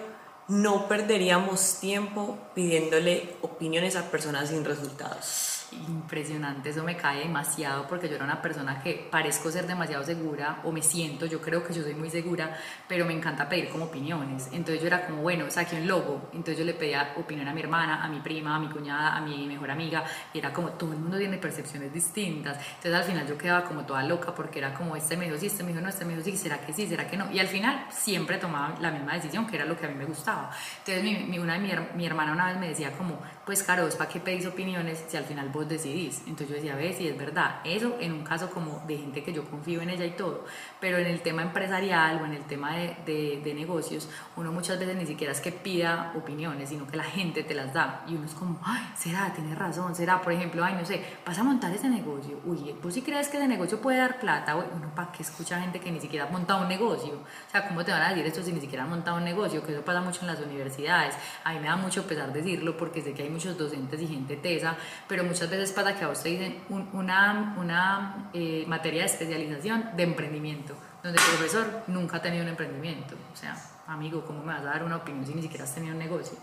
no 0.47 0.87
perderíamos 0.87 1.79
tiempo 1.79 2.39
pidiéndole 2.55 3.35
opiniones 3.43 3.95
a 3.95 4.09
personas 4.09 4.49
sin 4.49 4.65
resultados 4.65 5.58
impresionante, 5.73 6.69
eso 6.69 6.83
me 6.83 6.95
cae 6.95 7.19
demasiado 7.19 7.87
porque 7.87 8.07
yo 8.09 8.15
era 8.15 8.25
una 8.25 8.41
persona 8.41 8.81
que 8.81 9.07
parezco 9.11 9.51
ser 9.51 9.67
demasiado 9.67 10.03
segura 10.03 10.61
o 10.63 10.71
me 10.71 10.81
siento, 10.81 11.25
yo 11.25 11.41
creo 11.41 11.63
que 11.63 11.73
yo 11.73 11.83
soy 11.83 11.95
muy 11.95 12.09
segura, 12.09 12.57
pero 12.87 13.05
me 13.05 13.13
encanta 13.13 13.47
pedir 13.47 13.69
como 13.69 13.85
opiniones. 13.85 14.49
Entonces 14.51 14.81
yo 14.81 14.87
era 14.87 15.05
como, 15.05 15.21
bueno, 15.21 15.49
saqué 15.49 15.75
un 15.75 15.87
logo, 15.87 16.29
entonces 16.33 16.57
yo 16.57 16.65
le 16.65 16.73
pedía 16.73 17.13
opinión 17.17 17.47
a 17.47 17.53
mi 17.53 17.61
hermana, 17.61 18.03
a 18.03 18.07
mi 18.07 18.19
prima, 18.19 18.55
a 18.55 18.59
mi 18.59 18.69
cuñada, 18.69 19.15
a 19.15 19.21
mi 19.21 19.47
mejor 19.47 19.71
amiga, 19.71 20.03
y 20.33 20.39
era 20.39 20.53
como, 20.53 20.69
todo 20.69 20.93
el 20.93 20.99
mundo 20.99 21.17
tiene 21.17 21.37
percepciones 21.37 21.93
distintas. 21.93 22.57
Entonces 22.75 22.93
al 22.93 23.03
final 23.03 23.27
yo 23.27 23.37
quedaba 23.37 23.63
como 23.63 23.85
toda 23.85 24.03
loca 24.03 24.33
porque 24.33 24.59
era 24.59 24.73
como, 24.73 24.95
este 24.95 25.17
me 25.17 25.25
dijo 25.25 25.37
sí, 25.37 25.47
este 25.47 25.63
me 25.63 25.69
dijo 25.69 25.81
no, 25.81 25.89
este 25.89 26.05
me 26.05 26.13
dijo 26.13 26.23
sí, 26.23 26.37
será 26.37 26.59
que 26.59 26.73
sí, 26.73 26.87
será 26.87 27.07
que 27.07 27.17
no. 27.17 27.31
Y 27.31 27.39
al 27.39 27.47
final 27.47 27.85
siempre 27.89 28.37
tomaba 28.37 28.75
la 28.79 28.91
misma 28.91 29.13
decisión, 29.13 29.47
que 29.47 29.55
era 29.55 29.65
lo 29.65 29.77
que 29.77 29.85
a 29.85 29.89
mí 29.89 29.95
me 29.95 30.05
gustaba. 30.05 30.51
Entonces 30.79 31.27
mi, 31.27 31.39
una 31.39 31.57
mi, 31.57 31.71
mi 31.95 32.05
hermana 32.05 32.33
una 32.33 32.47
vez 32.47 32.59
me 32.59 32.69
decía 32.69 32.91
como, 32.91 33.19
pues 33.49 33.63
Caro, 33.63 33.89
¿para 33.97 34.07
qué 34.07 34.19
pedís 34.19 34.45
opiniones 34.45 35.03
si 35.07 35.17
al 35.17 35.23
final 35.23 35.49
vos 35.49 35.67
decidís? 35.67 36.19
Entonces 36.27 36.49
yo 36.49 36.55
decía, 36.57 36.75
ves, 36.75 36.97
si 36.97 37.07
es 37.07 37.17
verdad, 37.17 37.61
eso 37.63 37.97
en 37.99 38.13
un 38.13 38.23
caso 38.23 38.51
como 38.51 38.83
de 38.85 38.95
gente 38.95 39.23
que 39.23 39.33
yo 39.33 39.43
confío 39.43 39.81
en 39.81 39.89
ella 39.89 40.05
y 40.05 40.11
todo, 40.11 40.45
pero 40.79 40.99
en 40.99 41.07
el 41.07 41.21
tema 41.21 41.41
empresarial 41.41 42.21
o 42.21 42.25
en 42.25 42.33
el 42.33 42.43
tema 42.43 42.75
de, 42.75 43.41
de, 43.43 43.53
negocios, 43.55 44.07
uno 44.35 44.51
muchas 44.51 44.77
veces 44.77 44.95
ni 44.95 45.07
siquiera 45.07 45.33
es 45.33 45.41
que 45.41 45.51
pida 45.51 46.13
opiniones, 46.15 46.69
sino 46.69 46.85
que 46.85 46.95
la 46.95 47.03
gente 47.03 47.41
te 47.41 47.55
las 47.55 47.73
da 47.73 48.03
y 48.07 48.13
uno 48.13 48.27
es 48.27 48.35
como, 48.35 48.59
ay, 48.63 48.83
será, 48.95 49.33
tienes 49.33 49.57
razón, 49.57 49.95
será, 49.95 50.21
por 50.21 50.31
ejemplo, 50.31 50.63
ay, 50.63 50.75
no 50.75 50.85
sé, 50.85 51.03
vas 51.25 51.39
a 51.39 51.43
montar 51.43 51.73
ese 51.73 51.89
negocio, 51.89 52.39
uy, 52.45 52.75
¿vos 52.83 52.93
sí 52.93 53.01
crees 53.01 53.29
que 53.29 53.37
ese 53.37 53.47
negocio 53.47 53.81
puede 53.81 53.97
dar 53.97 54.19
plata? 54.19 54.55
Uno, 54.57 54.93
¿para 54.93 55.11
qué 55.11 55.23
escucha 55.23 55.59
gente 55.59 55.79
que 55.79 55.91
ni 55.91 55.99
siquiera 55.99 56.27
ha 56.27 56.29
montado 56.29 56.61
un 56.61 56.67
negocio? 56.67 57.15
O 57.15 57.51
sea, 57.51 57.67
¿cómo 57.67 57.83
te 57.83 57.89
van 57.89 58.03
a 58.03 58.09
decir 58.09 58.27
esto 58.27 58.43
si 58.43 58.51
ni 58.51 58.61
siquiera 58.61 58.83
han 58.83 58.91
montado 58.91 59.17
un 59.17 59.23
negocio? 59.23 59.65
Que 59.65 59.71
eso 59.71 59.81
pasa 59.81 60.01
mucho 60.01 60.21
en 60.21 60.27
las 60.27 60.39
universidades. 60.39 61.15
A 61.43 61.53
mí 61.53 61.59
me 61.59 61.65
da 61.65 61.77
mucho 61.77 62.05
pesar 62.05 62.31
decirlo 62.31 62.77
porque 62.77 63.01
sé 63.01 63.13
que 63.15 63.23
hay 63.23 63.38
muchos 63.39 63.57
docentes 63.57 64.01
y 64.01 64.07
gente 64.07 64.35
tesa, 64.35 64.75
pero 65.07 65.23
muchas 65.23 65.49
veces 65.49 65.71
pasa 65.71 65.95
que 65.95 66.03
a 66.03 66.11
te 66.11 66.27
dicen 66.27 66.57
una, 66.91 67.55
una 67.57 68.29
eh, 68.33 68.65
materia 68.67 69.03
de 69.03 69.07
especialización 69.07 69.91
de 69.95 70.03
emprendimiento, 70.03 70.75
donde 71.01 71.17
el 71.17 71.37
profesor 71.37 71.83
nunca 71.87 72.17
ha 72.17 72.21
tenido 72.21 72.43
un 72.43 72.49
emprendimiento. 72.49 73.15
O 73.31 73.37
sea, 73.37 73.55
amigo, 73.87 74.25
¿cómo 74.25 74.43
me 74.43 74.51
vas 74.51 74.61
a 74.63 74.65
dar 74.65 74.83
una 74.83 74.97
opinión 74.97 75.25
si 75.25 75.33
ni 75.33 75.41
siquiera 75.41 75.63
has 75.63 75.73
tenido 75.73 75.93
un 75.93 75.99
negocio? 75.99 76.37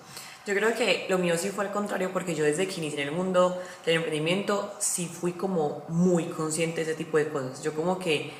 Yo 0.47 0.55
creo 0.55 0.75
que 0.75 1.07
lo 1.11 1.19
mío 1.19 1.37
sí 1.37 1.51
fue 1.51 1.67
al 1.67 1.73
contrario, 1.73 2.13
porque 2.15 2.35
yo 2.35 2.45
desde 2.45 2.67
que 2.67 2.81
inicié 2.81 3.03
en 3.03 3.09
el 3.09 3.15
mundo 3.15 3.61
del 3.85 3.97
emprendimiento 3.97 4.75
sí 4.79 5.07
fui 5.07 5.33
como 5.33 5.85
muy 5.89 6.25
consciente 6.31 6.77
de 6.77 6.93
ese 6.93 6.95
tipo 6.95 7.19
de 7.19 7.29
cosas. 7.29 7.63
Yo 7.63 7.75
como 7.75 7.99
que 7.99 8.33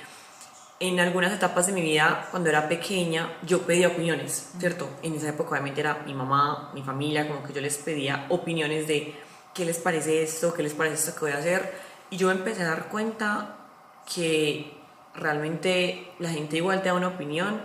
en 0.79 1.01
algunas 1.01 1.33
etapas 1.33 1.67
de 1.67 1.73
mi 1.73 1.81
vida, 1.81 2.29
cuando 2.31 2.51
era 2.51 2.69
pequeña, 2.69 3.39
yo 3.43 3.63
pedía 3.63 3.89
opiniones, 3.89 4.51
¿cierto? 4.59 4.91
En 5.03 5.15
esa 5.15 5.31
época 5.31 5.53
obviamente 5.53 5.81
era 5.81 6.03
mi 6.05 6.13
mamá, 6.13 6.71
mi 6.75 6.83
familia, 6.83 7.27
como 7.27 7.43
que 7.43 7.53
yo 7.53 7.61
les 7.63 7.79
pedía 7.79 8.27
opiniones 8.29 8.87
de 8.87 9.15
qué 9.55 9.65
les 9.65 9.79
parece 9.79 10.23
esto, 10.23 10.53
qué 10.53 10.63
les 10.63 10.75
parece 10.75 10.97
esto 10.97 11.15
que 11.15 11.21
voy 11.21 11.33
a 11.33 11.39
hacer. 11.39 11.73
Y 12.11 12.19
yo 12.19 12.31
empecé 12.31 12.63
a 12.63 12.69
dar 12.69 12.89
cuenta 12.89 13.57
que 14.13 14.77
realmente 15.15 16.13
la 16.19 16.29
gente 16.29 16.59
igual 16.59 16.83
te 16.83 16.89
da 16.89 16.95
una 16.95 17.09
opinión, 17.09 17.63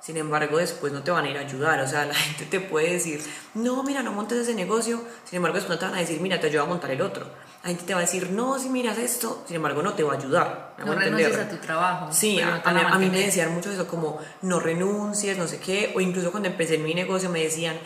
sin 0.00 0.16
embargo 0.16 0.56
después 0.56 0.90
no 0.90 1.02
te 1.02 1.10
van 1.10 1.26
a 1.26 1.30
ir 1.30 1.36
a 1.36 1.40
ayudar. 1.40 1.80
O 1.80 1.86
sea, 1.86 2.06
la 2.06 2.14
gente 2.14 2.46
te 2.46 2.60
puede 2.60 2.94
decir, 2.94 3.20
no, 3.52 3.82
mira, 3.82 4.02
no 4.02 4.12
montes 4.12 4.38
ese 4.38 4.54
negocio, 4.54 5.02
sin 5.24 5.36
embargo 5.36 5.56
después 5.56 5.76
no 5.76 5.78
te 5.78 5.84
van 5.84 5.96
a 5.96 6.00
decir, 6.00 6.18
mira, 6.22 6.40
te 6.40 6.46
ayudo 6.46 6.62
a 6.62 6.66
montar 6.66 6.90
el 6.90 7.02
otro 7.02 7.26
la 7.64 7.70
gente 7.70 7.84
te 7.84 7.94
va 7.94 8.00
a 8.00 8.02
decir, 8.02 8.30
no, 8.30 8.58
si 8.58 8.68
miras 8.68 8.98
esto, 8.98 9.42
sin 9.46 9.56
embargo 9.56 9.82
no 9.82 9.94
te 9.94 10.02
va 10.02 10.12
a 10.12 10.16
ayudar. 10.18 10.74
no 10.84 10.94
renuncies 10.94 11.38
a 11.38 11.48
tu 11.48 11.56
trabajo. 11.56 12.12
Sí, 12.12 12.38
a, 12.38 12.98
mí 12.98 13.08
me 13.08 13.20
decían 13.20 13.54
mucho 13.54 13.72
eso, 13.72 13.88
como 13.88 14.18
no 14.42 14.60
renuncies, 14.60 15.38
no 15.38 15.48
sé 15.48 15.58
qué, 15.60 15.90
o 15.96 16.00
incluso 16.02 16.30
cuando 16.30 16.50
empecé 16.50 16.74
en 16.74 16.84
mi 16.84 16.92
negocio 16.92 17.30
me 17.30 17.42
decían, 17.42 17.78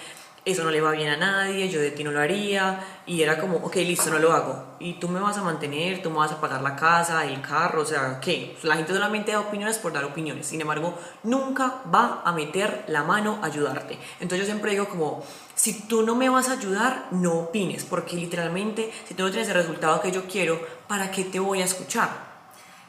eso 0.44 0.64
no 0.64 0.70
le 0.70 0.80
va 0.80 0.92
bien 0.92 1.08
a 1.08 1.16
nadie, 1.16 1.68
yo 1.68 1.80
de 1.80 1.90
ti 1.90 2.04
no 2.04 2.10
lo 2.10 2.20
haría, 2.20 2.80
y 3.06 3.22
era 3.22 3.38
como, 3.38 3.58
ok, 3.58 3.76
listo, 3.76 4.10
no 4.10 4.18
lo 4.18 4.32
hago, 4.32 4.76
y 4.78 4.94
tú 4.94 5.08
me 5.08 5.20
vas 5.20 5.36
a 5.36 5.42
mantener, 5.42 6.02
tú 6.02 6.10
me 6.10 6.16
vas 6.16 6.32
a 6.32 6.40
pagar 6.40 6.62
la 6.62 6.76
casa, 6.76 7.24
el 7.26 7.40
carro, 7.40 7.82
o 7.82 7.84
sea, 7.84 8.18
¿qué? 8.20 8.56
La 8.62 8.76
gente 8.76 8.92
solamente 8.92 9.32
da 9.32 9.40
opiniones 9.40 9.78
por 9.78 9.92
dar 9.92 10.04
opiniones, 10.04 10.46
sin 10.46 10.60
embargo, 10.60 10.98
nunca 11.22 11.82
va 11.92 12.22
a 12.24 12.32
meter 12.32 12.84
la 12.88 13.02
mano 13.02 13.38
a 13.42 13.46
ayudarte. 13.46 13.98
Entonces 14.20 14.40
yo 14.40 14.44
siempre 14.46 14.72
digo 14.72 14.88
como, 14.88 15.24
si 15.54 15.86
tú 15.88 16.02
no 16.02 16.14
me 16.14 16.28
vas 16.28 16.48
a 16.48 16.52
ayudar, 16.52 17.08
no 17.10 17.34
opines, 17.34 17.84
porque 17.84 18.16
literalmente, 18.16 18.92
si 19.06 19.14
tú 19.14 19.24
no 19.24 19.30
tienes 19.30 19.48
el 19.48 19.54
resultado 19.54 20.00
que 20.00 20.12
yo 20.12 20.24
quiero, 20.24 20.60
¿para 20.86 21.10
qué 21.10 21.24
te 21.24 21.40
voy 21.40 21.62
a 21.62 21.64
escuchar? 21.64 22.27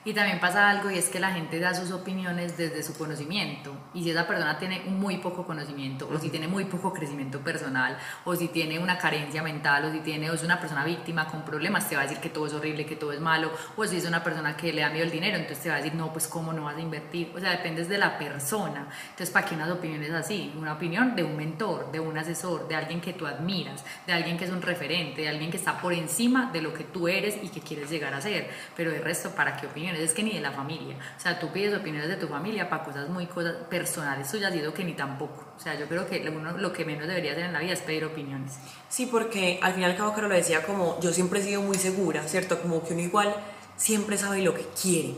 Y 0.06 0.14
también 0.14 0.40
pasa 0.40 0.70
algo 0.70 0.90
y 0.90 0.98
es 0.98 1.10
que 1.10 1.20
la 1.20 1.32
gente 1.32 1.60
da 1.60 1.74
sus 1.74 1.92
opiniones 1.92 2.56
desde 2.56 2.84
su 2.84 2.98
conocimiento. 2.98 3.76
Y 3.94 4.04
si 4.04 4.12
esa 4.12 4.26
persona 4.26 4.58
tiene 4.58 4.80
muy 4.86 5.18
poco 5.18 5.46
conocimiento, 5.46 6.10
o 6.10 6.18
si 6.18 6.30
tiene 6.30 6.48
muy 6.48 6.66
poco 6.66 6.94
crecimiento 6.94 7.42
personal, 7.42 7.98
o 8.24 8.34
si 8.34 8.48
tiene 8.48 8.80
una 8.80 8.98
carencia 8.98 9.44
mental, 9.44 9.86
o 9.86 9.92
si 9.92 10.00
tiene, 10.00 10.30
o 10.30 10.34
es 10.34 10.44
una 10.44 10.58
persona 10.58 10.86
víctima 10.86 11.28
con 11.28 11.44
problemas, 11.44 11.90
te 11.90 11.96
va 11.96 12.04
a 12.04 12.06
decir 12.06 12.20
que 12.20 12.30
todo 12.30 12.48
es 12.48 12.54
horrible, 12.54 12.86
que 12.86 12.96
todo 12.96 13.12
es 13.12 13.20
malo. 13.20 13.52
O 13.76 13.86
si 13.86 13.98
es 13.98 14.06
una 14.06 14.24
persona 14.24 14.56
que 14.56 14.72
le 14.72 14.82
da 14.82 14.90
miedo 14.90 15.04
el 15.04 15.12
dinero, 15.12 15.36
entonces 15.36 15.64
te 15.64 15.70
va 15.70 15.76
a 15.76 15.78
decir, 15.80 15.96
no, 15.96 16.14
pues 16.14 16.28
cómo 16.28 16.54
no 16.54 16.64
vas 16.64 16.78
a 16.78 16.82
invertir. 16.82 17.34
O 17.36 17.40
sea, 17.40 17.52
dependes 17.52 17.90
de 17.90 17.98
la 17.98 18.18
persona. 18.18 18.88
Entonces, 19.10 19.32
¿para 19.32 19.46
qué 19.46 19.56
unas 19.56 19.70
opiniones 19.70 20.12
así? 20.12 20.54
Una 20.58 20.74
opinión 20.74 21.14
de 21.14 21.24
un 21.26 21.36
mentor, 21.36 21.92
de 21.92 22.00
un 22.00 22.18
asesor, 22.18 22.70
de 22.70 22.76
alguien 22.76 23.02
que 23.02 23.12
tú 23.12 23.28
admiras, 23.28 23.84
de 24.08 24.14
alguien 24.14 24.38
que 24.38 24.46
es 24.46 24.52
un 24.52 24.62
referente, 24.62 25.24
de 25.24 25.30
alguien 25.30 25.52
que 25.52 25.58
está 25.58 25.78
por 25.78 25.92
encima 25.92 26.52
de 26.54 26.62
lo 26.62 26.74
que 26.74 26.86
tú 26.86 27.10
eres 27.10 27.38
y 27.44 27.50
que 27.50 27.60
quieres 27.60 27.90
llegar 27.90 28.14
a 28.14 28.22
ser. 28.22 28.50
Pero 28.78 28.92
de 28.92 29.02
resto, 29.02 29.32
¿para 29.32 29.58
qué 29.58 29.68
opinión? 29.68 29.89
Opiniones, 29.90 30.10
es 30.10 30.16
que 30.16 30.24
ni 30.24 30.34
de 30.34 30.42
la 30.42 30.52
familia. 30.52 30.96
O 31.18 31.20
sea, 31.20 31.40
tú 31.40 31.50
pides 31.52 31.76
opiniones 31.76 32.10
de 32.10 32.16
tu 32.16 32.28
familia 32.28 32.70
para 32.70 32.84
cosas 32.84 33.10
muy 33.10 33.26
cosas 33.28 33.56
personales 33.70 34.30
tuyas 34.32 34.54
y 34.56 34.60
eso 34.60 34.74
que 34.74 34.84
ni 34.84 34.94
tampoco. 34.94 35.46
O 35.58 35.60
sea, 35.60 35.78
yo 35.78 35.88
creo 35.88 36.08
que 36.08 36.28
uno 36.30 36.58
lo 36.58 36.72
que 36.72 36.86
menos 36.86 37.08
debería 37.08 37.32
hacer 37.32 37.46
en 37.46 37.54
la 37.54 37.60
vida 37.60 37.74
es 37.74 37.82
pedir 37.82 38.06
opiniones. 38.06 38.58
Sí, 38.90 39.08
porque 39.08 39.60
al 39.62 39.74
final 39.74 39.96
cabo 39.96 40.14
Caro 40.14 40.28
lo 40.28 40.36
decía 40.36 40.64
como 40.64 41.00
yo 41.02 41.12
siempre 41.12 41.40
he 41.40 41.44
sido 41.44 41.62
muy 41.62 41.78
segura, 41.78 42.24
¿cierto? 42.28 42.62
Como 42.62 42.84
que 42.84 42.94
uno 42.94 43.02
igual 43.02 43.36
siempre 43.76 44.18
sabe 44.18 44.42
lo 44.42 44.54
que 44.54 44.66
quiere. 44.82 45.16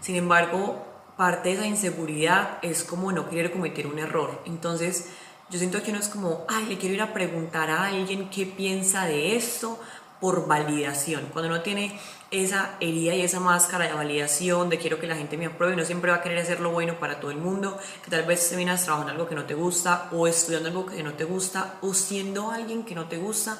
Sin 0.00 0.16
embargo, 0.16 0.86
parte 1.16 1.50
de 1.50 1.54
esa 1.56 1.66
inseguridad 1.66 2.58
es 2.62 2.84
como 2.84 3.12
no 3.12 3.28
querer 3.28 3.52
cometer 3.52 3.86
un 3.86 3.98
error. 3.98 4.42
Entonces, 4.46 5.10
yo 5.50 5.58
siento 5.58 5.82
que 5.82 5.90
uno 5.90 6.00
es 6.00 6.08
como, 6.08 6.44
ay, 6.48 6.66
le 6.66 6.78
quiero 6.78 6.94
ir 6.94 7.02
a 7.02 7.12
preguntar 7.12 7.70
a 7.70 7.86
alguien 7.86 8.30
qué 8.30 8.46
piensa 8.46 9.06
de 9.06 9.36
esto 9.36 9.80
por 10.20 10.46
validación. 10.46 11.26
Cuando 11.32 11.50
uno 11.50 11.62
tiene 11.62 11.98
esa 12.30 12.76
herida 12.80 13.14
y 13.14 13.22
esa 13.22 13.40
máscara 13.40 13.86
de 13.86 13.92
validación, 13.92 14.68
de 14.68 14.78
quiero 14.78 14.98
que 15.00 15.06
la 15.06 15.16
gente 15.16 15.36
me 15.36 15.46
apruebe, 15.46 15.76
no 15.76 15.84
siempre 15.84 16.10
va 16.10 16.18
a 16.18 16.22
querer 16.22 16.38
hacer 16.38 16.60
lo 16.60 16.70
bueno 16.70 16.98
para 16.98 17.18
todo 17.18 17.30
el 17.30 17.38
mundo, 17.38 17.78
que 18.04 18.10
tal 18.10 18.24
vez 18.24 18.48
te 18.48 18.56
vienes 18.56 18.84
trabajando 18.84 19.12
algo 19.12 19.28
que 19.28 19.34
no 19.34 19.44
te 19.44 19.54
gusta, 19.54 20.08
o 20.12 20.26
estudiando 20.26 20.68
algo 20.68 20.86
que 20.86 21.02
no 21.02 21.14
te 21.14 21.24
gusta, 21.24 21.78
o 21.82 21.92
siendo 21.92 22.50
alguien 22.50 22.84
que 22.84 22.94
no 22.94 23.08
te 23.08 23.16
gusta, 23.16 23.58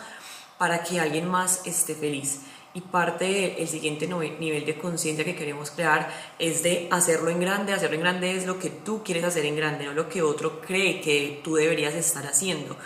para 0.58 0.84
que 0.84 1.00
alguien 1.00 1.28
más 1.28 1.66
esté 1.66 1.94
feliz. 1.94 2.42
Y 2.72 2.82
parte 2.82 3.56
del 3.58 3.66
siguiente 3.66 4.06
nivel 4.06 4.64
de 4.64 4.78
conciencia 4.78 5.24
que 5.24 5.34
queremos 5.34 5.72
crear 5.72 6.08
es 6.38 6.62
de 6.62 6.86
hacerlo 6.92 7.30
en 7.30 7.40
grande. 7.40 7.72
Hacerlo 7.72 7.96
en 7.96 8.02
grande 8.02 8.36
es 8.36 8.46
lo 8.46 8.60
que 8.60 8.70
tú 8.70 9.02
quieres 9.02 9.24
hacer 9.24 9.44
en 9.44 9.56
grande, 9.56 9.86
no 9.86 9.92
lo 9.92 10.08
que 10.08 10.22
otro 10.22 10.60
cree 10.60 11.00
que 11.00 11.40
tú 11.42 11.56
deberías 11.56 11.94
estar 11.94 12.24
haciendo. 12.26 12.76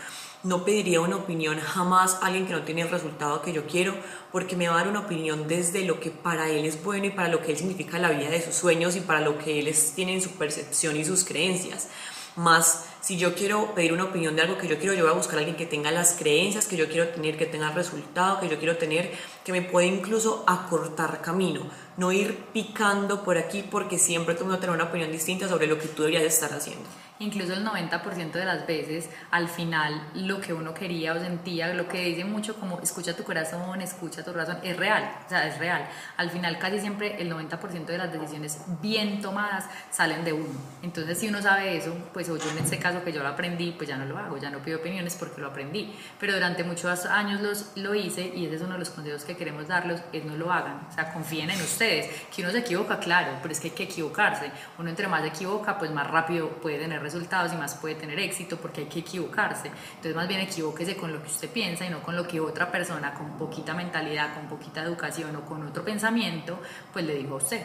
No 0.45 0.63
pediría 0.63 1.01
una 1.01 1.17
opinión 1.17 1.59
jamás 1.59 2.19
a 2.21 2.27
alguien 2.27 2.47
que 2.47 2.53
no 2.53 2.65
tiene 2.65 2.83
el 2.83 2.91
resultado 2.91 3.41
que 3.41 3.55
yo 3.55 3.67
quiero, 3.67 3.95
porque 4.31 4.57
me 4.57 4.69
va 4.69 4.75
a 4.75 4.79
dar 4.79 4.89
una 4.89 5.01
opinión 5.01 5.49
desde 5.49 5.87
lo 5.87 6.01
que 6.01 6.11
para 6.11 6.51
él 6.51 6.67
es 6.67 6.85
bueno 6.85 7.07
y 7.07 7.11
para 7.11 7.29
lo 7.29 7.41
que 7.41 7.53
él 7.53 7.57
significa 7.57 7.99
la 7.99 8.11
vida 8.11 8.29
de 8.29 8.43
sus 8.43 8.55
sueños 8.55 8.95
y 8.95 9.01
para 9.01 9.23
lo 9.23 9.39
que 9.39 9.59
él 9.59 9.75
tiene 9.95 10.13
en 10.13 10.21
su 10.21 10.33
percepción 10.33 10.97
y 10.99 11.05
sus 11.07 11.25
creencias. 11.25 11.89
Más 12.37 12.85
si 13.01 13.17
yo 13.17 13.35
quiero 13.35 13.75
pedir 13.75 13.95
una 13.95 14.05
opinión 14.05 14.37
de 14.37 14.43
algo 14.43 14.59
que 14.59 14.69
yo 14.69 14.77
quiero, 14.77 14.93
yo 14.93 15.05
voy 15.05 15.13
a 15.13 15.17
buscar 15.17 15.37
a 15.37 15.39
alguien 15.39 15.57
que 15.57 15.65
tenga 15.65 15.91
las 15.91 16.13
creencias 16.13 16.67
que 16.67 16.77
yo 16.77 16.89
quiero 16.89 17.09
tener, 17.09 17.39
que 17.39 17.47
tenga 17.47 17.69
el 17.69 17.75
resultado 17.75 18.41
que 18.41 18.49
yo 18.51 18.59
quiero 18.59 18.77
tener, 18.77 19.13
que 19.45 19.53
me 19.53 19.63
puede 19.63 19.87
incluso 19.87 20.45
acortar 20.47 21.23
camino, 21.23 21.63
no 21.97 22.13
ir 22.13 22.37
picando 22.53 23.25
por 23.25 23.39
aquí 23.39 23.65
porque 23.71 23.99
siempre 23.99 24.35
tú 24.35 24.45
vas 24.45 24.59
a 24.59 24.61
tener 24.61 24.75
una 24.75 24.85
opinión 24.85 25.11
distinta 25.11 25.49
sobre 25.49 25.67
lo 25.67 25.79
que 25.79 25.89
tú 25.89 26.03
deberías 26.03 26.25
estar 26.25 26.53
haciendo 26.53 26.87
incluso 27.25 27.55
el 27.55 27.65
90% 27.65 28.33
de 28.33 28.45
las 28.45 28.67
veces, 28.67 29.11
al 29.31 29.49
final 29.49 30.09
lo 30.15 30.41
que 30.41 30.53
uno 30.53 30.75
quería 30.75 31.15
o 31.15 31.21
sentía, 31.21 31.73
lo 31.75 31.89
que 31.89 32.05
dice 32.05 32.25
mucho 32.25 32.57
como 32.57 32.81
escucha 32.81 33.17
tu 33.17 33.25
corazón, 33.25 33.81
escucha 33.81 34.25
tu 34.25 34.33
razón, 34.33 34.59
es 34.63 34.77
real, 34.77 35.11
o 35.27 35.29
sea, 35.29 35.47
es 35.47 35.59
real. 35.59 35.89
Al 36.17 36.31
final 36.31 36.59
casi 36.59 36.81
siempre 36.81 37.21
el 37.21 37.33
90% 37.33 37.87
de 37.87 37.99
las 37.99 38.13
decisiones 38.13 38.61
bien 38.83 39.21
tomadas 39.21 39.67
salen 39.91 40.25
de 40.25 40.33
uno. 40.33 40.59
Entonces 40.83 41.19
si 41.19 41.29
uno 41.29 41.41
sabe 41.43 41.77
eso, 41.77 41.97
pues 42.13 42.27
yo 42.27 42.37
en 42.51 42.59
este 42.59 42.79
caso 42.79 43.03
que 43.03 43.13
yo 43.13 43.23
lo 43.23 43.29
aprendí, 43.29 43.73
pues 43.73 43.89
ya 43.89 43.97
no 43.97 44.05
lo 44.05 44.19
hago, 44.19 44.37
ya 44.37 44.51
no 44.51 44.59
pido 44.59 44.79
opiniones 44.79 45.17
porque 45.17 45.41
lo 45.41 45.49
aprendí. 45.49 45.95
Pero 46.21 46.35
durante 46.35 46.63
muchos 46.65 47.07
años 47.07 47.41
los, 47.41 47.73
lo 47.77 47.95
hice 47.95 48.33
y 48.35 48.47
ese 48.47 48.57
es 48.57 48.63
uno 48.63 48.75
de 48.75 48.81
los 48.81 48.91
consejos 48.91 49.25
que 49.25 49.37
queremos 49.37 49.67
darlos, 49.69 50.01
es 50.13 50.25
no 50.25 50.37
lo 50.37 50.53
hagan, 50.53 50.87
o 50.91 50.95
sea, 50.95 51.13
confíen 51.13 51.51
en 51.51 51.61
ustedes, 51.61 52.11
que 52.35 52.43
uno 52.43 52.51
se 52.51 52.59
equivoca, 52.59 52.99
claro, 52.99 53.39
pero 53.41 53.53
es 53.53 53.61
que 53.61 53.69
hay 53.69 53.75
que 53.75 53.85
equivocarse. 53.85 54.51
Uno 54.79 54.91
entre 54.91 55.09
más 55.09 55.23
se 55.23 55.29
equivoca, 55.29 55.79
pues 55.79 55.91
más 55.91 56.07
rápido 56.11 56.49
puede 56.61 56.79
tener 56.79 57.01
resultados 57.01 57.14
y 57.15 57.57
más 57.57 57.75
puede 57.77 57.95
tener 57.95 58.19
éxito 58.19 58.57
porque 58.57 58.83
hay 58.83 58.87
que 58.87 59.01
equivocarse. 59.01 59.69
Entonces 59.69 60.15
más 60.15 60.29
bien 60.29 60.41
equivóquese 60.41 60.97
con 60.97 61.13
lo 61.13 61.23
que 61.23 61.29
usted 61.29 61.49
piensa 61.51 61.87
y 61.87 61.91
no 61.91 62.03
con 62.03 62.17
lo 62.17 62.27
que 62.27 62.41
otra 62.41 62.71
persona 62.71 63.15
con 63.15 63.39
poquita 63.39 63.75
mentalidad, 63.75 64.35
con 64.35 64.49
poquita 64.49 64.83
educación 64.83 65.35
o 65.37 65.45
con 65.45 65.67
otro 65.67 65.85
pensamiento, 65.85 66.59
pues 66.93 67.05
le 67.05 67.15
dijo 67.15 67.35
a 67.35 67.37
usted. 67.39 67.63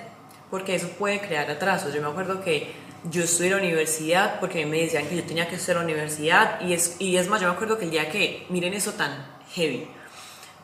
Porque 0.50 0.76
eso 0.76 0.90
puede 0.98 1.20
crear 1.20 1.50
atrasos. 1.50 1.94
Yo 1.94 2.02
me 2.02 2.08
acuerdo 2.08 2.42
que 2.42 2.74
yo 3.10 3.24
estudié 3.24 3.52
en 3.52 3.58
la 3.58 3.64
universidad 3.64 4.40
porque 4.40 4.66
me 4.66 4.82
decían 4.82 5.08
que 5.08 5.16
yo 5.16 5.24
tenía 5.24 5.48
que 5.48 5.56
estudiar 5.56 5.78
en 5.78 5.88
la 5.88 5.94
universidad 5.94 6.62
y 6.62 6.74
es, 6.74 6.96
y 7.00 7.18
es 7.18 7.28
más, 7.28 7.42
yo 7.42 7.48
me 7.48 7.54
acuerdo 7.54 7.78
que 7.78 7.86
el 7.86 7.92
día 7.92 8.10
que, 8.10 8.46
miren 8.50 8.74
eso 8.74 8.94
tan 8.94 9.12
heavy, 9.54 9.88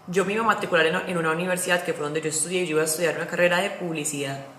yo 0.07 0.25
me 0.25 0.33
iba 0.33 0.43
a 0.43 0.47
matricular 0.47 0.85
en, 0.85 0.95
en 1.07 1.17
una 1.17 1.31
universidad 1.31 1.83
que 1.83 1.93
fue 1.93 2.03
donde 2.03 2.21
yo 2.21 2.29
estudié, 2.29 2.65
yo 2.65 2.71
iba 2.71 2.81
a 2.81 2.85
estudiar 2.85 3.15
una 3.15 3.27
carrera 3.27 3.59
de 3.59 3.71
publicidad 3.71 4.54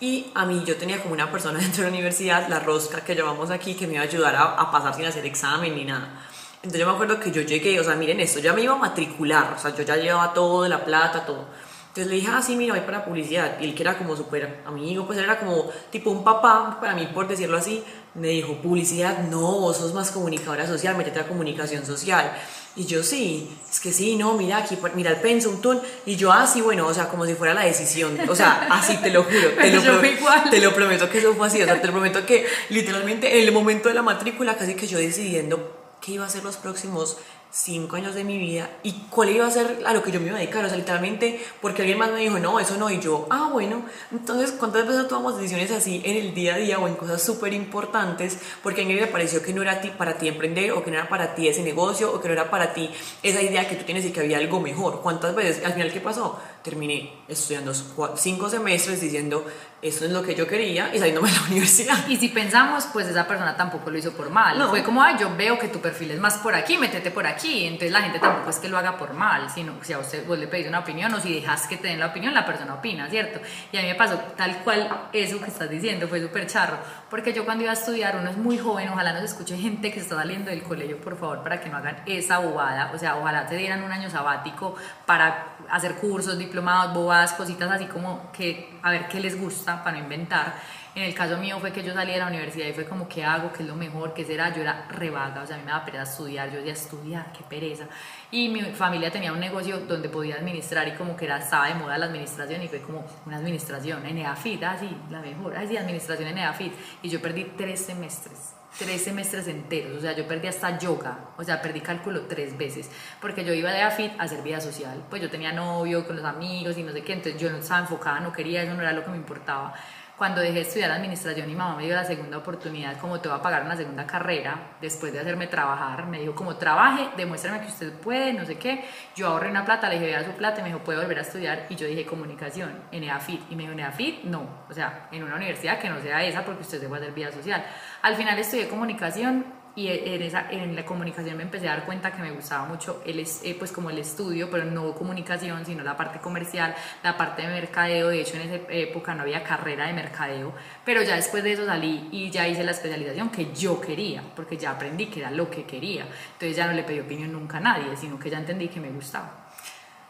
y 0.00 0.26
a 0.34 0.44
mí 0.44 0.62
yo 0.66 0.76
tenía 0.76 1.00
como 1.00 1.14
una 1.14 1.30
persona 1.30 1.58
dentro 1.60 1.84
de 1.84 1.90
la 1.90 1.94
universidad, 1.94 2.48
la 2.48 2.60
rosca 2.60 3.02
que 3.02 3.14
llevamos 3.14 3.50
aquí, 3.50 3.74
que 3.74 3.86
me 3.86 3.94
iba 3.94 4.02
a 4.02 4.06
ayudar 4.06 4.34
a, 4.36 4.70
pasar 4.70 4.94
sin 4.94 5.04
hacer 5.04 5.24
examen 5.26 5.74
ni 5.74 5.84
nada. 5.84 6.08
Entonces 6.56 6.80
yo 6.80 6.86
me 6.86 6.92
acuerdo 6.92 7.20
que 7.20 7.30
yo 7.30 7.42
llegué, 7.42 7.78
o 7.78 7.84
sea, 7.84 7.94
miren 7.94 8.20
esto, 8.20 8.40
ya 8.40 8.52
me 8.52 8.62
iba 8.62 8.74
a 8.74 8.78
matricular, 8.78 9.52
o 9.54 9.58
sea, 9.58 9.74
yo 9.74 9.82
ya 9.82 9.96
llevaba 9.96 10.32
todo 10.32 10.66
la 10.66 10.84
plata, 10.84 11.24
todo. 11.26 11.46
Entonces 11.88 12.10
le 12.10 12.16
dije, 12.16 12.28
ah, 12.32 12.42
sí, 12.42 12.56
mira, 12.56 12.74
voy 12.74 12.82
para 12.82 13.04
publicidad. 13.04 13.60
Y 13.60 13.64
él 13.64 13.74
que 13.74 13.82
era 13.82 13.96
como 13.96 14.16
súper 14.16 14.62
amigo, 14.66 15.06
pues 15.06 15.18
era 15.18 15.38
como 15.38 15.70
tipo 15.90 16.10
un 16.10 16.24
papá, 16.24 16.78
para 16.80 16.94
mí, 16.94 17.06
por 17.14 17.28
decirlo 17.28 17.56
así, 17.56 17.84
me 18.14 18.28
dijo, 18.28 18.54
publicidad, 18.62 19.24
no, 19.28 19.40
vos 19.40 19.78
sos 19.78 19.92
más 19.92 20.10
comunicadora 20.10 20.66
social, 20.66 20.96
métete 20.96 21.20
a 21.20 21.26
comunicación 21.26 21.84
social. 21.84 22.32
Y 22.76 22.86
yo 22.86 23.04
sí, 23.04 23.48
es 23.70 23.78
que 23.78 23.92
sí, 23.92 24.16
no, 24.16 24.34
mira 24.34 24.58
aquí, 24.58 24.76
mira 24.94 25.10
el 25.10 25.20
pensum, 25.20 25.60
tú. 25.60 25.80
Y 26.06 26.16
yo 26.16 26.32
así, 26.32 26.60
ah, 26.60 26.64
bueno, 26.64 26.86
o 26.86 26.94
sea, 26.94 27.08
como 27.08 27.24
si 27.24 27.34
fuera 27.34 27.54
la 27.54 27.64
decisión. 27.64 28.18
O 28.28 28.34
sea, 28.34 28.66
así 28.70 28.96
te 28.96 29.10
lo 29.10 29.22
juro. 29.22 29.50
Te 29.60 29.70
lo, 29.72 30.50
te 30.50 30.60
lo 30.60 30.74
prometo 30.74 31.08
que 31.08 31.18
eso 31.18 31.34
fue 31.34 31.46
así. 31.46 31.62
O 31.62 31.64
sea, 31.64 31.80
te 31.80 31.86
lo 31.86 31.92
prometo 31.92 32.26
que 32.26 32.46
literalmente 32.70 33.38
en 33.38 33.46
el 33.46 33.52
momento 33.52 33.88
de 33.88 33.94
la 33.94 34.02
matrícula, 34.02 34.56
casi 34.56 34.74
que 34.74 34.88
yo 34.88 34.98
decidiendo 34.98 35.84
qué 36.00 36.12
iba 36.12 36.26
a 36.26 36.28
ser 36.28 36.42
los 36.42 36.56
próximos 36.56 37.16
cinco 37.54 37.94
años 37.94 38.16
de 38.16 38.24
mi 38.24 38.36
vida 38.36 38.68
y 38.82 38.92
cuál 39.10 39.30
iba 39.30 39.46
a 39.46 39.50
ser 39.50 39.84
a 39.86 39.94
lo 39.94 40.02
que 40.02 40.10
yo 40.10 40.18
me 40.18 40.26
iba 40.26 40.36
a 40.36 40.40
dedicar, 40.40 40.64
o 40.64 40.68
sea, 40.68 40.76
literalmente 40.76 41.40
porque 41.62 41.82
alguien 41.82 41.98
más 41.98 42.10
me 42.10 42.18
dijo, 42.18 42.40
no, 42.40 42.58
eso 42.58 42.76
no, 42.76 42.90
y 42.90 42.98
yo, 42.98 43.28
ah, 43.30 43.48
bueno, 43.52 43.84
entonces, 44.10 44.50
¿cuántas 44.50 44.88
veces 44.88 45.06
tomamos 45.06 45.36
decisiones 45.36 45.70
así 45.70 46.02
en 46.04 46.16
el 46.16 46.34
día 46.34 46.56
a 46.56 46.58
día 46.58 46.80
o 46.80 46.88
en 46.88 46.96
cosas 46.96 47.22
súper 47.22 47.52
importantes? 47.52 48.38
Porque 48.60 48.82
a 48.82 48.84
mí 48.84 48.94
me 48.94 49.06
pareció 49.06 49.40
que 49.40 49.52
no 49.52 49.62
era 49.62 49.80
para 49.96 50.18
ti 50.18 50.26
emprender 50.26 50.72
o 50.72 50.82
que 50.82 50.90
no 50.90 50.96
era 50.96 51.08
para 51.08 51.36
ti 51.36 51.46
ese 51.46 51.62
negocio 51.62 52.12
o 52.12 52.20
que 52.20 52.26
no 52.26 52.34
era 52.34 52.50
para 52.50 52.74
ti 52.74 52.90
esa 53.22 53.40
idea 53.40 53.68
que 53.68 53.76
tú 53.76 53.84
tienes 53.84 54.04
y 54.04 54.10
que 54.10 54.20
había 54.20 54.38
algo 54.38 54.58
mejor. 54.58 55.00
¿Cuántas 55.00 55.34
veces? 55.34 55.64
Al 55.64 55.74
final, 55.74 55.92
¿qué 55.92 56.00
pasó? 56.00 56.40
Terminé 56.64 57.12
estudiando 57.28 57.74
cinco 58.16 58.48
semestres 58.48 59.00
diciendo, 59.00 59.46
eso 59.84 60.06
es 60.06 60.12
lo 60.12 60.22
que 60.22 60.34
yo 60.34 60.48
quería 60.48 60.94
y 60.94 60.98
saliéndome 60.98 61.28
de 61.30 61.36
la 61.36 61.42
universidad. 61.50 62.08
Y 62.08 62.16
si 62.16 62.30
pensamos, 62.30 62.86
pues 62.90 63.06
esa 63.06 63.28
persona 63.28 63.54
tampoco 63.54 63.90
lo 63.90 63.98
hizo 63.98 64.12
por 64.12 64.30
mal. 64.30 64.58
No. 64.58 64.70
Fue 64.70 64.82
como, 64.82 65.02
ay, 65.02 65.16
yo 65.20 65.36
veo 65.36 65.58
que 65.58 65.68
tu 65.68 65.78
perfil 65.78 66.12
es 66.12 66.18
más 66.18 66.38
por 66.38 66.54
aquí, 66.54 66.78
métete 66.78 67.10
por 67.10 67.26
aquí. 67.26 67.66
Entonces 67.66 67.92
la 67.92 68.00
gente 68.00 68.18
tampoco 68.18 68.48
es 68.48 68.56
que 68.56 68.70
lo 68.70 68.78
haga 68.78 68.96
por 68.96 69.12
mal, 69.12 69.50
sino 69.50 69.74
si 69.82 69.92
a 69.92 69.98
usted 69.98 70.26
vos 70.26 70.38
le 70.38 70.46
pedís 70.46 70.68
una 70.68 70.78
opinión 70.78 71.12
o 71.12 71.20
si 71.20 71.34
dejas 71.34 71.66
que 71.66 71.76
te 71.76 71.88
den 71.88 72.00
la 72.00 72.06
opinión, 72.06 72.32
la 72.32 72.46
persona 72.46 72.72
opina, 72.72 73.10
¿cierto? 73.10 73.40
Y 73.72 73.76
a 73.76 73.82
mí 73.82 73.88
me 73.88 73.94
pasó 73.94 74.16
tal 74.34 74.56
cual 74.64 75.08
eso 75.12 75.38
que 75.38 75.50
estás 75.50 75.68
diciendo, 75.68 76.08
fue 76.08 76.18
súper 76.18 76.46
charro. 76.46 76.78
Porque 77.10 77.34
yo 77.34 77.44
cuando 77.44 77.64
iba 77.64 77.72
a 77.72 77.74
estudiar, 77.74 78.16
uno 78.16 78.30
es 78.30 78.38
muy 78.38 78.56
joven, 78.56 78.88
ojalá 78.88 79.12
nos 79.12 79.24
escuche 79.24 79.58
gente 79.58 79.92
que 79.92 80.00
está 80.00 80.16
saliendo 80.16 80.50
del 80.50 80.62
colegio, 80.62 80.98
por 80.98 81.18
favor, 81.18 81.42
para 81.42 81.60
que 81.60 81.68
no 81.68 81.76
hagan 81.76 82.02
esa 82.06 82.38
bobada. 82.38 82.90
O 82.94 82.98
sea, 82.98 83.18
ojalá 83.18 83.46
te 83.46 83.56
dieran 83.56 83.82
un 83.82 83.92
año 83.92 84.08
sabático 84.08 84.76
para 85.04 85.56
hacer 85.68 85.96
cursos, 85.96 86.38
diplomados, 86.38 86.53
bobadas, 86.62 87.32
cositas 87.32 87.70
así 87.70 87.86
como 87.86 88.30
que 88.32 88.78
a 88.82 88.90
ver 88.90 89.08
qué 89.08 89.20
les 89.20 89.38
gusta 89.38 89.82
para 89.82 89.96
no 89.96 90.02
inventar. 90.02 90.54
En 90.94 91.02
el 91.02 91.14
caso 91.14 91.36
mío 91.38 91.58
fue 91.58 91.72
que 91.72 91.82
yo 91.82 91.92
salí 91.92 92.12
de 92.12 92.18
la 92.18 92.28
universidad 92.28 92.68
y 92.68 92.72
fue 92.72 92.84
como, 92.84 93.08
¿qué 93.08 93.24
hago? 93.24 93.52
¿Qué 93.52 93.64
es 93.64 93.68
lo 93.68 93.74
mejor? 93.74 94.14
¿Qué 94.14 94.24
será? 94.24 94.54
Yo 94.54 94.62
era 94.62 94.86
revaga, 94.88 95.42
o 95.42 95.46
sea, 95.46 95.56
a 95.56 95.58
mí 95.58 95.64
me 95.64 95.72
daba 95.72 95.84
pereza 95.84 96.04
estudiar, 96.04 96.50
yo 96.50 96.58
decía, 96.58 96.72
estudiar, 96.72 97.32
qué 97.32 97.42
pereza. 97.42 97.86
Y 98.30 98.48
mi 98.48 98.62
familia 98.62 99.10
tenía 99.10 99.32
un 99.32 99.40
negocio 99.40 99.80
donde 99.80 100.08
podía 100.08 100.36
administrar 100.36 100.86
y 100.86 100.92
como 100.92 101.16
que 101.16 101.24
era, 101.24 101.38
estaba 101.38 101.66
de 101.66 101.74
moda 101.74 101.98
la 101.98 102.06
administración 102.06 102.62
y 102.62 102.68
fue 102.68 102.80
como 102.80 103.04
una 103.26 103.38
administración 103.38 104.06
en 104.06 104.18
EAFIT, 104.18 104.62
así, 104.62 104.88
ah, 104.92 105.06
la 105.10 105.20
mejor, 105.20 105.56
así, 105.56 105.76
administración 105.76 106.28
en 106.28 106.38
EAFIT. 106.38 106.72
Y 107.02 107.08
yo 107.08 107.20
perdí 107.20 107.52
tres 107.56 107.84
semestres 107.84 108.54
tres 108.78 109.04
semestres 109.04 109.46
enteros, 109.46 109.98
o 109.98 110.00
sea, 110.00 110.12
yo 110.12 110.26
perdí 110.26 110.48
hasta 110.48 110.78
yoga, 110.78 111.30
o 111.36 111.44
sea, 111.44 111.62
perdí 111.62 111.80
cálculo 111.80 112.22
tres 112.22 112.56
veces, 112.56 112.90
porque 113.20 113.44
yo 113.44 113.52
iba 113.52 113.70
de 113.70 113.82
AFIT 113.82 114.12
a 114.18 114.24
hacer 114.24 114.42
vida 114.42 114.60
social, 114.60 115.04
pues 115.08 115.22
yo 115.22 115.30
tenía 115.30 115.52
novio 115.52 116.06
con 116.06 116.16
los 116.16 116.24
amigos 116.24 116.76
y 116.76 116.82
no 116.82 116.92
sé 116.92 117.02
qué, 117.02 117.12
entonces 117.12 117.40
yo 117.40 117.50
no 117.50 117.58
estaba 117.58 117.80
enfocada, 117.80 118.20
no 118.20 118.32
quería, 118.32 118.62
eso 118.62 118.74
no 118.74 118.82
era 118.82 118.92
lo 118.92 119.04
que 119.04 119.10
me 119.10 119.16
importaba 119.16 119.74
cuando 120.16 120.40
dejé 120.40 120.54
de 120.54 120.60
estudiar 120.60 120.90
administración, 120.92 121.48
mi 121.48 121.56
mamá 121.56 121.76
me 121.76 121.84
dio 121.84 121.94
la 121.94 122.04
segunda 122.04 122.38
oportunidad, 122.38 122.98
como 122.98 123.20
te 123.20 123.28
va 123.28 123.36
a 123.36 123.42
pagar 123.42 123.64
una 123.64 123.76
segunda 123.76 124.06
carrera, 124.06 124.76
después 124.80 125.12
de 125.12 125.18
hacerme 125.18 125.48
trabajar, 125.48 126.06
me 126.06 126.20
dijo, 126.20 126.34
como 126.34 126.56
trabaje, 126.56 127.08
demuéstrame 127.16 127.60
que 127.60 127.66
usted 127.66 127.92
puede, 127.94 128.32
no 128.32 128.44
sé 128.44 128.56
qué. 128.56 128.84
Yo 129.16 129.28
ahorré 129.28 129.50
una 129.50 129.64
plata, 129.64 129.88
le 129.88 129.96
dije, 129.96 130.06
vea 130.06 130.24
su 130.24 130.30
plata, 130.32 130.60
y 130.60 130.62
me 130.62 130.68
dijo, 130.68 130.84
puede 130.84 131.00
volver 131.00 131.18
a 131.18 131.22
estudiar. 131.22 131.66
Y 131.68 131.74
yo 131.74 131.86
dije, 131.86 132.06
comunicación, 132.06 132.84
en 132.92 133.04
EAFIT. 133.04 133.50
Y 133.50 133.56
me 133.56 133.62
dijo, 133.64 133.72
en 133.72 133.80
EAFIT, 133.80 134.24
no. 134.24 134.46
O 134.70 134.72
sea, 134.72 135.08
en 135.10 135.24
una 135.24 135.34
universidad 135.34 135.80
que 135.80 135.88
no 135.88 136.00
sea 136.00 136.22
esa, 136.22 136.44
porque 136.44 136.62
usted 136.62 136.80
se 136.80 136.86
va 136.86 136.96
a 136.96 137.00
hacer 137.00 137.12
vida 137.12 137.32
social. 137.32 137.64
Al 138.02 138.14
final 138.14 138.38
estudié 138.38 138.68
comunicación 138.68 139.63
y 139.76 139.88
en, 139.88 140.22
esa, 140.22 140.50
en 140.50 140.76
la 140.76 140.84
comunicación 140.84 141.36
me 141.36 141.42
empecé 141.42 141.68
a 141.68 141.72
dar 141.72 141.86
cuenta 141.86 142.12
que 142.12 142.22
me 142.22 142.30
gustaba 142.30 142.66
mucho 142.66 143.02
el, 143.04 143.18
eh, 143.18 143.56
pues 143.58 143.72
como 143.72 143.90
el 143.90 143.98
estudio, 143.98 144.48
pero 144.50 144.64
no 144.64 144.94
comunicación, 144.94 145.66
sino 145.66 145.82
la 145.82 145.96
parte 145.96 146.20
comercial, 146.20 146.74
la 147.02 147.16
parte 147.16 147.42
de 147.42 147.48
mercadeo, 147.48 148.08
de 148.08 148.20
hecho 148.20 148.36
en 148.36 148.50
esa 148.50 148.72
época 148.72 149.14
no 149.14 149.22
había 149.22 149.42
carrera 149.42 149.86
de 149.86 149.92
mercadeo, 149.92 150.52
pero 150.84 151.02
ya 151.02 151.16
después 151.16 151.42
de 151.42 151.52
eso 151.52 151.66
salí 151.66 152.08
y 152.12 152.30
ya 152.30 152.46
hice 152.46 152.62
la 152.62 152.70
especialización 152.70 153.30
que 153.30 153.52
yo 153.52 153.80
quería, 153.80 154.22
porque 154.36 154.56
ya 154.56 154.70
aprendí 154.70 155.06
que 155.06 155.20
era 155.20 155.30
lo 155.30 155.50
que 155.50 155.64
quería, 155.64 156.06
entonces 156.32 156.56
ya 156.56 156.66
no 156.66 156.72
le 156.72 156.84
pedí 156.84 157.00
opinión 157.00 157.32
nunca 157.32 157.58
a 157.58 157.60
nadie, 157.60 157.96
sino 157.96 158.18
que 158.18 158.30
ya 158.30 158.38
entendí 158.38 158.68
que 158.68 158.80
me 158.80 158.90
gustaba. 158.90 159.43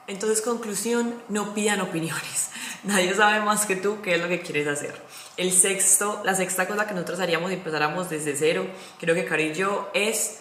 Entonces, 0.07 0.43
conclusión, 0.43 1.15
no 1.29 1.55
pidan 1.55 1.81
opiniones. 1.81 2.51
Nadie 2.85 3.15
sabe 3.15 3.41
más 3.41 3.67
que 3.67 3.77
tú 3.77 4.03
qué 4.03 4.17
es 4.17 4.21
lo 4.21 4.29
que 4.29 4.41
quieres 4.41 4.67
hacer. 4.69 4.95
El 5.37 5.53
sexto, 5.53 6.21
la 6.25 6.35
sexta 6.35 6.69
cosa 6.69 6.87
que 6.87 6.95
nosotros 6.95 7.21
haríamos 7.21 7.51
si 7.51 7.57
empezáramos 7.57 8.11
desde 8.11 8.37
cero, 8.37 8.67
creo 9.01 9.15
que 9.15 9.25
Cari 9.25 9.45
y 9.45 9.55
yo, 9.55 9.91
es 9.95 10.41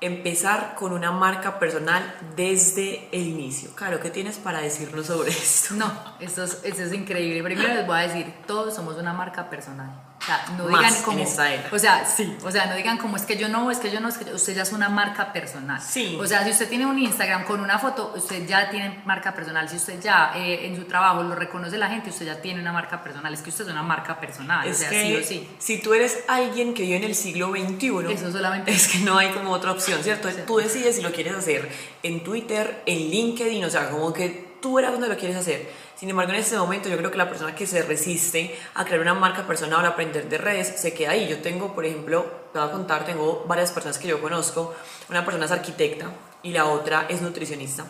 empezar 0.00 0.74
con 0.76 0.92
una 0.92 1.12
marca 1.12 1.58
personal 1.58 2.02
desde 2.36 3.08
el 3.12 3.26
inicio. 3.26 3.74
Claro, 3.74 4.00
¿qué 4.00 4.10
tienes 4.10 4.38
para 4.38 4.60
decirnos 4.60 5.06
sobre 5.06 5.30
esto? 5.30 5.74
No, 5.74 5.92
eso 6.20 6.44
es, 6.44 6.60
eso 6.62 6.84
es 6.84 6.92
increíble. 6.92 7.42
Primero 7.42 7.74
les 7.74 7.86
voy 7.86 7.98
a 7.98 8.08
decir, 8.08 8.32
todos 8.46 8.74
somos 8.74 8.96
una 8.96 9.12
marca 9.12 9.50
personal. 9.50 10.09
Sea, 10.30 10.54
no 10.56 10.68
digan 10.68 10.94
como. 11.02 11.24
O 11.72 11.78
sea, 11.78 12.06
sí. 12.06 12.36
O 12.44 12.50
sea, 12.50 12.66
no 12.66 12.76
digan 12.76 12.98
como 12.98 13.16
es 13.16 13.22
que 13.22 13.36
yo 13.36 13.48
no, 13.48 13.70
es 13.70 13.78
que 13.78 13.90
yo 13.90 14.00
no, 14.00 14.08
es 14.08 14.16
que 14.16 14.32
usted 14.32 14.54
ya 14.54 14.62
es 14.62 14.72
una 14.72 14.88
marca 14.88 15.32
personal. 15.32 15.80
Sí. 15.80 16.16
O 16.20 16.26
sea, 16.26 16.44
si 16.44 16.50
usted 16.50 16.68
tiene 16.68 16.86
un 16.86 16.98
Instagram 16.98 17.44
con 17.44 17.60
una 17.60 17.78
foto, 17.78 18.12
usted 18.16 18.46
ya 18.46 18.70
tiene 18.70 19.02
marca 19.04 19.34
personal. 19.34 19.68
Si 19.68 19.76
usted 19.76 20.00
ya 20.00 20.32
eh, 20.36 20.66
en 20.66 20.76
su 20.76 20.84
trabajo 20.84 21.22
lo 21.22 21.34
reconoce 21.34 21.78
la 21.78 21.88
gente, 21.88 22.10
usted 22.10 22.26
ya 22.26 22.40
tiene 22.40 22.60
una 22.60 22.72
marca 22.72 23.02
personal. 23.02 23.34
Es 23.34 23.42
que 23.42 23.50
usted 23.50 23.64
es 23.66 23.70
una 23.72 23.82
marca 23.82 24.20
personal. 24.20 24.66
Es 24.68 24.76
o 24.76 24.80
sea, 24.80 24.90
que 24.90 25.02
sí 25.02 25.16
o 25.16 25.24
sí. 25.24 25.48
si 25.58 25.78
tú 25.82 25.94
eres 25.94 26.20
alguien 26.28 26.74
que 26.74 26.82
vive 26.82 26.96
en 26.96 27.04
el 27.04 27.14
siglo 27.14 27.50
XXI, 27.50 28.12
Eso 28.12 28.30
solamente- 28.30 28.70
es 28.70 28.88
que 28.88 28.98
no 28.98 29.18
hay 29.18 29.30
como 29.30 29.50
otra 29.50 29.72
opción, 29.72 30.02
¿cierto? 30.02 30.28
Tú 30.46 30.58
decides 30.58 30.96
si 30.96 31.02
lo 31.02 31.12
quieres 31.12 31.34
hacer 31.34 31.68
en 32.02 32.22
Twitter, 32.22 32.82
en 32.86 33.10
LinkedIn, 33.10 33.64
o 33.64 33.70
sea, 33.70 33.90
como 33.90 34.12
que 34.12 34.49
tú 34.60 34.78
eras 34.78 34.92
donde 34.92 35.08
lo 35.08 35.16
quieres 35.16 35.36
hacer. 35.36 35.70
Sin 35.96 36.08
embargo, 36.08 36.32
en 36.32 36.38
este 36.38 36.56
momento 36.56 36.88
yo 36.88 36.96
creo 36.96 37.10
que 37.10 37.18
la 37.18 37.28
persona 37.28 37.54
que 37.54 37.66
se 37.66 37.82
resiste 37.82 38.58
a 38.74 38.84
crear 38.84 39.00
una 39.00 39.14
marca 39.14 39.46
personal 39.46 39.84
a 39.84 39.88
aprender 39.88 40.28
de 40.28 40.38
redes 40.38 40.80
se 40.80 40.94
queda 40.94 41.10
ahí. 41.12 41.28
Yo 41.28 41.40
tengo, 41.40 41.74
por 41.74 41.84
ejemplo, 41.84 42.24
te 42.52 42.58
voy 42.58 42.68
a 42.68 42.72
contar, 42.72 43.04
tengo 43.04 43.44
varias 43.46 43.72
personas 43.72 43.98
que 43.98 44.08
yo 44.08 44.20
conozco. 44.20 44.74
Una 45.08 45.24
persona 45.24 45.46
es 45.46 45.50
arquitecta 45.50 46.10
y 46.42 46.52
la 46.52 46.66
otra 46.66 47.06
es 47.08 47.22
nutricionista. 47.22 47.84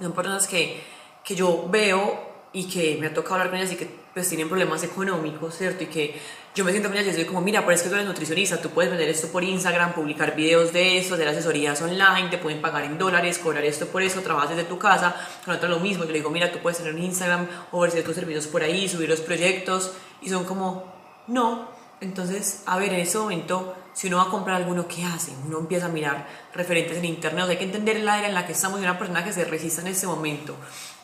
Son 0.00 0.12
personas 0.12 0.46
que, 0.48 0.82
que 1.22 1.34
yo 1.34 1.66
veo 1.68 2.34
y 2.52 2.68
que 2.68 2.96
me 3.00 3.08
ha 3.08 3.14
tocado 3.14 3.36
hablar 3.36 3.50
con 3.50 3.58
ellas 3.58 3.72
y 3.72 3.76
que 3.76 4.03
pues 4.14 4.28
tienen 4.28 4.48
problemas 4.48 4.82
económicos, 4.84 5.56
¿cierto? 5.56 5.82
Y 5.82 5.88
que 5.88 6.20
yo 6.54 6.64
me 6.64 6.70
siento 6.70 6.88
con 6.88 6.96
ellas 6.96 7.14
y 7.14 7.18
digo 7.18 7.32
como, 7.32 7.40
mira, 7.40 7.62
pero 7.62 7.72
es 7.72 7.82
que 7.82 7.88
tú 7.88 7.96
eres 7.96 8.06
nutricionista, 8.06 8.62
tú 8.62 8.70
puedes 8.70 8.88
vender 8.88 9.08
esto 9.08 9.26
por 9.28 9.42
Instagram, 9.42 9.92
publicar 9.92 10.36
videos 10.36 10.72
de 10.72 10.98
esto, 10.98 11.14
hacer 11.14 11.26
asesorías 11.26 11.82
online, 11.82 12.28
te 12.30 12.38
pueden 12.38 12.62
pagar 12.62 12.84
en 12.84 12.96
dólares, 12.96 13.38
cobrar 13.38 13.64
esto 13.64 13.88
por 13.88 14.02
eso, 14.02 14.20
trabajas 14.22 14.50
desde 14.50 14.64
tu 14.64 14.78
casa, 14.78 15.16
con 15.44 15.56
otra 15.56 15.68
lo 15.68 15.80
mismo, 15.80 16.04
yo 16.04 16.12
le 16.12 16.18
digo, 16.18 16.30
mira, 16.30 16.52
tú 16.52 16.60
puedes 16.60 16.78
tener 16.78 16.94
un 16.94 17.02
Instagram, 17.02 17.48
ofrecer 17.72 18.04
tus 18.04 18.14
servicios 18.14 18.46
por 18.46 18.62
ahí, 18.62 18.88
subir 18.88 19.08
los 19.08 19.20
proyectos, 19.20 19.94
y 20.22 20.28
son 20.28 20.44
como, 20.44 20.94
no, 21.26 21.68
entonces, 22.00 22.62
a 22.66 22.78
ver, 22.78 22.92
en 22.92 23.00
ese 23.00 23.18
momento, 23.18 23.74
si 23.94 24.08
uno 24.08 24.18
va 24.18 24.24
a 24.24 24.28
comprar 24.28 24.56
alguno, 24.56 24.86
¿qué 24.88 25.04
hace? 25.04 25.32
Uno 25.46 25.58
empieza 25.58 25.86
a 25.86 25.88
mirar 25.88 26.26
referentes 26.52 26.98
en 26.98 27.04
internet, 27.04 27.44
o 27.44 27.46
sea, 27.46 27.52
hay 27.52 27.58
que 27.58 27.64
entender 27.64 28.00
la 28.00 28.18
era 28.18 28.28
en 28.28 28.34
la 28.34 28.44
que 28.44 28.52
estamos 28.52 28.80
y 28.80 28.82
una 28.82 28.98
persona 28.98 29.24
que 29.24 29.32
se 29.32 29.44
resista 29.44 29.80
en 29.80 29.88
ese 29.88 30.06
momento. 30.06 30.56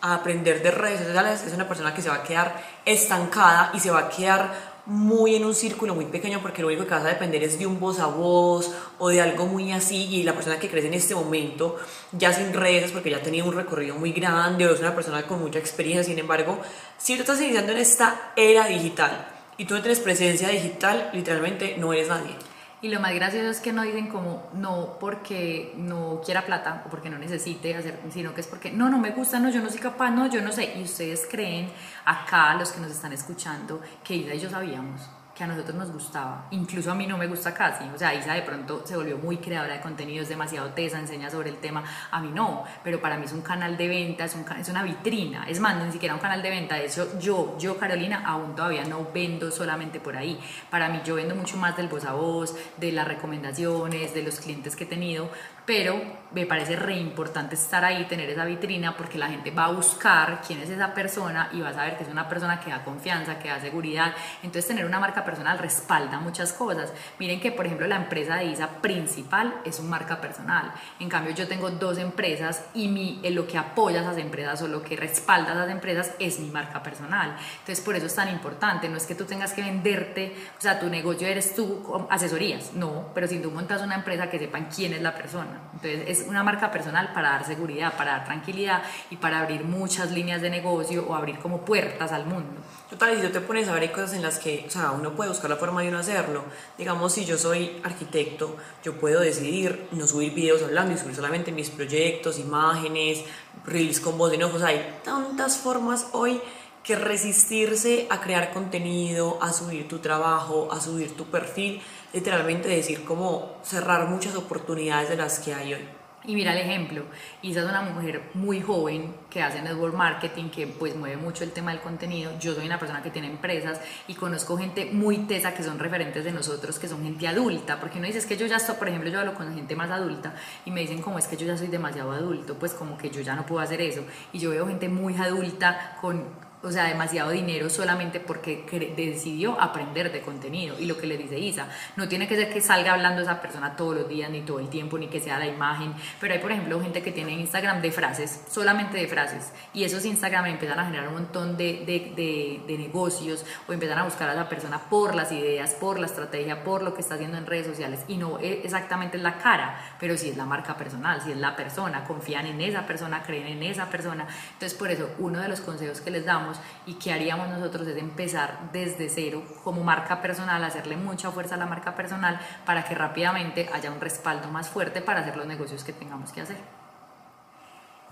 A 0.03 0.15
aprender 0.15 0.63
de 0.63 0.71
redes 0.71 1.01
sociales 1.01 1.45
es 1.47 1.53
una 1.55 1.69
persona 1.69 1.95
que 1.95 2.03
se 2.03 2.09
va 2.09 2.17
a 2.17 2.23
quedar 2.23 2.63
estancada 2.85 3.71
y 3.75 3.81
se 3.81 3.91
va 3.91 4.01
a 4.01 4.09
quedar 4.09 4.71
muy 4.87 5.37
en 5.37 5.45
un 5.45 5.55
círculo 5.55 5.95
muy 5.95 6.07
pequeño 6.07 6.41
porque 6.41 6.63
lo 6.63 6.69
único 6.69 6.85
que 6.85 6.91
vas 6.91 7.05
a 7.05 7.09
depender 7.09 7.45
es 7.45 7.59
de 7.59 7.67
un 7.67 7.79
voz 7.79 8.01
a 8.01 8.07
voz 8.07 8.73
o 8.99 9.09
de 9.09 9.21
algo 9.21 9.47
muy 9.47 9.71
así. 9.73 10.09
Y 10.11 10.23
la 10.25 10.33
persona 10.33 10.59
que 10.59 10.69
crece 10.69 10.89
en 10.89 10.95
este 10.95 11.15
momento 11.15 11.79
ya 12.13 12.33
sin 12.33 12.53
redes 12.53 12.91
porque 12.91 13.11
ya 13.11 13.19
ha 13.19 13.23
tenido 13.23 13.47
un 13.47 13.55
recorrido 13.55 13.95
muy 13.95 14.13
grande 14.13 14.67
o 14.67 14.75
es 14.75 14.81
una 14.81 14.95
persona 14.95 15.23
con 15.27 15.39
mucha 15.41 15.59
experiencia. 15.59 16.03
Sin 16.03 16.19
embargo 16.19 16.59
si 16.99 17.15
tú 17.15 17.21
estás 17.21 17.41
iniciando 17.41 17.73
en 17.73 17.79
esta 17.79 18.33
era 18.35 18.67
digital 18.67 19.29
y 19.59 19.67
tú 19.67 19.75
no 19.75 19.83
tienes 19.83 20.01
presencia 20.01 20.49
digital 20.49 21.11
literalmente 21.13 21.77
no 21.79 21.93
eres 21.93 22.09
nadie 22.09 22.35
Y 22.83 22.89
lo 22.89 22.99
más 22.99 23.15
gracioso 23.15 23.51
es 23.51 23.61
que 23.61 23.73
no 23.73 23.83
dicen 23.83 24.09
como 24.09 24.49
no 24.55 24.97
porque 24.99 25.75
no 25.77 26.23
quiera 26.25 26.47
plata 26.47 26.83
o 26.87 26.91
porque 26.91 27.11
no 27.11 27.19
necesite 27.19 27.75
hacer, 27.77 28.01
sino 28.11 28.33
que 28.35 28.41
es 28.41 28.47
porque 28.47 28.71
no, 28.71 28.89
no 28.89 28.99
me 28.99 29.11
gusta, 29.11 29.39
no, 29.39 29.51
yo 29.51 29.61
no 29.61 29.69
soy 29.69 29.81
capaz, 29.81 30.11
no, 30.11 30.31
yo 30.31 30.41
no 30.41 30.51
sé. 30.51 30.79
Y 30.79 30.85
ustedes 30.85 31.27
creen, 31.31 31.71
acá 32.07 32.55
los 32.55 32.73
que 32.73 32.81
nos 32.81 32.91
están 32.91 33.13
escuchando, 33.13 33.83
que 34.03 34.17
Isa 34.17 34.35
y 34.35 34.41
yo 34.41 34.49
sabíamos 34.49 35.11
que 35.41 35.45
a 35.45 35.47
nosotros 35.47 35.75
nos 35.75 35.91
gustaba. 35.91 36.49
Incluso 36.51 36.93
a 36.93 36.95
mí 36.95 37.07
no 37.07 37.17
me 37.17 37.27
gusta 37.27 37.55
casi. 37.55 37.85
O 37.95 37.99
sea, 37.99 38.13
Isa 38.15 38.35
de 38.35 38.43
pronto 38.43 38.83
se 38.85 38.95
volvió 38.95 39.17
muy 39.17 39.39
creadora 39.39 39.73
de 39.73 39.81
contenidos, 39.81 40.29
demasiado 40.29 40.69
tesa, 40.75 40.99
enseña 40.99 41.31
sobre 41.31 41.49
el 41.49 41.57
tema. 41.57 41.83
A 42.11 42.21
mí 42.21 42.31
no, 42.31 42.65
pero 42.85 43.01
para 43.01 43.17
mí 43.17 43.25
es 43.25 43.33
un 43.33 43.41
canal 43.41 43.79
de 43.79 43.89
venta, 43.89 44.27
es, 44.27 44.37
una 44.69 44.83
vitrina. 44.83 45.49
Es 45.49 45.59
más, 45.59 45.83
ni 45.83 45.91
siquiera 45.93 46.15
un 46.15 46.21
canal 46.21 46.43
de 46.43 46.51
venta. 46.51 46.75
De 46.75 46.85
hecho, 46.85 47.19
yo, 47.19 47.57
yo, 47.59 47.79
Carolina, 47.79 48.23
aún 48.27 48.55
todavía 48.55 48.85
no 48.85 49.09
vendo 49.15 49.51
solamente 49.51 49.99
por 49.99 50.15
ahí. 50.15 50.39
Para 50.69 50.91
mí, 50.91 51.01
yo 51.07 51.15
vendo 51.15 51.35
mucho 51.35 51.57
más 51.57 51.75
del 51.75 51.89
voz 51.89 52.05
a 52.05 52.13
voz, 52.13 52.55
de 52.77 52.93
las 52.93 53.09
recomendaciones, 53.09 54.13
de 54.13 54.23
los 54.23 54.41
clientes 54.41 54.77
que 54.77 54.85
he 54.85 54.87
tenido. 54.87 55.31
Pero 55.71 56.03
me 56.33 56.47
parece 56.47 56.77
re 56.77 56.97
importante 56.97 57.57
estar 57.57 57.85
ahí, 57.85 58.05
tener 58.05 58.31
esa 58.31 58.45
vitrina, 58.45 58.97
porque 58.97 59.19
la 59.19 59.29
gente 59.29 59.51
va 59.51 59.65
a 59.65 59.73
buscar 59.73 60.41
quién 60.47 60.61
es 60.61 60.71
esa 60.71 60.95
persona 60.95 61.49
y 61.53 61.61
va 61.61 61.71
a 61.71 61.75
saber 61.75 61.97
que 61.97 62.05
es 62.05 62.09
una 62.09 62.29
persona 62.29 62.61
que 62.61 62.71
da 62.71 62.85
confianza, 62.85 63.39
que 63.39 63.49
da 63.49 63.61
seguridad. 63.61 64.15
Entonces, 64.43 64.67
tener 64.67 64.85
una 64.85 65.01
marca 65.01 65.25
personal 65.25 65.59
respalda 65.59 66.21
muchas 66.21 66.53
cosas. 66.53 66.93
Miren 67.19 67.41
que, 67.41 67.51
por 67.51 67.67
ejemplo, 67.67 67.87
la 67.89 67.97
empresa 67.97 68.37
de 68.37 68.45
ISA 68.47 68.69
principal 68.81 69.61
es 69.65 69.81
un 69.81 69.89
marca 69.89 70.21
personal. 70.21 70.73
En 71.01 71.09
cambio, 71.09 71.35
yo 71.35 71.49
tengo 71.49 71.71
dos 71.71 71.99
empresas 71.99 72.65
y 72.75 72.89
mi, 72.89 73.21
eh, 73.23 73.31
lo 73.31 73.47
que 73.47 73.59
apoya 73.59 74.01
a 74.01 74.03
esas 74.03 74.19
empresas 74.19 74.63
o 74.63 74.69
lo 74.69 74.83
que 74.83 74.97
respalda 74.97 75.51
a 75.51 75.55
esas 75.55 75.71
empresas 75.71 76.13
es 76.21 76.39
mi 76.39 76.51
marca 76.51 76.83
personal. 76.83 77.37
Entonces, 77.61 77.81
por 77.85 77.97
eso 77.97 78.07
es 78.07 78.15
tan 78.15 78.29
importante. 78.29 78.89
No 78.89 78.97
es 78.97 79.07
que 79.07 79.17
tú 79.17 79.25
tengas 79.25 79.53
que 79.53 79.63
venderte, 79.63 80.35
o 80.57 80.61
sea, 80.61 80.79
tu 80.79 80.89
negocio 80.89 81.27
eres 81.27 81.55
tú, 81.57 82.07
asesorías. 82.09 82.73
No, 82.75 83.09
pero 83.15 83.27
si 83.27 83.41
tú 83.41 83.51
montas 83.51 83.83
una 83.83 83.97
empresa 83.97 84.31
que 84.31 84.39
sepan 84.39 84.69
quién 84.75 84.95
es 84.95 85.03
la 85.03 85.15
persona. 85.15 85.60
Entonces, 85.75 86.21
es 86.21 86.29
una 86.29 86.43
marca 86.43 86.71
personal 86.71 87.13
para 87.13 87.31
dar 87.31 87.47
seguridad, 87.47 87.97
para 87.97 88.13
dar 88.13 88.25
tranquilidad 88.25 88.83
y 89.11 89.17
para 89.17 89.41
abrir 89.41 89.65
muchas 89.65 90.11
líneas 90.11 90.43
de 90.43 90.51
negocio 90.51 91.07
o 91.09 91.15
abrir 91.15 91.39
como 91.39 91.65
puertas 91.65 92.13
al 92.13 92.27
mundo. 92.27 92.61
Total, 92.91 93.17
si 93.17 93.27
tú 93.27 93.33
te 93.33 93.41
pones 93.41 93.69
a 93.69 93.73
ver, 93.73 93.83
hay 93.83 93.89
cosas 93.91 94.15
en 94.15 94.23
las 94.23 94.39
que, 94.39 94.65
o 94.67 94.71
sea, 94.71 94.91
uno 94.91 95.13
puede 95.13 95.31
buscar 95.31 95.49
la 95.49 95.57
forma 95.57 95.83
de 95.83 95.89
uno 95.89 95.99
hacerlo. 95.99 96.45
Digamos, 96.77 97.13
si 97.13 97.25
yo 97.25 97.39
soy 97.39 97.81
arquitecto, 97.85 98.57
yo 98.83 98.95
puedo 98.99 99.21
decidir 99.21 99.89
no 99.93 100.07
subir 100.07 100.35
videos 100.35 100.63
hablando 100.63 100.95
y 100.95 100.99
subir 100.99 101.15
solamente 101.15 101.53
mis 101.53 101.71
proyectos, 101.71 102.39
imágenes, 102.39 103.25
reels 103.65 104.01
con 104.01 104.19
voz 104.19 104.31
de 104.31 104.37
enojo. 104.37 104.57
O 104.57 104.59
sea, 104.59 104.69
hay 104.69 104.99
tantas 105.05 105.57
formas 105.59 106.09
hoy 106.13 106.41
que 106.83 106.97
resistirse 106.97 108.07
a 108.11 108.21
crear 108.21 108.53
contenido, 108.53 109.39
a 109.43 109.53
subir 109.53 109.87
tu 109.87 109.99
trabajo, 109.99 110.69
a 110.73 110.81
subir 110.81 111.15
tu 111.17 111.27
perfil, 111.27 111.81
literalmente 112.13 112.69
decir 112.69 113.05
como 113.05 113.57
cerrar 113.63 114.09
muchas 114.09 114.35
oportunidades 114.37 115.09
de 115.09 115.17
las 115.17 115.39
que 115.39 115.55
hay 115.55 115.75
hoy. 115.75 115.89
Y 116.23 116.35
mira 116.35 116.53
el 116.53 116.59
ejemplo, 116.59 117.05
Isa 117.41 117.61
es 117.61 117.67
una 117.67 117.81
mujer 117.81 118.21
muy 118.35 118.61
joven 118.61 119.15
que 119.31 119.43
hace 119.43 119.63
network 119.63 119.95
marketing, 119.95 120.51
que 120.51 120.67
pues 120.67 120.95
mueve 120.95 121.17
mucho 121.17 121.45
el 121.45 121.53
tema 121.53 121.71
del 121.71 121.81
contenido. 121.81 122.31
Yo 122.39 122.55
soy 122.55 122.67
una 122.67 122.79
persona 122.79 123.03
que 123.03 123.11
tiene 123.11 123.29
empresas 123.29 123.81
y 124.07 124.15
conozco 124.15 124.59
gente 124.59 124.91
muy 124.93 125.17
tesa 125.21 125.55
que 125.55 125.63
son 125.63 125.79
referentes 125.79 126.23
de 126.23 126.31
nosotros, 126.31 126.79
que 126.79 126.89
son 126.89 127.03
gente 127.03 127.27
adulta, 127.27 127.81
porque 127.81 127.97
uno 127.97 128.07
dice 128.07 128.19
es 128.19 128.27
que 128.27 128.37
yo 128.37 128.47
ya 128.47 128.57
estoy, 128.57 128.77
por 128.77 128.89
ejemplo, 128.89 129.09
yo 129.09 129.19
hablo 129.19 129.35
con 129.35 129.55
gente 129.55 129.75
más 129.75 129.91
adulta 129.91 130.35
y 130.67 130.71
me 130.71 130.83
dicen 130.83 131.01
como 131.01 131.19
es 131.19 131.27
que 131.27 131.39
yo 131.39 131.47
ya 131.47 131.57
soy 131.57 131.69
demasiado 131.69 132.13
adulto, 132.13 132.55
pues 132.59 132.75
como 132.75 132.99
que 132.99 133.09
yo 133.09 133.23
ya 133.23 133.35
no 133.35 133.47
puedo 133.47 133.63
hacer 133.63 133.81
eso. 133.81 134.03
Y 134.35 134.41
yo 134.41 134.51
veo 134.51 134.67
gente 134.67 134.91
muy 134.91 135.17
adulta 135.17 135.97
con 136.03 136.50
o 136.63 136.71
sea, 136.71 136.85
demasiado 136.85 137.31
dinero 137.31 137.71
solamente 137.71 138.21
porque 138.21 138.65
decidió 138.97 139.61
aprender 139.61 140.13
de 140.13 140.21
contenido. 140.21 140.77
Y 140.79 140.85
lo 140.87 140.99
que 140.99 141.07
le 141.07 141.17
dice 141.17 141.39
Isa, 141.39 141.69
no 141.97 142.07
tiene 142.09 142.29
que 142.29 142.37
ser 142.37 142.53
que 142.53 142.61
salga 142.61 142.93
hablando 142.93 143.23
esa 143.23 143.41
persona 143.41 143.77
todos 143.77 143.95
los 143.97 144.09
días, 144.09 144.31
ni 144.31 144.43
todo 144.43 144.61
el 144.61 144.69
tiempo, 144.69 144.99
ni 144.99 145.09
que 145.09 145.21
sea 145.21 145.39
la 145.39 145.47
imagen. 145.47 145.95
Pero 146.21 146.35
hay, 146.35 146.41
por 146.41 146.53
ejemplo, 146.53 146.81
gente 146.83 147.03
que 147.03 147.13
tiene 147.13 147.33
Instagram 147.33 147.81
de 147.81 147.91
frases, 147.93 148.43
solamente 148.51 148.99
de 148.99 149.09
frases. 149.09 149.53
Y 149.73 149.85
esos 149.85 150.05
Instagram 150.05 150.47
empiezan 150.47 150.79
a 150.79 150.85
generar 150.85 151.09
un 151.09 151.15
montón 151.15 151.57
de, 151.57 151.85
de, 151.87 152.13
de- 152.15 152.61
de 152.67 152.79
negocios 152.79 153.45
o 153.67 153.73
empiezan 153.73 153.99
a 153.99 154.05
buscar 154.05 154.29
a 154.29 154.35
la 154.35 154.49
persona 154.49 154.79
por 154.91 155.15
las 155.15 155.33
ideas, 155.33 155.73
por 155.75 155.99
la 155.99 156.07
estrategia, 156.07 156.63
por 156.63 156.83
lo 156.83 156.93
que 156.95 157.01
está 157.01 157.15
haciendo 157.15 157.39
en 157.39 157.47
redes 157.47 157.67
sociales. 157.67 158.01
Y 158.09 158.17
no 158.19 158.39
exactamente 158.39 159.17
es 159.17 159.23
la 159.23 159.39
cara, 159.39 159.81
pero 159.99 160.17
sí 160.19 160.29
es 160.29 160.37
la 160.37 160.45
marca 160.45 160.77
personal, 160.77 161.23
sí 161.23 161.31
es 161.33 161.39
la 161.39 161.57
persona. 161.57 162.05
Confían 162.05 162.47
en 162.47 162.61
esa 162.61 162.87
persona, 162.87 163.23
creen 163.23 163.47
en 163.47 163.63
esa 163.63 163.87
persona. 163.89 164.27
Entonces, 164.53 164.77
por 164.79 164.91
eso, 164.91 165.09
uno 165.19 165.41
de 165.41 165.49
los 165.49 165.61
consejos 165.61 166.01
que 166.01 166.11
les 166.11 166.25
damos 166.25 166.50
y 166.87 166.95
que 166.95 167.13
haríamos 167.13 167.49
nosotros 167.49 167.87
es 167.87 167.97
empezar 167.97 168.71
desde 168.73 169.09
cero 169.09 169.43
como 169.65 169.83
marca 169.83 170.23
personal, 170.23 170.63
hacerle 170.65 170.97
mucha 170.97 171.31
fuerza 171.31 171.55
a 171.55 171.59
la 171.59 171.67
marca 171.67 171.95
personal 171.95 172.41
para 172.65 172.85
que 172.85 172.95
rápidamente 172.95 173.69
haya 173.73 173.91
un 173.91 174.01
respaldo 174.01 174.49
más 174.49 174.69
fuerte 174.69 175.01
para 175.01 175.21
hacer 175.21 175.37
los 175.37 175.47
negocios 175.47 175.85
que 175.85 175.93
tengamos 175.93 176.33
que 176.33 176.41
hacer. 176.41 176.59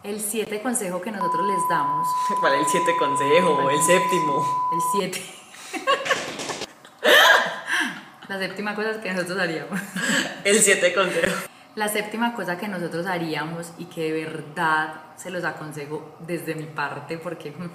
El 0.03 0.20
siete 0.20 0.62
consejo 0.62 1.01
que 1.01 1.11
nosotros 1.11 1.46
les 1.46 1.68
damos, 1.68 2.07
¿Cuál 2.40 2.55
es 2.55 2.61
el 2.61 2.66
siete 2.66 2.92
consejo? 2.98 3.68
El 3.68 3.83
séptimo. 3.83 4.46
el 4.72 4.81
siete. 4.92 5.24
La 8.29 8.38
séptima 8.38 8.74
cosa 8.74 9.01
que 9.01 9.11
nosotros 9.12 9.38
haríamos. 9.38 9.81
El 10.44 10.59
siete 10.59 10.92
consejo. 10.92 11.33
La 11.74 11.88
séptima 11.88 12.35
cosa 12.35 12.59
que 12.59 12.68
nosotros 12.68 13.07
haríamos 13.07 13.72
y 13.79 13.87
que 13.87 14.12
de 14.12 14.24
verdad 14.24 14.94
se 15.16 15.31
los 15.31 15.44
aconsejo 15.44 16.16
desde 16.20 16.55
mi 16.55 16.64
parte 16.64 17.18
porque 17.18 17.53
mm, 17.53 17.70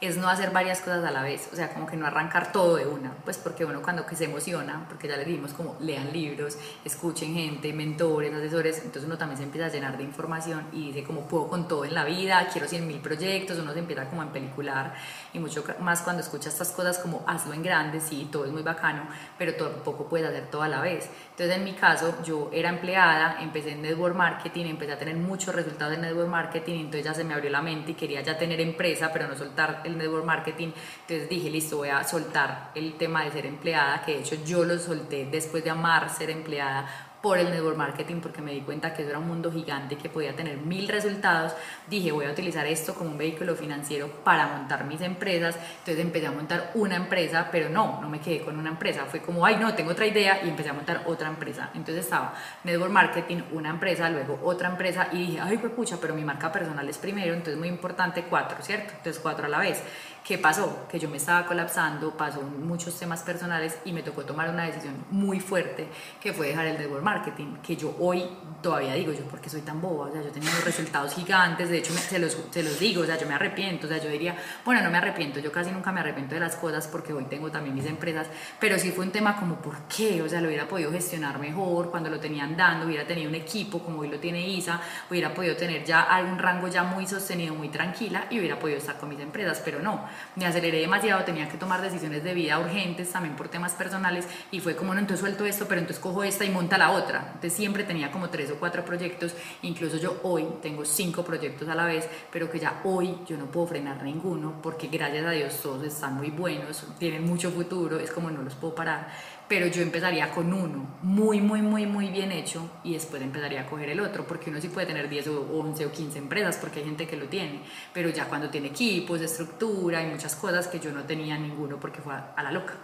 es 0.00 0.16
no 0.16 0.28
hacer 0.28 0.50
varias 0.50 0.80
cosas 0.80 1.04
a 1.04 1.10
la 1.10 1.22
vez, 1.22 1.48
o 1.52 1.56
sea, 1.56 1.74
como 1.74 1.86
que 1.86 1.96
no 1.96 2.06
arrancar 2.06 2.52
todo 2.52 2.76
de 2.76 2.86
una, 2.86 3.12
pues 3.24 3.36
porque 3.36 3.66
uno 3.66 3.82
cuando 3.82 4.06
que 4.06 4.16
se 4.16 4.24
emociona, 4.24 4.86
porque 4.88 5.06
ya 5.06 5.16
le 5.16 5.26
dimos 5.26 5.52
como 5.52 5.76
lean 5.80 6.10
libros, 6.12 6.56
escuchen 6.84 7.34
gente, 7.34 7.72
mentores, 7.74 8.32
asesores, 8.32 8.78
entonces 8.78 9.04
uno 9.04 9.18
también 9.18 9.36
se 9.36 9.44
empieza 9.44 9.66
a 9.66 9.70
llenar 9.70 9.98
de 9.98 10.04
información 10.04 10.66
y 10.72 10.88
dice 10.88 11.04
como 11.04 11.28
puedo 11.28 11.48
con 11.48 11.68
todo 11.68 11.84
en 11.84 11.94
la 11.94 12.04
vida, 12.04 12.48
quiero 12.50 12.66
100 12.66 12.86
mil 12.86 13.00
proyectos, 13.00 13.58
uno 13.58 13.74
se 13.74 13.80
empieza 13.80 14.06
como 14.06 14.22
a 14.22 14.32
pelicular 14.32 14.94
y 15.34 15.38
mucho 15.38 15.64
más 15.80 16.00
cuando 16.00 16.22
escucha 16.22 16.48
estas 16.48 16.70
cosas 16.72 16.98
como 16.98 17.22
hazlo 17.26 17.52
en 17.52 17.62
grande, 17.62 18.00
sí, 18.00 18.28
todo 18.32 18.46
es 18.46 18.52
muy 18.52 18.62
bacano, 18.62 19.02
pero 19.36 19.54
tampoco 19.54 20.08
puedes 20.08 20.26
hacer 20.26 20.46
todo 20.46 20.62
a 20.62 20.68
la 20.68 20.80
vez. 20.80 21.10
Entonces 21.32 21.56
en 21.56 21.64
mi 21.64 21.74
caso 21.74 22.22
yo 22.24 22.48
era 22.52 22.70
empleada, 22.70 23.36
empecé 23.40 23.72
en 23.72 23.82
network 23.82 24.16
marketing, 24.16 24.64
empecé 24.66 24.92
a 24.92 24.98
tener 24.98 25.16
muchos 25.16 25.54
resultados 25.54 25.94
en 25.94 26.02
network 26.02 26.28
marketing, 26.28 26.76
entonces 26.76 27.04
ya 27.04 27.12
se 27.12 27.24
me 27.24 27.34
abrió 27.34 27.50
la 27.50 27.60
mente 27.60 27.90
y 27.90 27.94
quería 27.94 28.22
ya 28.22 28.38
tener 28.38 28.60
empresa, 28.60 29.10
pero 29.12 29.28
no 29.28 29.36
soltar 29.36 29.82
el 29.84 29.89
network 29.96 30.24
marketing, 30.24 30.72
entonces 31.02 31.28
dije, 31.28 31.50
listo, 31.50 31.78
voy 31.78 31.88
a 31.88 32.04
soltar 32.04 32.70
el 32.74 32.94
tema 32.94 33.24
de 33.24 33.32
ser 33.32 33.46
empleada, 33.46 34.02
que 34.04 34.12
de 34.12 34.20
hecho 34.20 34.36
yo 34.44 34.64
lo 34.64 34.78
solté 34.78 35.26
después 35.26 35.64
de 35.64 35.70
amar 35.70 36.10
ser 36.10 36.30
empleada 36.30 37.09
por 37.22 37.38
el 37.38 37.50
network 37.50 37.76
marketing 37.76 38.20
porque 38.20 38.40
me 38.40 38.52
di 38.52 38.60
cuenta 38.60 38.94
que 38.94 39.02
eso 39.02 39.10
era 39.10 39.18
un 39.18 39.28
mundo 39.28 39.52
gigante 39.52 39.96
que 39.96 40.08
podía 40.08 40.34
tener 40.34 40.56
mil 40.56 40.88
resultados. 40.88 41.52
Dije, 41.88 42.12
voy 42.12 42.24
a 42.26 42.30
utilizar 42.30 42.66
esto 42.66 42.94
como 42.94 43.10
un 43.10 43.18
vehículo 43.18 43.54
financiero 43.54 44.08
para 44.24 44.46
montar 44.46 44.84
mis 44.84 45.00
empresas. 45.00 45.56
Entonces 45.78 45.98
empecé 45.98 46.26
a 46.26 46.32
montar 46.32 46.70
una 46.74 46.96
empresa, 46.96 47.48
pero 47.52 47.68
no, 47.68 48.00
no 48.00 48.08
me 48.08 48.20
quedé 48.20 48.40
con 48.40 48.58
una 48.58 48.70
empresa. 48.70 49.04
Fue 49.04 49.20
como, 49.20 49.44
ay, 49.44 49.56
no, 49.56 49.74
tengo 49.74 49.90
otra 49.90 50.06
idea 50.06 50.40
y 50.44 50.48
empecé 50.48 50.70
a 50.70 50.72
montar 50.72 51.02
otra 51.06 51.28
empresa. 51.28 51.70
Entonces 51.74 52.04
estaba 52.04 52.34
network 52.64 52.92
marketing, 52.92 53.42
una 53.52 53.70
empresa, 53.70 54.08
luego 54.08 54.40
otra 54.42 54.68
empresa 54.68 55.08
y 55.12 55.26
dije, 55.26 55.40
ay, 55.40 55.58
pues 55.58 55.72
pucha, 55.72 55.98
pero 56.00 56.14
mi 56.14 56.24
marca 56.24 56.50
personal 56.50 56.88
es 56.88 56.98
primero, 56.98 57.34
entonces 57.34 57.58
muy 57.58 57.68
importante 57.68 58.24
cuatro, 58.28 58.58
¿cierto? 58.62 58.94
Entonces 58.96 59.20
cuatro 59.20 59.46
a 59.46 59.48
la 59.48 59.58
vez. 59.58 59.82
¿Qué 60.24 60.38
pasó? 60.38 60.86
Que 60.88 60.98
yo 60.98 61.08
me 61.08 61.16
estaba 61.16 61.46
colapsando, 61.46 62.16
pasó 62.16 62.42
muchos 62.42 62.98
temas 62.98 63.22
personales 63.22 63.78
y 63.84 63.92
me 63.92 64.02
tocó 64.02 64.24
tomar 64.24 64.50
una 64.50 64.64
decisión 64.64 64.94
muy 65.10 65.40
fuerte 65.40 65.88
que 66.20 66.32
fue 66.32 66.48
dejar 66.48 66.66
el 66.66 66.78
network 66.78 67.02
marketing, 67.02 67.56
que 67.62 67.76
yo 67.76 67.96
hoy 67.98 68.24
todavía 68.62 68.94
digo, 68.94 69.12
yo 69.12 69.24
porque 69.24 69.48
soy 69.48 69.62
tan 69.62 69.80
boba, 69.80 70.08
o 70.08 70.12
sea, 70.12 70.22
yo 70.22 70.30
tenía 70.30 70.50
unos 70.50 70.64
resultados 70.64 71.14
gigantes, 71.14 71.68
de 71.68 71.78
hecho 71.78 71.92
se, 71.92 72.18
los, 72.18 72.36
se 72.50 72.62
los 72.62 72.78
digo, 72.78 73.02
o 73.02 73.06
sea, 73.06 73.18
yo 73.18 73.26
me 73.26 73.34
arrepiento, 73.34 73.86
o 73.86 73.90
sea, 73.90 73.98
yo 73.98 74.08
diría, 74.08 74.36
bueno, 74.64 74.82
no 74.82 74.90
me 74.90 74.98
arrepiento, 74.98 75.40
yo 75.40 75.50
casi 75.52 75.70
nunca 75.70 75.92
me 75.92 76.00
arrepiento 76.00 76.34
de 76.34 76.40
las 76.40 76.56
cosas 76.56 76.86
porque 76.86 77.12
hoy 77.12 77.24
tengo 77.24 77.50
también 77.50 77.74
mis 77.74 77.86
empresas, 77.86 78.26
pero 78.58 78.78
sí 78.78 78.92
fue 78.92 79.04
un 79.04 79.12
tema 79.12 79.36
como, 79.36 79.56
¿por 79.56 79.76
qué? 79.82 80.22
O 80.22 80.28
sea, 80.28 80.40
lo 80.40 80.48
hubiera 80.48 80.68
podido 80.68 80.92
gestionar 80.92 81.38
mejor 81.38 81.90
cuando 81.90 82.10
lo 82.10 82.20
tenían 82.20 82.56
dando, 82.56 82.86
hubiera 82.86 83.06
tenido 83.06 83.28
un 83.28 83.34
equipo 83.34 83.80
como 83.80 84.00
hoy 84.00 84.08
lo 84.08 84.18
tiene 84.18 84.46
Isa, 84.48 84.80
hubiera 85.10 85.32
podido 85.32 85.56
tener 85.56 85.84
ya 85.84 86.02
algún 86.02 86.38
rango 86.38 86.68
ya 86.68 86.82
muy 86.82 87.06
sostenido, 87.06 87.54
muy 87.54 87.68
tranquila 87.68 88.26
y 88.30 88.38
hubiera 88.38 88.58
podido 88.58 88.78
estar 88.78 88.98
con 88.98 89.08
mis 89.08 89.20
empresas, 89.20 89.62
pero 89.64 89.80
no, 89.80 90.04
me 90.36 90.46
aceleré 90.46 90.80
demasiado, 90.80 91.24
tenía 91.24 91.48
que 91.48 91.56
tomar 91.56 91.80
decisiones 91.80 92.22
de 92.24 92.34
vida 92.34 92.58
urgentes 92.58 93.10
también 93.10 93.36
por 93.36 93.48
temas 93.48 93.72
personales 93.72 94.26
y 94.50 94.60
fue 94.60 94.76
como, 94.76 94.94
no, 94.94 95.00
entonces 95.00 95.20
suelto 95.20 95.44
esto, 95.44 95.66
pero 95.66 95.80
entonces 95.80 96.02
cojo 96.02 96.22
esta 96.24 96.44
y 96.44 96.50
monta 96.50 96.78
la 96.78 96.90
otra. 96.90 97.22
Entonces 97.26 97.52
siempre 97.52 97.84
tenía 97.84 98.10
como 98.10 98.28
tres 98.28 98.49
o 98.50 98.56
cuatro 98.56 98.84
proyectos, 98.84 99.34
incluso 99.62 99.96
yo 99.96 100.20
hoy 100.22 100.46
tengo 100.62 100.84
cinco 100.84 101.24
proyectos 101.24 101.68
a 101.68 101.74
la 101.74 101.86
vez, 101.86 102.08
pero 102.32 102.50
que 102.50 102.58
ya 102.58 102.80
hoy 102.84 103.16
yo 103.26 103.36
no 103.36 103.46
puedo 103.46 103.66
frenar 103.66 104.02
ninguno 104.02 104.60
porque 104.62 104.88
gracias 104.88 105.26
a 105.26 105.30
Dios 105.30 105.60
todos 105.62 105.84
están 105.84 106.14
muy 106.14 106.30
buenos, 106.30 106.84
tienen 106.98 107.24
mucho 107.24 107.50
futuro, 107.50 107.98
es 107.98 108.10
como 108.10 108.30
no 108.30 108.42
los 108.42 108.54
puedo 108.54 108.74
parar 108.74 109.08
pero 109.50 109.66
yo 109.66 109.82
empezaría 109.82 110.30
con 110.30 110.52
uno 110.52 110.96
muy, 111.02 111.40
muy, 111.40 111.60
muy, 111.60 111.84
muy 111.84 112.08
bien 112.08 112.30
hecho 112.30 112.70
y 112.84 112.92
después 112.92 113.20
empezaría 113.20 113.62
a 113.62 113.66
coger 113.66 113.90
el 113.90 113.98
otro, 113.98 114.24
porque 114.24 114.48
uno 114.48 114.60
sí 114.60 114.68
puede 114.68 114.86
tener 114.86 115.08
10 115.08 115.26
o 115.26 115.40
11 115.58 115.86
o 115.86 115.90
15 115.90 116.18
empresas, 116.18 116.56
porque 116.56 116.78
hay 116.78 116.84
gente 116.84 117.08
que 117.08 117.16
lo 117.16 117.26
tiene, 117.26 117.62
pero 117.92 118.10
ya 118.10 118.26
cuando 118.26 118.48
tiene 118.48 118.68
equipos, 118.68 119.20
estructura 119.20 120.04
y 120.04 120.06
muchas 120.06 120.36
cosas 120.36 120.68
que 120.68 120.78
yo 120.78 120.92
no 120.92 121.02
tenía 121.02 121.36
ninguno 121.36 121.80
porque 121.80 122.00
fue 122.00 122.14
a 122.14 122.42
la 122.44 122.52
loca. 122.52 122.74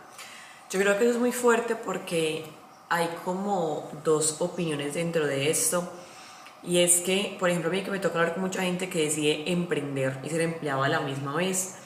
Yo 0.69 0.81
creo 0.81 0.99
que 0.99 1.05
eso 1.05 1.13
es 1.13 1.21
muy 1.21 1.31
fuerte 1.31 1.77
porque 1.77 2.45
hay 2.89 3.09
como 3.25 3.91
dos 4.05 4.37
opiniones 4.41 4.95
dentro 4.95 5.27
de 5.27 5.51
esto. 5.51 5.89
Y 6.63 6.79
es 6.79 7.01
que, 7.01 7.37
por 7.39 7.49
ejemplo, 7.51 7.71
a 7.71 7.73
mí 7.73 7.83
que 7.83 7.91
me 7.91 7.99
toca 7.99 8.19
hablar 8.19 8.35
con 8.35 8.43
mucha 8.43 8.63
gente 8.63 8.89
que 8.89 9.05
decide 9.05 9.51
emprender 9.51 10.19
y 10.25 10.31
ser 10.31 10.41
empleado 10.41 10.83
a 10.83 10.89
la 10.89 11.01
misma 11.01 11.35
vez. 11.37 11.77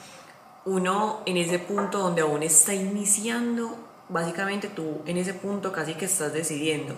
Uno 0.65 1.21
en 1.25 1.37
ese 1.37 1.59
punto 1.59 1.99
donde 1.99 2.21
aún 2.21 2.43
está 2.43 2.73
iniciando 2.73 3.77
básicamente 4.09 4.67
tú 4.67 5.01
en 5.05 5.17
ese 5.17 5.33
punto 5.33 5.71
casi 5.71 5.93
que 5.93 6.05
estás 6.05 6.33
decidiendo 6.33 6.95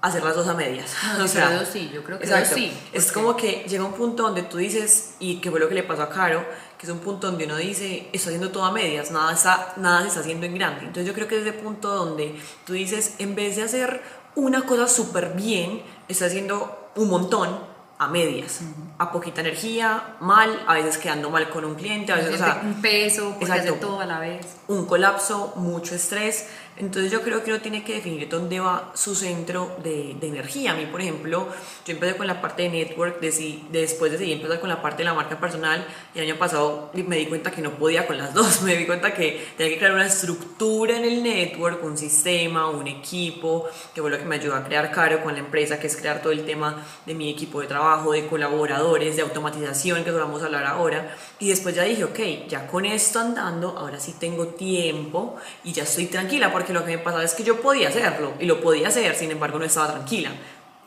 hacer 0.00 0.22
las 0.22 0.34
dos 0.34 0.48
a 0.48 0.54
medias. 0.54 0.94
o 1.20 1.28
sea, 1.28 1.64
sí, 1.64 1.90
yo 1.92 2.02
creo 2.02 2.18
que 2.18 2.26
sí. 2.46 2.72
Es 2.92 3.12
como 3.12 3.36
que 3.36 3.64
llega 3.68 3.84
un 3.84 3.92
punto 3.92 4.22
donde 4.22 4.42
tú 4.42 4.56
dices, 4.58 5.14
y 5.18 5.40
que 5.40 5.50
fue 5.50 5.60
lo 5.60 5.68
que 5.68 5.74
le 5.74 5.82
pasó 5.82 6.02
a 6.02 6.10
Caro, 6.10 6.44
que 6.80 6.86
es 6.86 6.92
un 6.92 7.00
punto 7.00 7.26
donde 7.26 7.44
uno 7.44 7.58
dice, 7.58 8.08
estoy 8.10 8.32
haciendo 8.32 8.50
todo 8.50 8.64
a 8.64 8.72
medias, 8.72 9.10
nada, 9.10 9.34
está, 9.34 9.74
nada 9.76 10.00
se 10.00 10.08
está 10.08 10.20
haciendo 10.20 10.46
en 10.46 10.54
grande. 10.54 10.86
Entonces 10.86 11.04
yo 11.04 11.12
creo 11.12 11.28
que 11.28 11.36
es 11.36 11.42
ese 11.42 11.52
punto 11.52 11.94
donde 11.94 12.40
tú 12.64 12.72
dices, 12.72 13.16
en 13.18 13.34
vez 13.34 13.56
de 13.56 13.64
hacer 13.64 14.00
una 14.34 14.62
cosa 14.62 14.88
súper 14.88 15.34
bien, 15.34 15.82
estás 16.08 16.28
haciendo 16.28 16.90
un 16.96 17.10
montón 17.10 17.50
a 17.98 18.08
medias, 18.08 18.60
a 18.96 19.12
poquita 19.12 19.42
energía, 19.42 20.16
mal, 20.20 20.64
a 20.66 20.72
veces 20.72 20.96
quedando 20.96 21.28
mal 21.28 21.50
con 21.50 21.66
un 21.66 21.74
cliente, 21.74 22.12
a 22.12 22.16
veces, 22.16 22.36
o 22.36 22.38
sea, 22.38 22.62
un 22.64 22.80
peso, 22.80 23.36
porque 23.38 23.52
hace 23.52 23.72
todo 23.72 24.00
a 24.00 24.06
la 24.06 24.18
vez. 24.18 24.46
Un 24.68 24.86
colapso, 24.86 25.52
mucho 25.56 25.94
estrés. 25.94 26.46
Entonces 26.76 27.12
yo 27.12 27.22
creo 27.22 27.42
que 27.42 27.50
uno 27.50 27.60
tiene 27.60 27.84
que 27.84 27.94
definir 27.94 28.28
dónde 28.28 28.60
va 28.60 28.92
su 28.94 29.14
centro 29.14 29.76
de, 29.82 30.16
de 30.18 30.28
energía. 30.28 30.72
A 30.72 30.74
mí, 30.74 30.86
por 30.86 31.00
ejemplo, 31.00 31.48
yo 31.84 31.92
empecé 31.92 32.16
con 32.16 32.26
la 32.26 32.40
parte 32.40 32.62
de 32.62 32.70
network, 32.70 33.20
de, 33.20 33.60
después 33.70 34.12
decidí 34.12 34.32
empezar 34.32 34.60
con 34.60 34.68
la 34.68 34.80
parte 34.80 34.98
de 34.98 35.04
la 35.04 35.14
marca 35.14 35.38
personal 35.38 35.86
y 36.14 36.18
el 36.18 36.26
año 36.26 36.38
pasado 36.38 36.90
me 36.94 37.16
di 37.16 37.26
cuenta 37.26 37.50
que 37.50 37.60
no 37.62 37.72
podía 37.72 38.06
con 38.06 38.18
las 38.18 38.32
dos. 38.34 38.62
Me 38.62 38.76
di 38.76 38.86
cuenta 38.86 39.12
que 39.12 39.46
tenía 39.56 39.72
que 39.72 39.78
crear 39.78 39.94
una 39.94 40.06
estructura 40.06 40.96
en 40.96 41.04
el 41.04 41.22
network, 41.22 41.84
un 41.84 41.98
sistema, 41.98 42.68
un 42.70 42.86
equipo, 42.86 43.68
que 43.94 44.00
fue 44.00 44.10
lo 44.10 44.18
que 44.18 44.24
me 44.24 44.36
ayudó 44.36 44.54
a 44.54 44.64
crear 44.64 44.90
Caro 44.90 45.22
con 45.22 45.34
la 45.34 45.40
empresa, 45.40 45.78
que 45.78 45.86
es 45.86 45.96
crear 45.96 46.22
todo 46.22 46.32
el 46.32 46.44
tema 46.44 46.84
de 47.06 47.14
mi 47.14 47.30
equipo 47.30 47.60
de 47.60 47.66
trabajo, 47.66 48.12
de 48.12 48.26
colaboradores, 48.26 49.16
de 49.16 49.22
automatización, 49.22 50.04
que 50.04 50.10
vamos 50.10 50.42
a 50.42 50.46
hablar 50.46 50.64
ahora. 50.66 51.14
Y 51.38 51.48
después 51.48 51.74
ya 51.74 51.84
dije, 51.84 52.04
ok, 52.04 52.48
ya 52.48 52.66
con 52.66 52.84
esto 52.84 53.20
andando, 53.20 53.76
ahora 53.76 54.00
sí 54.00 54.14
tengo 54.18 54.48
tiempo 54.48 55.36
y 55.64 55.72
ya 55.72 55.84
estoy 55.84 56.06
tranquila 56.06 56.52
porque 56.52 56.69
lo 56.72 56.84
que 56.84 56.96
me 56.96 56.98
pasaba 56.98 57.24
es 57.24 57.34
que 57.34 57.42
yo 57.42 57.60
podía 57.60 57.88
hacerlo 57.88 58.34
y 58.38 58.46
lo 58.46 58.60
podía 58.60 58.88
hacer, 58.88 59.14
sin 59.14 59.30
embargo 59.30 59.58
no 59.58 59.64
estaba 59.64 59.92
tranquila. 59.92 60.30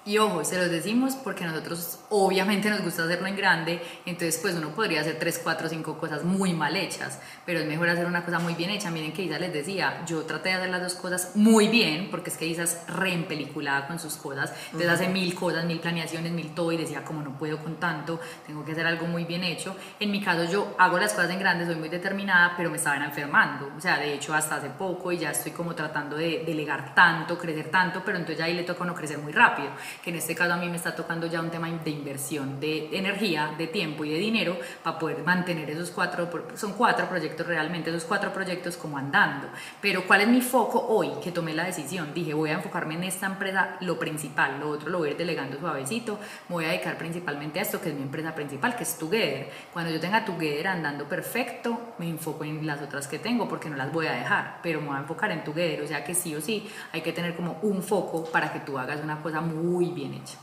Y 0.05 0.17
ojo, 0.17 0.43
se 0.43 0.57
los 0.57 0.69
decimos 0.69 1.15
porque 1.15 1.45
nosotros 1.45 1.99
obviamente 2.09 2.69
nos 2.69 2.81
gusta 2.81 3.05
hacerlo 3.05 3.25
en 3.27 3.37
grande, 3.37 3.81
entonces 4.05 4.37
pues 4.41 4.53
uno 4.53 4.71
podría 4.71 4.99
hacer 4.99 5.17
3, 5.17 5.39
4, 5.41 5.69
5 5.69 5.97
cosas 5.97 6.25
muy 6.25 6.51
mal 6.51 6.75
hechas, 6.75 7.19
pero 7.45 7.59
es 7.61 7.65
mejor 7.65 7.87
hacer 7.87 8.05
una 8.05 8.25
cosa 8.25 8.39
muy 8.39 8.53
bien 8.53 8.69
hecha. 8.69 8.91
Miren 8.91 9.13
que 9.13 9.21
Isa 9.21 9.39
les 9.39 9.53
decía, 9.53 10.03
yo 10.05 10.23
traté 10.23 10.49
de 10.49 10.55
hacer 10.55 10.69
las 10.71 10.81
dos 10.81 10.95
cosas 10.95 11.31
muy 11.35 11.69
bien, 11.69 12.09
porque 12.11 12.31
es 12.31 12.37
que 12.37 12.45
Isa 12.45 12.63
es 12.63 12.85
re 12.87 13.13
empeliculada 13.13 13.87
con 13.87 13.97
sus 13.97 14.17
cosas, 14.17 14.53
entonces 14.65 14.89
hace 14.89 15.07
mil 15.07 15.33
cosas, 15.35 15.63
mil 15.63 15.79
planeaciones, 15.79 16.33
mil 16.33 16.53
todo 16.53 16.73
y 16.73 16.77
decía 16.77 17.05
como 17.05 17.21
no 17.21 17.37
puedo 17.37 17.59
con 17.59 17.77
tanto, 17.77 18.19
tengo 18.45 18.65
que 18.65 18.73
hacer 18.73 18.85
algo 18.85 19.07
muy 19.07 19.23
bien 19.23 19.45
hecho. 19.45 19.73
En 20.01 20.11
mi 20.11 20.21
caso 20.21 20.43
yo 20.51 20.75
hago 20.79 20.97
las 20.97 21.13
cosas 21.13 21.31
en 21.31 21.39
grande, 21.39 21.65
soy 21.65 21.75
muy 21.75 21.87
determinada, 21.87 22.55
pero 22.57 22.69
me 22.69 22.75
estaban 22.75 23.03
enfermando, 23.03 23.71
o 23.77 23.79
sea, 23.79 23.99
de 23.99 24.13
hecho 24.13 24.33
hasta 24.33 24.57
hace 24.57 24.69
poco 24.69 25.13
y 25.13 25.19
ya 25.19 25.31
estoy 25.31 25.53
como 25.53 25.73
tratando 25.73 26.17
de 26.17 26.43
delegar 26.45 26.93
tanto, 26.93 27.37
crecer 27.37 27.71
tanto, 27.71 28.01
pero 28.03 28.17
entonces 28.17 28.43
ahí 28.43 28.53
le 28.53 28.63
toca 28.63 28.83
no 28.83 28.93
crecer 28.93 29.17
muy 29.19 29.31
rápido 29.31 29.71
que 30.01 30.09
en 30.09 30.17
este 30.17 30.35
caso 30.35 30.53
a 30.53 30.57
mí 30.57 30.69
me 30.69 30.77
está 30.77 30.95
tocando 30.95 31.27
ya 31.27 31.41
un 31.41 31.49
tema 31.49 31.69
de 31.69 31.91
inversión 31.91 32.59
de 32.59 32.97
energía, 32.97 33.53
de 33.57 33.67
tiempo 33.67 34.05
y 34.05 34.11
de 34.11 34.17
dinero 34.17 34.57
para 34.83 34.97
poder 34.97 35.23
mantener 35.23 35.69
esos 35.69 35.91
cuatro, 35.91 36.29
son 36.55 36.73
cuatro 36.73 37.07
proyectos 37.07 37.45
realmente, 37.45 37.89
esos 37.89 38.05
cuatro 38.05 38.31
proyectos 38.31 38.77
como 38.77 38.97
andando. 38.97 39.47
Pero 39.81 40.05
¿cuál 40.07 40.21
es 40.21 40.27
mi 40.27 40.41
foco 40.41 40.85
hoy 40.87 41.11
que 41.23 41.31
tomé 41.31 41.53
la 41.53 41.65
decisión? 41.65 42.13
Dije, 42.13 42.33
voy 42.33 42.49
a 42.49 42.53
enfocarme 42.53 42.95
en 42.95 43.03
esta 43.03 43.27
empresa, 43.27 43.77
lo 43.81 43.99
principal, 43.99 44.59
lo 44.59 44.69
otro 44.69 44.89
lo 44.89 44.99
voy 44.99 45.09
a 45.09 45.11
ir 45.11 45.17
delegando 45.17 45.59
suavecito, 45.59 46.19
me 46.49 46.55
voy 46.55 46.65
a 46.65 46.69
dedicar 46.69 46.97
principalmente 46.97 47.59
a 47.59 47.63
esto 47.63 47.81
que 47.81 47.89
es 47.89 47.95
mi 47.95 48.03
empresa 48.03 48.33
principal, 48.35 48.75
que 48.75 48.83
es 48.83 48.97
Together. 48.97 49.49
Cuando 49.71 49.91
yo 49.91 49.99
tenga 49.99 50.25
Together 50.25 50.67
andando 50.67 51.05
perfecto, 51.05 51.95
me 51.97 52.09
enfoco 52.09 52.43
en 52.43 52.65
las 52.65 52.81
otras 52.81 53.07
que 53.07 53.19
tengo 53.19 53.47
porque 53.47 53.69
no 53.69 53.75
las 53.75 53.91
voy 53.91 54.07
a 54.07 54.13
dejar, 54.13 54.59
pero 54.61 54.81
me 54.81 54.87
voy 54.87 54.97
a 54.97 54.99
enfocar 54.99 55.31
en 55.31 55.43
Together, 55.43 55.81
o 55.81 55.87
sea 55.87 56.03
que 56.03 56.15
sí 56.15 56.35
o 56.35 56.41
sí 56.41 56.69
hay 56.91 57.01
que 57.01 57.13
tener 57.13 57.35
como 57.35 57.59
un 57.61 57.81
foco 57.81 58.25
para 58.25 58.51
que 58.51 58.59
tú 58.59 58.77
hagas 58.77 59.01
una 59.01 59.21
cosa 59.21 59.41
muy 59.41 59.82
bien 59.89 60.13
hecha. 60.13 60.37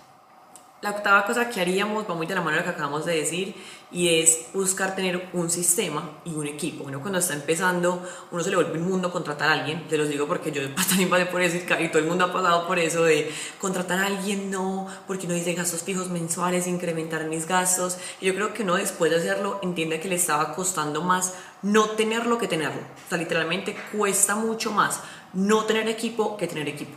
La 0.83 0.93
octava 0.93 1.27
cosa 1.27 1.51
que 1.51 1.61
haríamos 1.61 2.09
va 2.09 2.15
muy 2.15 2.27
de 2.27 2.35
la 2.35 2.41
mano 2.41 2.53
de 2.53 2.61
lo 2.61 2.65
que 2.65 2.71
acabamos 2.71 3.05
de 3.05 3.15
decir 3.15 3.55
y 3.93 4.21
es 4.21 4.47
buscar 4.55 4.97
tener 4.97 5.29
un 5.35 5.51
sistema 5.51 6.23
y 6.25 6.33
un 6.33 6.47
equipo. 6.47 6.85
Uno 6.85 7.03
cuando 7.03 7.19
está 7.19 7.35
empezando, 7.35 8.03
uno 8.31 8.43
se 8.43 8.49
le 8.49 8.57
vuelve 8.57 8.79
un 8.79 8.89
mundo 8.89 9.13
contratar 9.13 9.51
a 9.51 9.53
alguien. 9.53 9.87
Te 9.89 9.99
los 9.99 10.09
digo 10.09 10.27
porque 10.27 10.51
yo 10.51 10.63
también 10.89 11.11
pasé 11.11 11.27
por 11.27 11.43
eso 11.43 11.59
y 11.59 11.89
todo 11.89 11.99
el 11.99 12.07
mundo 12.07 12.25
ha 12.25 12.33
pasado 12.33 12.67
por 12.67 12.79
eso 12.79 13.03
de 13.05 13.31
contratar 13.61 13.99
a 13.99 14.07
alguien, 14.07 14.51
no, 14.51 14.87
porque 15.07 15.27
no 15.27 15.35
dice 15.35 15.53
gastos 15.53 15.83
fijos 15.83 16.09
mensuales, 16.09 16.67
incrementar 16.67 17.27
mis 17.27 17.47
gastos. 17.47 17.99
Y 18.23 18.27
yo 18.27 18.35
creo 18.35 18.55
que 18.55 18.63
uno 18.63 18.77
después 18.77 19.11
de 19.11 19.19
hacerlo 19.19 19.61
entiende 19.63 20.01
que 20.01 20.09
le 20.09 20.15
estaba 20.15 20.55
costando 20.55 21.03
más 21.03 21.35
no 21.61 21.91
tenerlo 21.91 22.39
que 22.39 22.49
tenerlo. 22.49 22.81
O 22.81 23.09
sea, 23.11 23.19
literalmente 23.19 23.77
cuesta 23.93 24.35
mucho 24.35 24.73
más 24.73 25.03
no 25.35 25.65
tener 25.67 25.89
equipo 25.89 26.39
que 26.39 26.47
tener 26.47 26.67
equipo. 26.69 26.97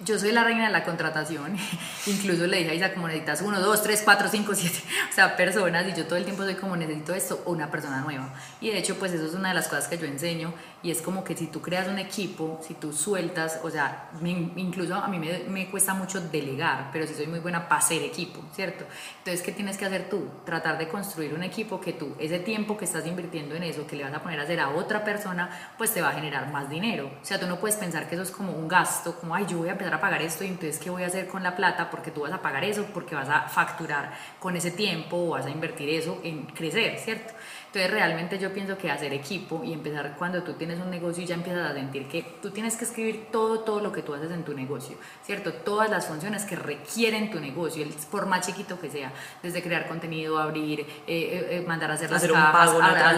Yo 0.00 0.18
soy 0.18 0.32
la 0.32 0.44
reina 0.44 0.66
de 0.66 0.72
la 0.72 0.84
contratación, 0.84 1.56
incluso 2.06 2.46
le 2.46 2.58
dije 2.58 2.70
a 2.70 2.74
Isa 2.74 2.92
como 2.92 3.06
necesitas 3.06 3.40
uno, 3.40 3.60
dos, 3.60 3.82
tres, 3.82 4.02
cuatro, 4.04 4.28
cinco, 4.28 4.54
siete, 4.54 4.78
o 5.10 5.14
sea, 5.14 5.36
personas, 5.36 5.86
y 5.88 5.96
yo 5.96 6.06
todo 6.06 6.16
el 6.16 6.24
tiempo 6.24 6.44
soy 6.44 6.54
como 6.54 6.76
necesito 6.76 7.14
esto 7.14 7.42
o 7.46 7.52
una 7.52 7.70
persona 7.70 8.00
nueva. 8.02 8.28
Y 8.60 8.70
de 8.70 8.78
hecho, 8.78 8.96
pues 8.96 9.12
eso 9.12 9.24
es 9.26 9.34
una 9.34 9.48
de 9.48 9.54
las 9.54 9.68
cosas 9.68 9.88
que 9.88 9.96
yo 9.96 10.06
enseño, 10.06 10.52
y 10.82 10.90
es 10.90 11.00
como 11.00 11.24
que 11.24 11.34
si 11.34 11.46
tú 11.46 11.62
creas 11.62 11.88
un 11.88 11.98
equipo, 11.98 12.60
si 12.66 12.74
tú 12.74 12.92
sueltas, 12.92 13.60
o 13.62 13.70
sea, 13.70 14.10
incluso 14.22 14.94
a 14.94 15.08
mí 15.08 15.18
me, 15.18 15.44
me, 15.48 15.70
cuesta 15.70 15.94
mucho 15.94 16.20
delegar, 16.20 16.90
pero 16.92 17.06
sí 17.06 17.14
soy 17.14 17.26
muy 17.26 17.40
buena 17.40 17.68
para 17.68 17.80
hacer 17.80 18.02
equipo, 18.02 18.40
¿cierto? 18.54 18.84
Entonces, 19.18 19.42
¿qué 19.42 19.52
tienes 19.52 19.78
que 19.78 19.86
hacer 19.86 20.08
tú? 20.08 20.28
Tratar 20.44 20.78
de 20.78 20.88
construir 20.88 21.34
un 21.34 21.42
equipo 21.42 21.80
que 21.80 21.92
tú, 21.92 22.14
ese 22.18 22.38
tiempo 22.38 22.76
que 22.76 22.84
estás 22.84 23.06
invirtiendo 23.06 23.54
en 23.54 23.62
eso, 23.62 23.86
que 23.86 23.96
le 23.96 24.04
vas 24.04 24.14
a 24.14 24.22
poner 24.22 24.38
a 24.38 24.42
hacer 24.42 24.60
a 24.60 24.68
otra 24.68 25.02
persona, 25.04 25.72
pues 25.78 25.92
te 25.92 26.02
va 26.02 26.10
a 26.10 26.12
generar 26.12 26.52
más 26.52 26.68
dinero. 26.68 27.10
O 27.20 27.24
sea, 27.24 27.40
tú 27.40 27.46
no 27.46 27.58
puedes 27.58 27.76
pensar 27.76 28.08
que 28.08 28.14
eso 28.14 28.22
es 28.22 28.30
como 28.30 28.52
un 28.52 28.68
gasto, 28.68 29.18
como, 29.18 29.34
ay, 29.34 29.46
yo 29.48 29.58
voy 29.58 29.70
a 29.70 29.78
a 29.94 30.00
pagar 30.00 30.22
esto 30.22 30.44
y 30.44 30.48
entonces 30.48 30.78
qué 30.78 30.90
voy 30.90 31.02
a 31.02 31.06
hacer 31.06 31.26
con 31.26 31.42
la 31.42 31.56
plata 31.56 31.90
porque 31.90 32.10
tú 32.10 32.22
vas 32.22 32.32
a 32.32 32.42
pagar 32.42 32.64
eso, 32.64 32.86
porque 32.92 33.14
vas 33.14 33.28
a 33.28 33.42
facturar 33.42 34.12
con 34.38 34.56
ese 34.56 34.70
tiempo 34.70 35.16
o 35.16 35.28
vas 35.30 35.46
a 35.46 35.50
invertir 35.50 35.88
eso 35.90 36.20
en 36.22 36.46
crecer, 36.46 36.98
¿cierto? 36.98 37.34
Entonces 37.76 37.92
realmente 37.92 38.38
yo 38.38 38.54
pienso 38.54 38.78
que 38.78 38.90
hacer 38.90 39.12
equipo 39.12 39.62
y 39.62 39.74
empezar 39.74 40.14
cuando 40.16 40.42
tú 40.42 40.54
tienes 40.54 40.80
un 40.80 40.88
negocio 40.88 41.22
y 41.22 41.26
ya 41.26 41.34
empiezas 41.34 41.70
a 41.70 41.74
sentir 41.74 42.08
que 42.08 42.22
tú 42.40 42.50
tienes 42.50 42.74
que 42.74 42.86
escribir 42.86 43.26
todo, 43.30 43.60
todo 43.60 43.80
lo 43.80 43.92
que 43.92 44.00
tú 44.00 44.14
haces 44.14 44.30
en 44.30 44.44
tu 44.44 44.54
negocio, 44.54 44.96
¿cierto? 45.22 45.52
Todas 45.52 45.90
las 45.90 46.06
funciones 46.06 46.46
que 46.46 46.56
requieren 46.56 47.30
tu 47.30 47.38
negocio, 47.38 47.86
por 48.10 48.24
más 48.24 48.46
chiquito 48.46 48.80
que 48.80 48.88
sea, 48.88 49.12
desde 49.42 49.62
crear 49.62 49.88
contenido, 49.88 50.38
abrir, 50.38 50.80
eh, 50.80 50.86
eh, 51.06 51.48
eh, 51.50 51.64
mandar 51.66 51.90
a 51.90 51.94
hacer 51.94 52.10
las 52.10 52.22
hacer 52.22 52.32
un 52.32 52.40
pago, 52.40 52.78
una 52.78 53.10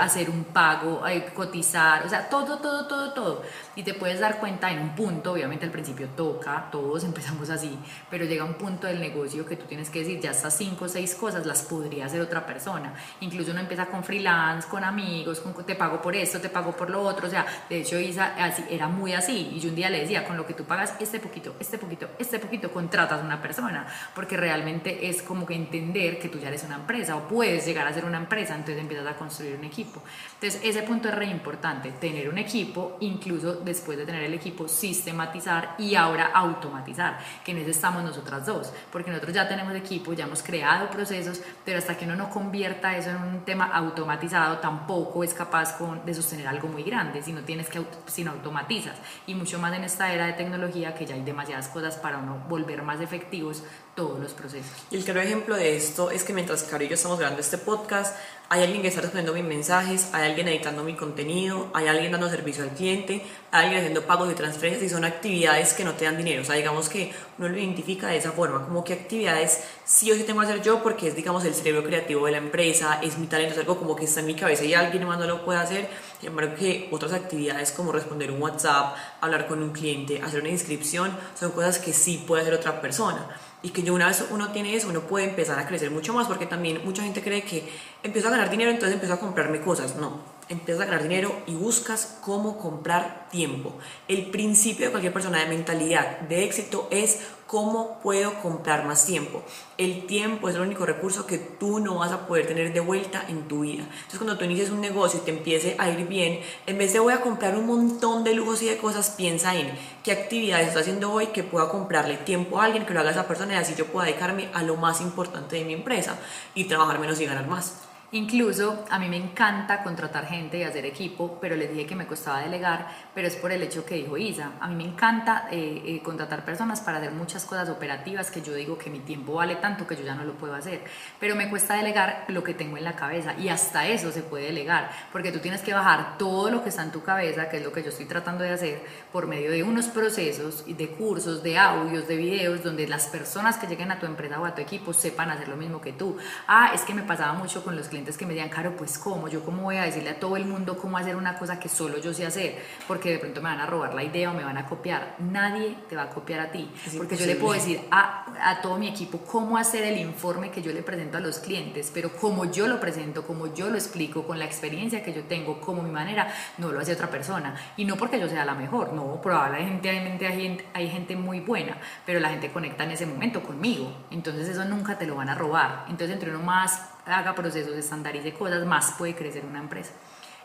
hacer 0.00 0.30
un 0.30 0.44
pago, 0.44 1.02
cotizar, 1.34 2.06
o 2.06 2.08
sea, 2.08 2.28
todo, 2.28 2.58
todo, 2.58 2.86
todo, 2.86 3.12
todo. 3.12 3.42
Y 3.74 3.82
te 3.82 3.94
puedes 3.94 4.20
dar 4.20 4.38
cuenta 4.38 4.70
en 4.70 4.78
un 4.78 4.94
punto, 4.94 5.32
obviamente 5.32 5.64
al 5.64 5.72
principio 5.72 6.06
toca, 6.16 6.68
todos 6.70 7.02
empezamos 7.12 7.50
así, 7.50 7.76
pero 8.08 8.26
llega 8.26 8.44
un 8.44 8.54
punto 8.54 8.86
del 8.86 9.00
negocio 9.00 9.44
que 9.44 9.56
tú 9.56 9.64
tienes 9.64 9.90
que 9.90 9.98
decir, 9.98 10.20
ya 10.20 10.30
estas 10.30 10.56
cinco 10.56 10.84
o 10.84 10.88
seis 10.88 11.16
cosas 11.16 11.46
las 11.46 11.62
podría 11.62 12.06
hacer 12.06 12.20
otra 12.20 12.46
persona. 12.46 12.94
Incluso 13.18 13.52
no 13.52 13.58
empieza 13.72 13.90
con 13.90 14.04
freelance, 14.04 14.68
con 14.68 14.84
amigos, 14.84 15.40
con 15.40 15.64
te 15.64 15.74
pago 15.74 16.02
por 16.02 16.14
esto, 16.14 16.40
te 16.40 16.50
pago 16.50 16.76
por 16.76 16.90
lo 16.90 17.02
otro, 17.02 17.26
o 17.26 17.30
sea, 17.30 17.46
de 17.70 17.80
hecho 17.80 17.98
Isa 17.98 18.34
así, 18.36 18.64
era 18.68 18.86
muy 18.86 19.14
así 19.14 19.50
y 19.54 19.60
yo 19.60 19.70
un 19.70 19.74
día 19.74 19.88
le 19.88 20.00
decía, 20.00 20.26
con 20.26 20.36
lo 20.36 20.46
que 20.46 20.52
tú 20.52 20.64
pagas 20.64 20.94
este 21.00 21.20
poquito, 21.20 21.54
este 21.58 21.78
poquito, 21.78 22.10
este 22.18 22.38
poquito, 22.38 22.70
contratas 22.70 23.22
a 23.22 23.24
una 23.24 23.40
persona, 23.40 23.86
porque 24.14 24.36
realmente 24.36 25.08
es 25.08 25.22
como 25.22 25.46
que 25.46 25.54
entender 25.54 26.18
que 26.18 26.28
tú 26.28 26.38
ya 26.38 26.48
eres 26.48 26.64
una 26.64 26.76
empresa 26.76 27.16
o 27.16 27.28
puedes 27.28 27.64
llegar 27.64 27.86
a 27.86 27.94
ser 27.94 28.04
una 28.04 28.18
empresa, 28.18 28.54
entonces 28.54 28.78
empiezas 28.78 29.06
a 29.06 29.16
construir 29.16 29.56
un 29.56 29.64
equipo. 29.64 30.02
Entonces 30.34 30.60
ese 30.62 30.82
punto 30.82 31.08
es 31.08 31.14
re 31.14 31.26
importante, 31.26 31.92
tener 31.92 32.28
un 32.28 32.36
equipo, 32.36 32.98
incluso 33.00 33.54
después 33.54 33.96
de 33.96 34.04
tener 34.04 34.24
el 34.24 34.34
equipo, 34.34 34.68
sistematizar 34.68 35.76
y 35.78 35.94
ahora 35.94 36.30
automatizar, 36.34 37.18
que 37.42 37.52
en 37.52 37.58
eso 37.58 37.70
estamos 37.70 38.02
nosotras 38.02 38.44
dos, 38.44 38.70
porque 38.90 39.10
nosotros 39.10 39.34
ya 39.34 39.48
tenemos 39.48 39.74
equipo, 39.74 40.12
ya 40.12 40.24
hemos 40.24 40.42
creado 40.42 40.90
procesos, 40.90 41.40
pero 41.64 41.78
hasta 41.78 41.96
que 41.96 42.04
uno 42.04 42.16
no 42.16 42.28
convierta 42.28 42.94
eso 42.96 43.08
en 43.10 43.16
un 43.16 43.40
automatizado 43.60 44.58
tampoco 44.58 45.24
es 45.24 45.34
capaz 45.34 45.76
de 46.04 46.14
sostener 46.14 46.46
algo 46.46 46.68
muy 46.68 46.82
grande 46.82 47.22
si 47.22 47.32
no 47.32 47.42
tienes 47.42 47.68
que 47.68 47.84
si 48.06 48.26
automatizas 48.26 48.96
y 49.26 49.34
mucho 49.34 49.58
más 49.58 49.74
en 49.74 49.84
esta 49.84 50.12
era 50.12 50.26
de 50.26 50.32
tecnología 50.34 50.94
que 50.94 51.06
ya 51.06 51.14
hay 51.14 51.22
demasiadas 51.22 51.68
cosas 51.68 51.96
para 51.96 52.18
uno 52.18 52.44
volver 52.48 52.82
más 52.82 53.00
efectivos 53.00 53.62
todos 53.94 54.18
los 54.18 54.32
procesos. 54.32 54.72
Y 54.90 54.96
el 54.96 55.04
claro 55.04 55.20
ejemplo 55.20 55.56
de 55.56 55.76
esto 55.76 56.10
es 56.10 56.24
que 56.24 56.32
mientras 56.32 56.62
Caro 56.64 56.84
y 56.84 56.88
yo 56.88 56.94
estamos 56.94 57.18
grabando 57.18 57.40
este 57.40 57.58
podcast, 57.58 58.16
hay 58.52 58.64
alguien 58.64 58.82
que 58.82 58.88
está 58.88 59.00
respondiendo 59.00 59.32
mis 59.32 59.44
mensajes, 59.44 60.10
hay 60.12 60.28
alguien 60.28 60.46
editando 60.46 60.84
mi 60.84 60.92
contenido, 60.92 61.70
hay 61.72 61.86
alguien 61.86 62.12
dando 62.12 62.28
servicio 62.28 62.62
al 62.62 62.72
cliente, 62.72 63.24
hay 63.50 63.62
alguien 63.62 63.78
haciendo 63.78 64.02
pagos 64.02 64.30
y 64.30 64.34
transferencias 64.34 64.84
y 64.84 64.90
son 64.90 65.06
actividades 65.06 65.72
que 65.72 65.84
no 65.84 65.94
te 65.94 66.04
dan 66.04 66.18
dinero. 66.18 66.42
O 66.42 66.44
sea, 66.44 66.56
digamos 66.56 66.90
que 66.90 67.14
uno 67.38 67.48
lo 67.48 67.56
identifica 67.56 68.08
de 68.08 68.18
esa 68.18 68.32
forma, 68.32 68.66
como 68.66 68.84
que 68.84 68.92
actividades 68.92 69.64
sí 69.86 70.12
o 70.12 70.14
sí 70.14 70.24
tengo 70.24 70.40
que 70.40 70.48
hacer 70.48 70.60
yo 70.60 70.82
porque 70.82 71.08
es, 71.08 71.16
digamos, 71.16 71.46
el 71.46 71.54
cerebro 71.54 71.82
creativo 71.82 72.26
de 72.26 72.32
la 72.32 72.38
empresa, 72.38 73.00
es 73.02 73.16
mi 73.16 73.26
talento, 73.26 73.54
es 73.54 73.60
algo 73.60 73.78
como 73.78 73.96
que 73.96 74.04
está 74.04 74.20
en 74.20 74.26
mi 74.26 74.34
cabeza 74.34 74.66
y 74.66 74.74
alguien 74.74 75.06
más 75.06 75.18
no 75.18 75.24
lo 75.24 75.46
puede 75.46 75.58
hacer. 75.58 75.88
Sin 76.20 76.28
embargo, 76.28 76.54
que 76.54 76.90
otras 76.92 77.14
actividades 77.14 77.72
como 77.72 77.90
responder 77.90 78.30
un 78.30 78.42
WhatsApp, 78.42 78.94
hablar 79.22 79.46
con 79.46 79.62
un 79.62 79.70
cliente, 79.70 80.20
hacer 80.22 80.40
una 80.40 80.50
inscripción, 80.50 81.16
son 81.40 81.52
cosas 81.52 81.78
que 81.78 81.94
sí 81.94 82.22
puede 82.26 82.42
hacer 82.42 82.52
otra 82.52 82.82
persona 82.82 83.30
y 83.62 83.70
que 83.70 83.82
yo 83.82 83.94
una 83.94 84.08
vez 84.08 84.24
uno 84.30 84.50
tiene 84.52 84.74
eso, 84.74 84.88
uno 84.88 85.02
puede 85.02 85.26
empezar 85.26 85.58
a 85.58 85.66
crecer 85.66 85.90
mucho 85.90 86.12
más, 86.12 86.26
porque 86.26 86.46
también 86.46 86.80
mucha 86.84 87.02
gente 87.02 87.22
cree 87.22 87.42
que 87.42 87.68
empiezo 88.02 88.28
a 88.28 88.32
ganar 88.32 88.50
dinero, 88.50 88.70
entonces 88.70 88.94
empiezo 88.94 89.14
a 89.14 89.20
comprarme 89.20 89.60
cosas. 89.60 89.96
No, 89.96 90.20
empiezas 90.48 90.82
a 90.82 90.86
ganar 90.86 91.02
dinero 91.02 91.42
y 91.46 91.54
buscas 91.54 92.18
cómo 92.20 92.58
comprar 92.58 93.28
tiempo. 93.30 93.78
El 94.08 94.26
principio 94.30 94.86
de 94.86 94.90
cualquier 94.90 95.12
persona 95.12 95.38
de 95.38 95.46
mentalidad 95.46 96.20
de 96.20 96.44
éxito 96.44 96.88
es 96.90 97.20
cómo 97.52 97.98
puedo 98.02 98.40
comprar 98.40 98.86
más 98.86 99.04
tiempo. 99.04 99.42
El 99.76 100.06
tiempo 100.06 100.48
es 100.48 100.54
el 100.54 100.62
único 100.62 100.86
recurso 100.86 101.26
que 101.26 101.36
tú 101.36 101.80
no 101.80 101.96
vas 101.96 102.10
a 102.10 102.26
poder 102.26 102.46
tener 102.46 102.72
de 102.72 102.80
vuelta 102.80 103.26
en 103.28 103.46
tu 103.46 103.60
vida. 103.60 103.82
Entonces 103.82 104.16
cuando 104.16 104.38
tú 104.38 104.46
inicies 104.46 104.70
un 104.70 104.80
negocio 104.80 105.20
y 105.20 105.26
te 105.26 105.32
empiece 105.32 105.76
a 105.78 105.90
ir 105.90 106.08
bien, 106.08 106.40
en 106.64 106.78
vez 106.78 106.94
de 106.94 107.00
voy 107.00 107.12
a 107.12 107.20
comprar 107.20 107.54
un 107.58 107.66
montón 107.66 108.24
de 108.24 108.32
lujos 108.32 108.62
y 108.62 108.70
de 108.70 108.78
cosas, 108.78 109.10
piensa 109.10 109.54
en 109.54 109.70
qué 110.02 110.12
actividades 110.12 110.68
está 110.68 110.80
haciendo 110.80 111.12
hoy 111.12 111.26
que 111.26 111.44
pueda 111.44 111.68
comprarle 111.68 112.16
tiempo 112.16 112.58
a 112.58 112.64
alguien 112.64 112.86
que 112.86 112.94
lo 112.94 113.00
haga 113.00 113.10
esa 113.10 113.28
persona 113.28 113.52
y 113.52 113.56
así 113.56 113.74
yo 113.76 113.84
pueda 113.84 114.06
dedicarme 114.06 114.48
a 114.54 114.62
lo 114.62 114.76
más 114.76 115.02
importante 115.02 115.56
de 115.56 115.66
mi 115.66 115.74
empresa 115.74 116.18
y 116.54 116.64
trabajar 116.64 117.00
menos 117.00 117.20
y 117.20 117.26
ganar 117.26 117.46
más. 117.46 117.91
Incluso 118.14 118.84
a 118.90 118.98
mí 118.98 119.08
me 119.08 119.16
encanta 119.16 119.82
contratar 119.82 120.26
gente 120.26 120.58
y 120.58 120.64
hacer 120.64 120.84
equipo, 120.84 121.38
pero 121.40 121.56
les 121.56 121.70
dije 121.70 121.86
que 121.86 121.96
me 121.96 122.06
costaba 122.06 122.40
delegar, 122.40 122.86
pero 123.14 123.26
es 123.26 123.36
por 123.36 123.50
el 123.52 123.62
hecho 123.62 123.86
que 123.86 123.94
dijo 123.94 124.18
Isa. 124.18 124.50
A 124.60 124.68
mí 124.68 124.74
me 124.74 124.84
encanta 124.84 125.48
eh, 125.50 125.82
eh, 125.86 126.02
contratar 126.02 126.44
personas 126.44 126.82
para 126.82 126.98
hacer 126.98 127.12
muchas 127.12 127.46
cosas 127.46 127.70
operativas 127.70 128.30
que 128.30 128.42
yo 128.42 128.52
digo 128.52 128.76
que 128.76 128.90
mi 128.90 129.00
tiempo 129.00 129.32
vale 129.32 129.56
tanto 129.56 129.86
que 129.86 129.96
yo 129.96 130.04
ya 130.04 130.14
no 130.14 130.24
lo 130.24 130.34
puedo 130.34 130.54
hacer, 130.54 130.82
pero 131.18 131.34
me 131.36 131.48
cuesta 131.48 131.74
delegar 131.74 132.26
lo 132.28 132.44
que 132.44 132.52
tengo 132.52 132.76
en 132.76 132.84
la 132.84 132.96
cabeza 132.96 133.32
y 133.38 133.48
hasta 133.48 133.88
eso 133.88 134.12
se 134.12 134.22
puede 134.22 134.44
delegar, 134.44 134.90
porque 135.10 135.32
tú 135.32 135.38
tienes 135.38 135.62
que 135.62 135.72
bajar 135.72 136.18
todo 136.18 136.50
lo 136.50 136.62
que 136.62 136.68
está 136.68 136.82
en 136.82 136.92
tu 136.92 137.02
cabeza, 137.02 137.48
que 137.48 137.56
es 137.56 137.64
lo 137.64 137.72
que 137.72 137.82
yo 137.82 137.88
estoy 137.88 138.04
tratando 138.04 138.44
de 138.44 138.50
hacer, 138.50 138.84
por 139.10 139.26
medio 139.26 139.50
de 139.50 139.62
unos 139.62 139.86
procesos 139.86 140.64
de 140.66 140.88
cursos, 140.90 141.42
de 141.42 141.56
audios, 141.56 142.06
de 142.08 142.16
videos, 142.16 142.62
donde 142.62 142.86
las 142.86 143.06
personas 143.06 143.56
que 143.56 143.66
lleguen 143.66 143.90
a 143.90 143.98
tu 143.98 144.04
empresa 144.04 144.38
o 144.38 144.44
a 144.44 144.54
tu 144.54 144.60
equipo 144.60 144.92
sepan 144.92 145.30
hacer 145.30 145.48
lo 145.48 145.56
mismo 145.56 145.80
que 145.80 145.94
tú. 145.94 146.18
Ah, 146.46 146.72
es 146.74 146.82
que 146.82 146.92
me 146.92 147.04
pasaba 147.04 147.32
mucho 147.32 147.64
con 147.64 147.74
los 147.74 147.88
clientes 147.88 148.01
que 148.10 148.26
me 148.26 148.34
digan, 148.34 148.48
Caro, 148.48 148.76
pues 148.76 148.98
cómo, 148.98 149.28
yo 149.28 149.44
cómo 149.44 149.62
voy 149.62 149.76
a 149.76 149.82
decirle 149.82 150.10
a 150.10 150.20
todo 150.20 150.36
el 150.36 150.44
mundo 150.44 150.76
cómo 150.76 150.98
hacer 150.98 151.16
una 151.16 151.38
cosa 151.38 151.58
que 151.58 151.68
solo 151.68 151.98
yo 151.98 152.12
sé 152.12 152.26
hacer, 152.26 152.56
porque 152.86 153.12
de 153.12 153.18
pronto 153.18 153.40
me 153.40 153.48
van 153.48 153.60
a 153.60 153.66
robar 153.66 153.94
la 153.94 154.02
idea 154.02 154.30
o 154.30 154.34
me 154.34 154.44
van 154.44 154.58
a 154.58 154.66
copiar. 154.66 155.16
Nadie 155.18 155.76
te 155.88 155.96
va 155.96 156.02
a 156.02 156.10
copiar 156.10 156.40
a 156.40 156.50
ti, 156.50 156.70
porque 156.96 157.16
yo 157.16 157.26
le 157.26 157.36
puedo 157.36 157.54
decir 157.54 157.80
a, 157.90 158.26
a 158.42 158.60
todo 158.60 158.78
mi 158.78 158.88
equipo 158.88 159.18
cómo 159.18 159.56
hacer 159.56 159.84
el 159.84 159.98
informe 159.98 160.50
que 160.50 160.62
yo 160.62 160.72
le 160.72 160.82
presento 160.82 161.18
a 161.18 161.20
los 161.20 161.38
clientes, 161.38 161.90
pero 161.92 162.12
como 162.12 162.50
yo 162.50 162.66
lo 162.66 162.80
presento, 162.80 163.26
como 163.26 163.54
yo 163.54 163.68
lo 163.68 163.76
explico, 163.76 164.26
con 164.26 164.38
la 164.38 164.44
experiencia 164.44 165.02
que 165.02 165.12
yo 165.12 165.24
tengo, 165.24 165.60
como 165.60 165.82
mi 165.82 165.90
manera, 165.90 166.32
no 166.58 166.72
lo 166.72 166.80
hace 166.80 166.92
otra 166.92 167.08
persona. 167.08 167.54
Y 167.76 167.84
no 167.84 167.96
porque 167.96 168.18
yo 168.18 168.28
sea 168.28 168.44
la 168.44 168.54
mejor, 168.54 168.92
no, 168.92 169.20
probablemente 169.20 169.90
hay 169.90 170.40
gente, 170.40 170.66
hay 170.74 170.88
gente 170.88 171.16
muy 171.16 171.40
buena, 171.40 171.76
pero 172.04 172.20
la 172.20 172.28
gente 172.30 172.50
conecta 172.50 172.84
en 172.84 172.92
ese 172.92 173.06
momento 173.06 173.42
conmigo. 173.42 173.92
Entonces 174.10 174.48
eso 174.48 174.64
nunca 174.64 174.98
te 174.98 175.06
lo 175.06 175.16
van 175.16 175.28
a 175.28 175.34
robar. 175.34 175.86
Entonces 175.88 176.10
entre 176.10 176.30
uno 176.30 176.40
más 176.44 176.91
haga 177.06 177.34
procesos, 177.34 177.76
estandarice 177.76 178.32
cosas, 178.32 178.64
más 178.66 178.92
puede 178.98 179.14
crecer 179.14 179.44
una 179.44 179.58
empresa. 179.58 179.92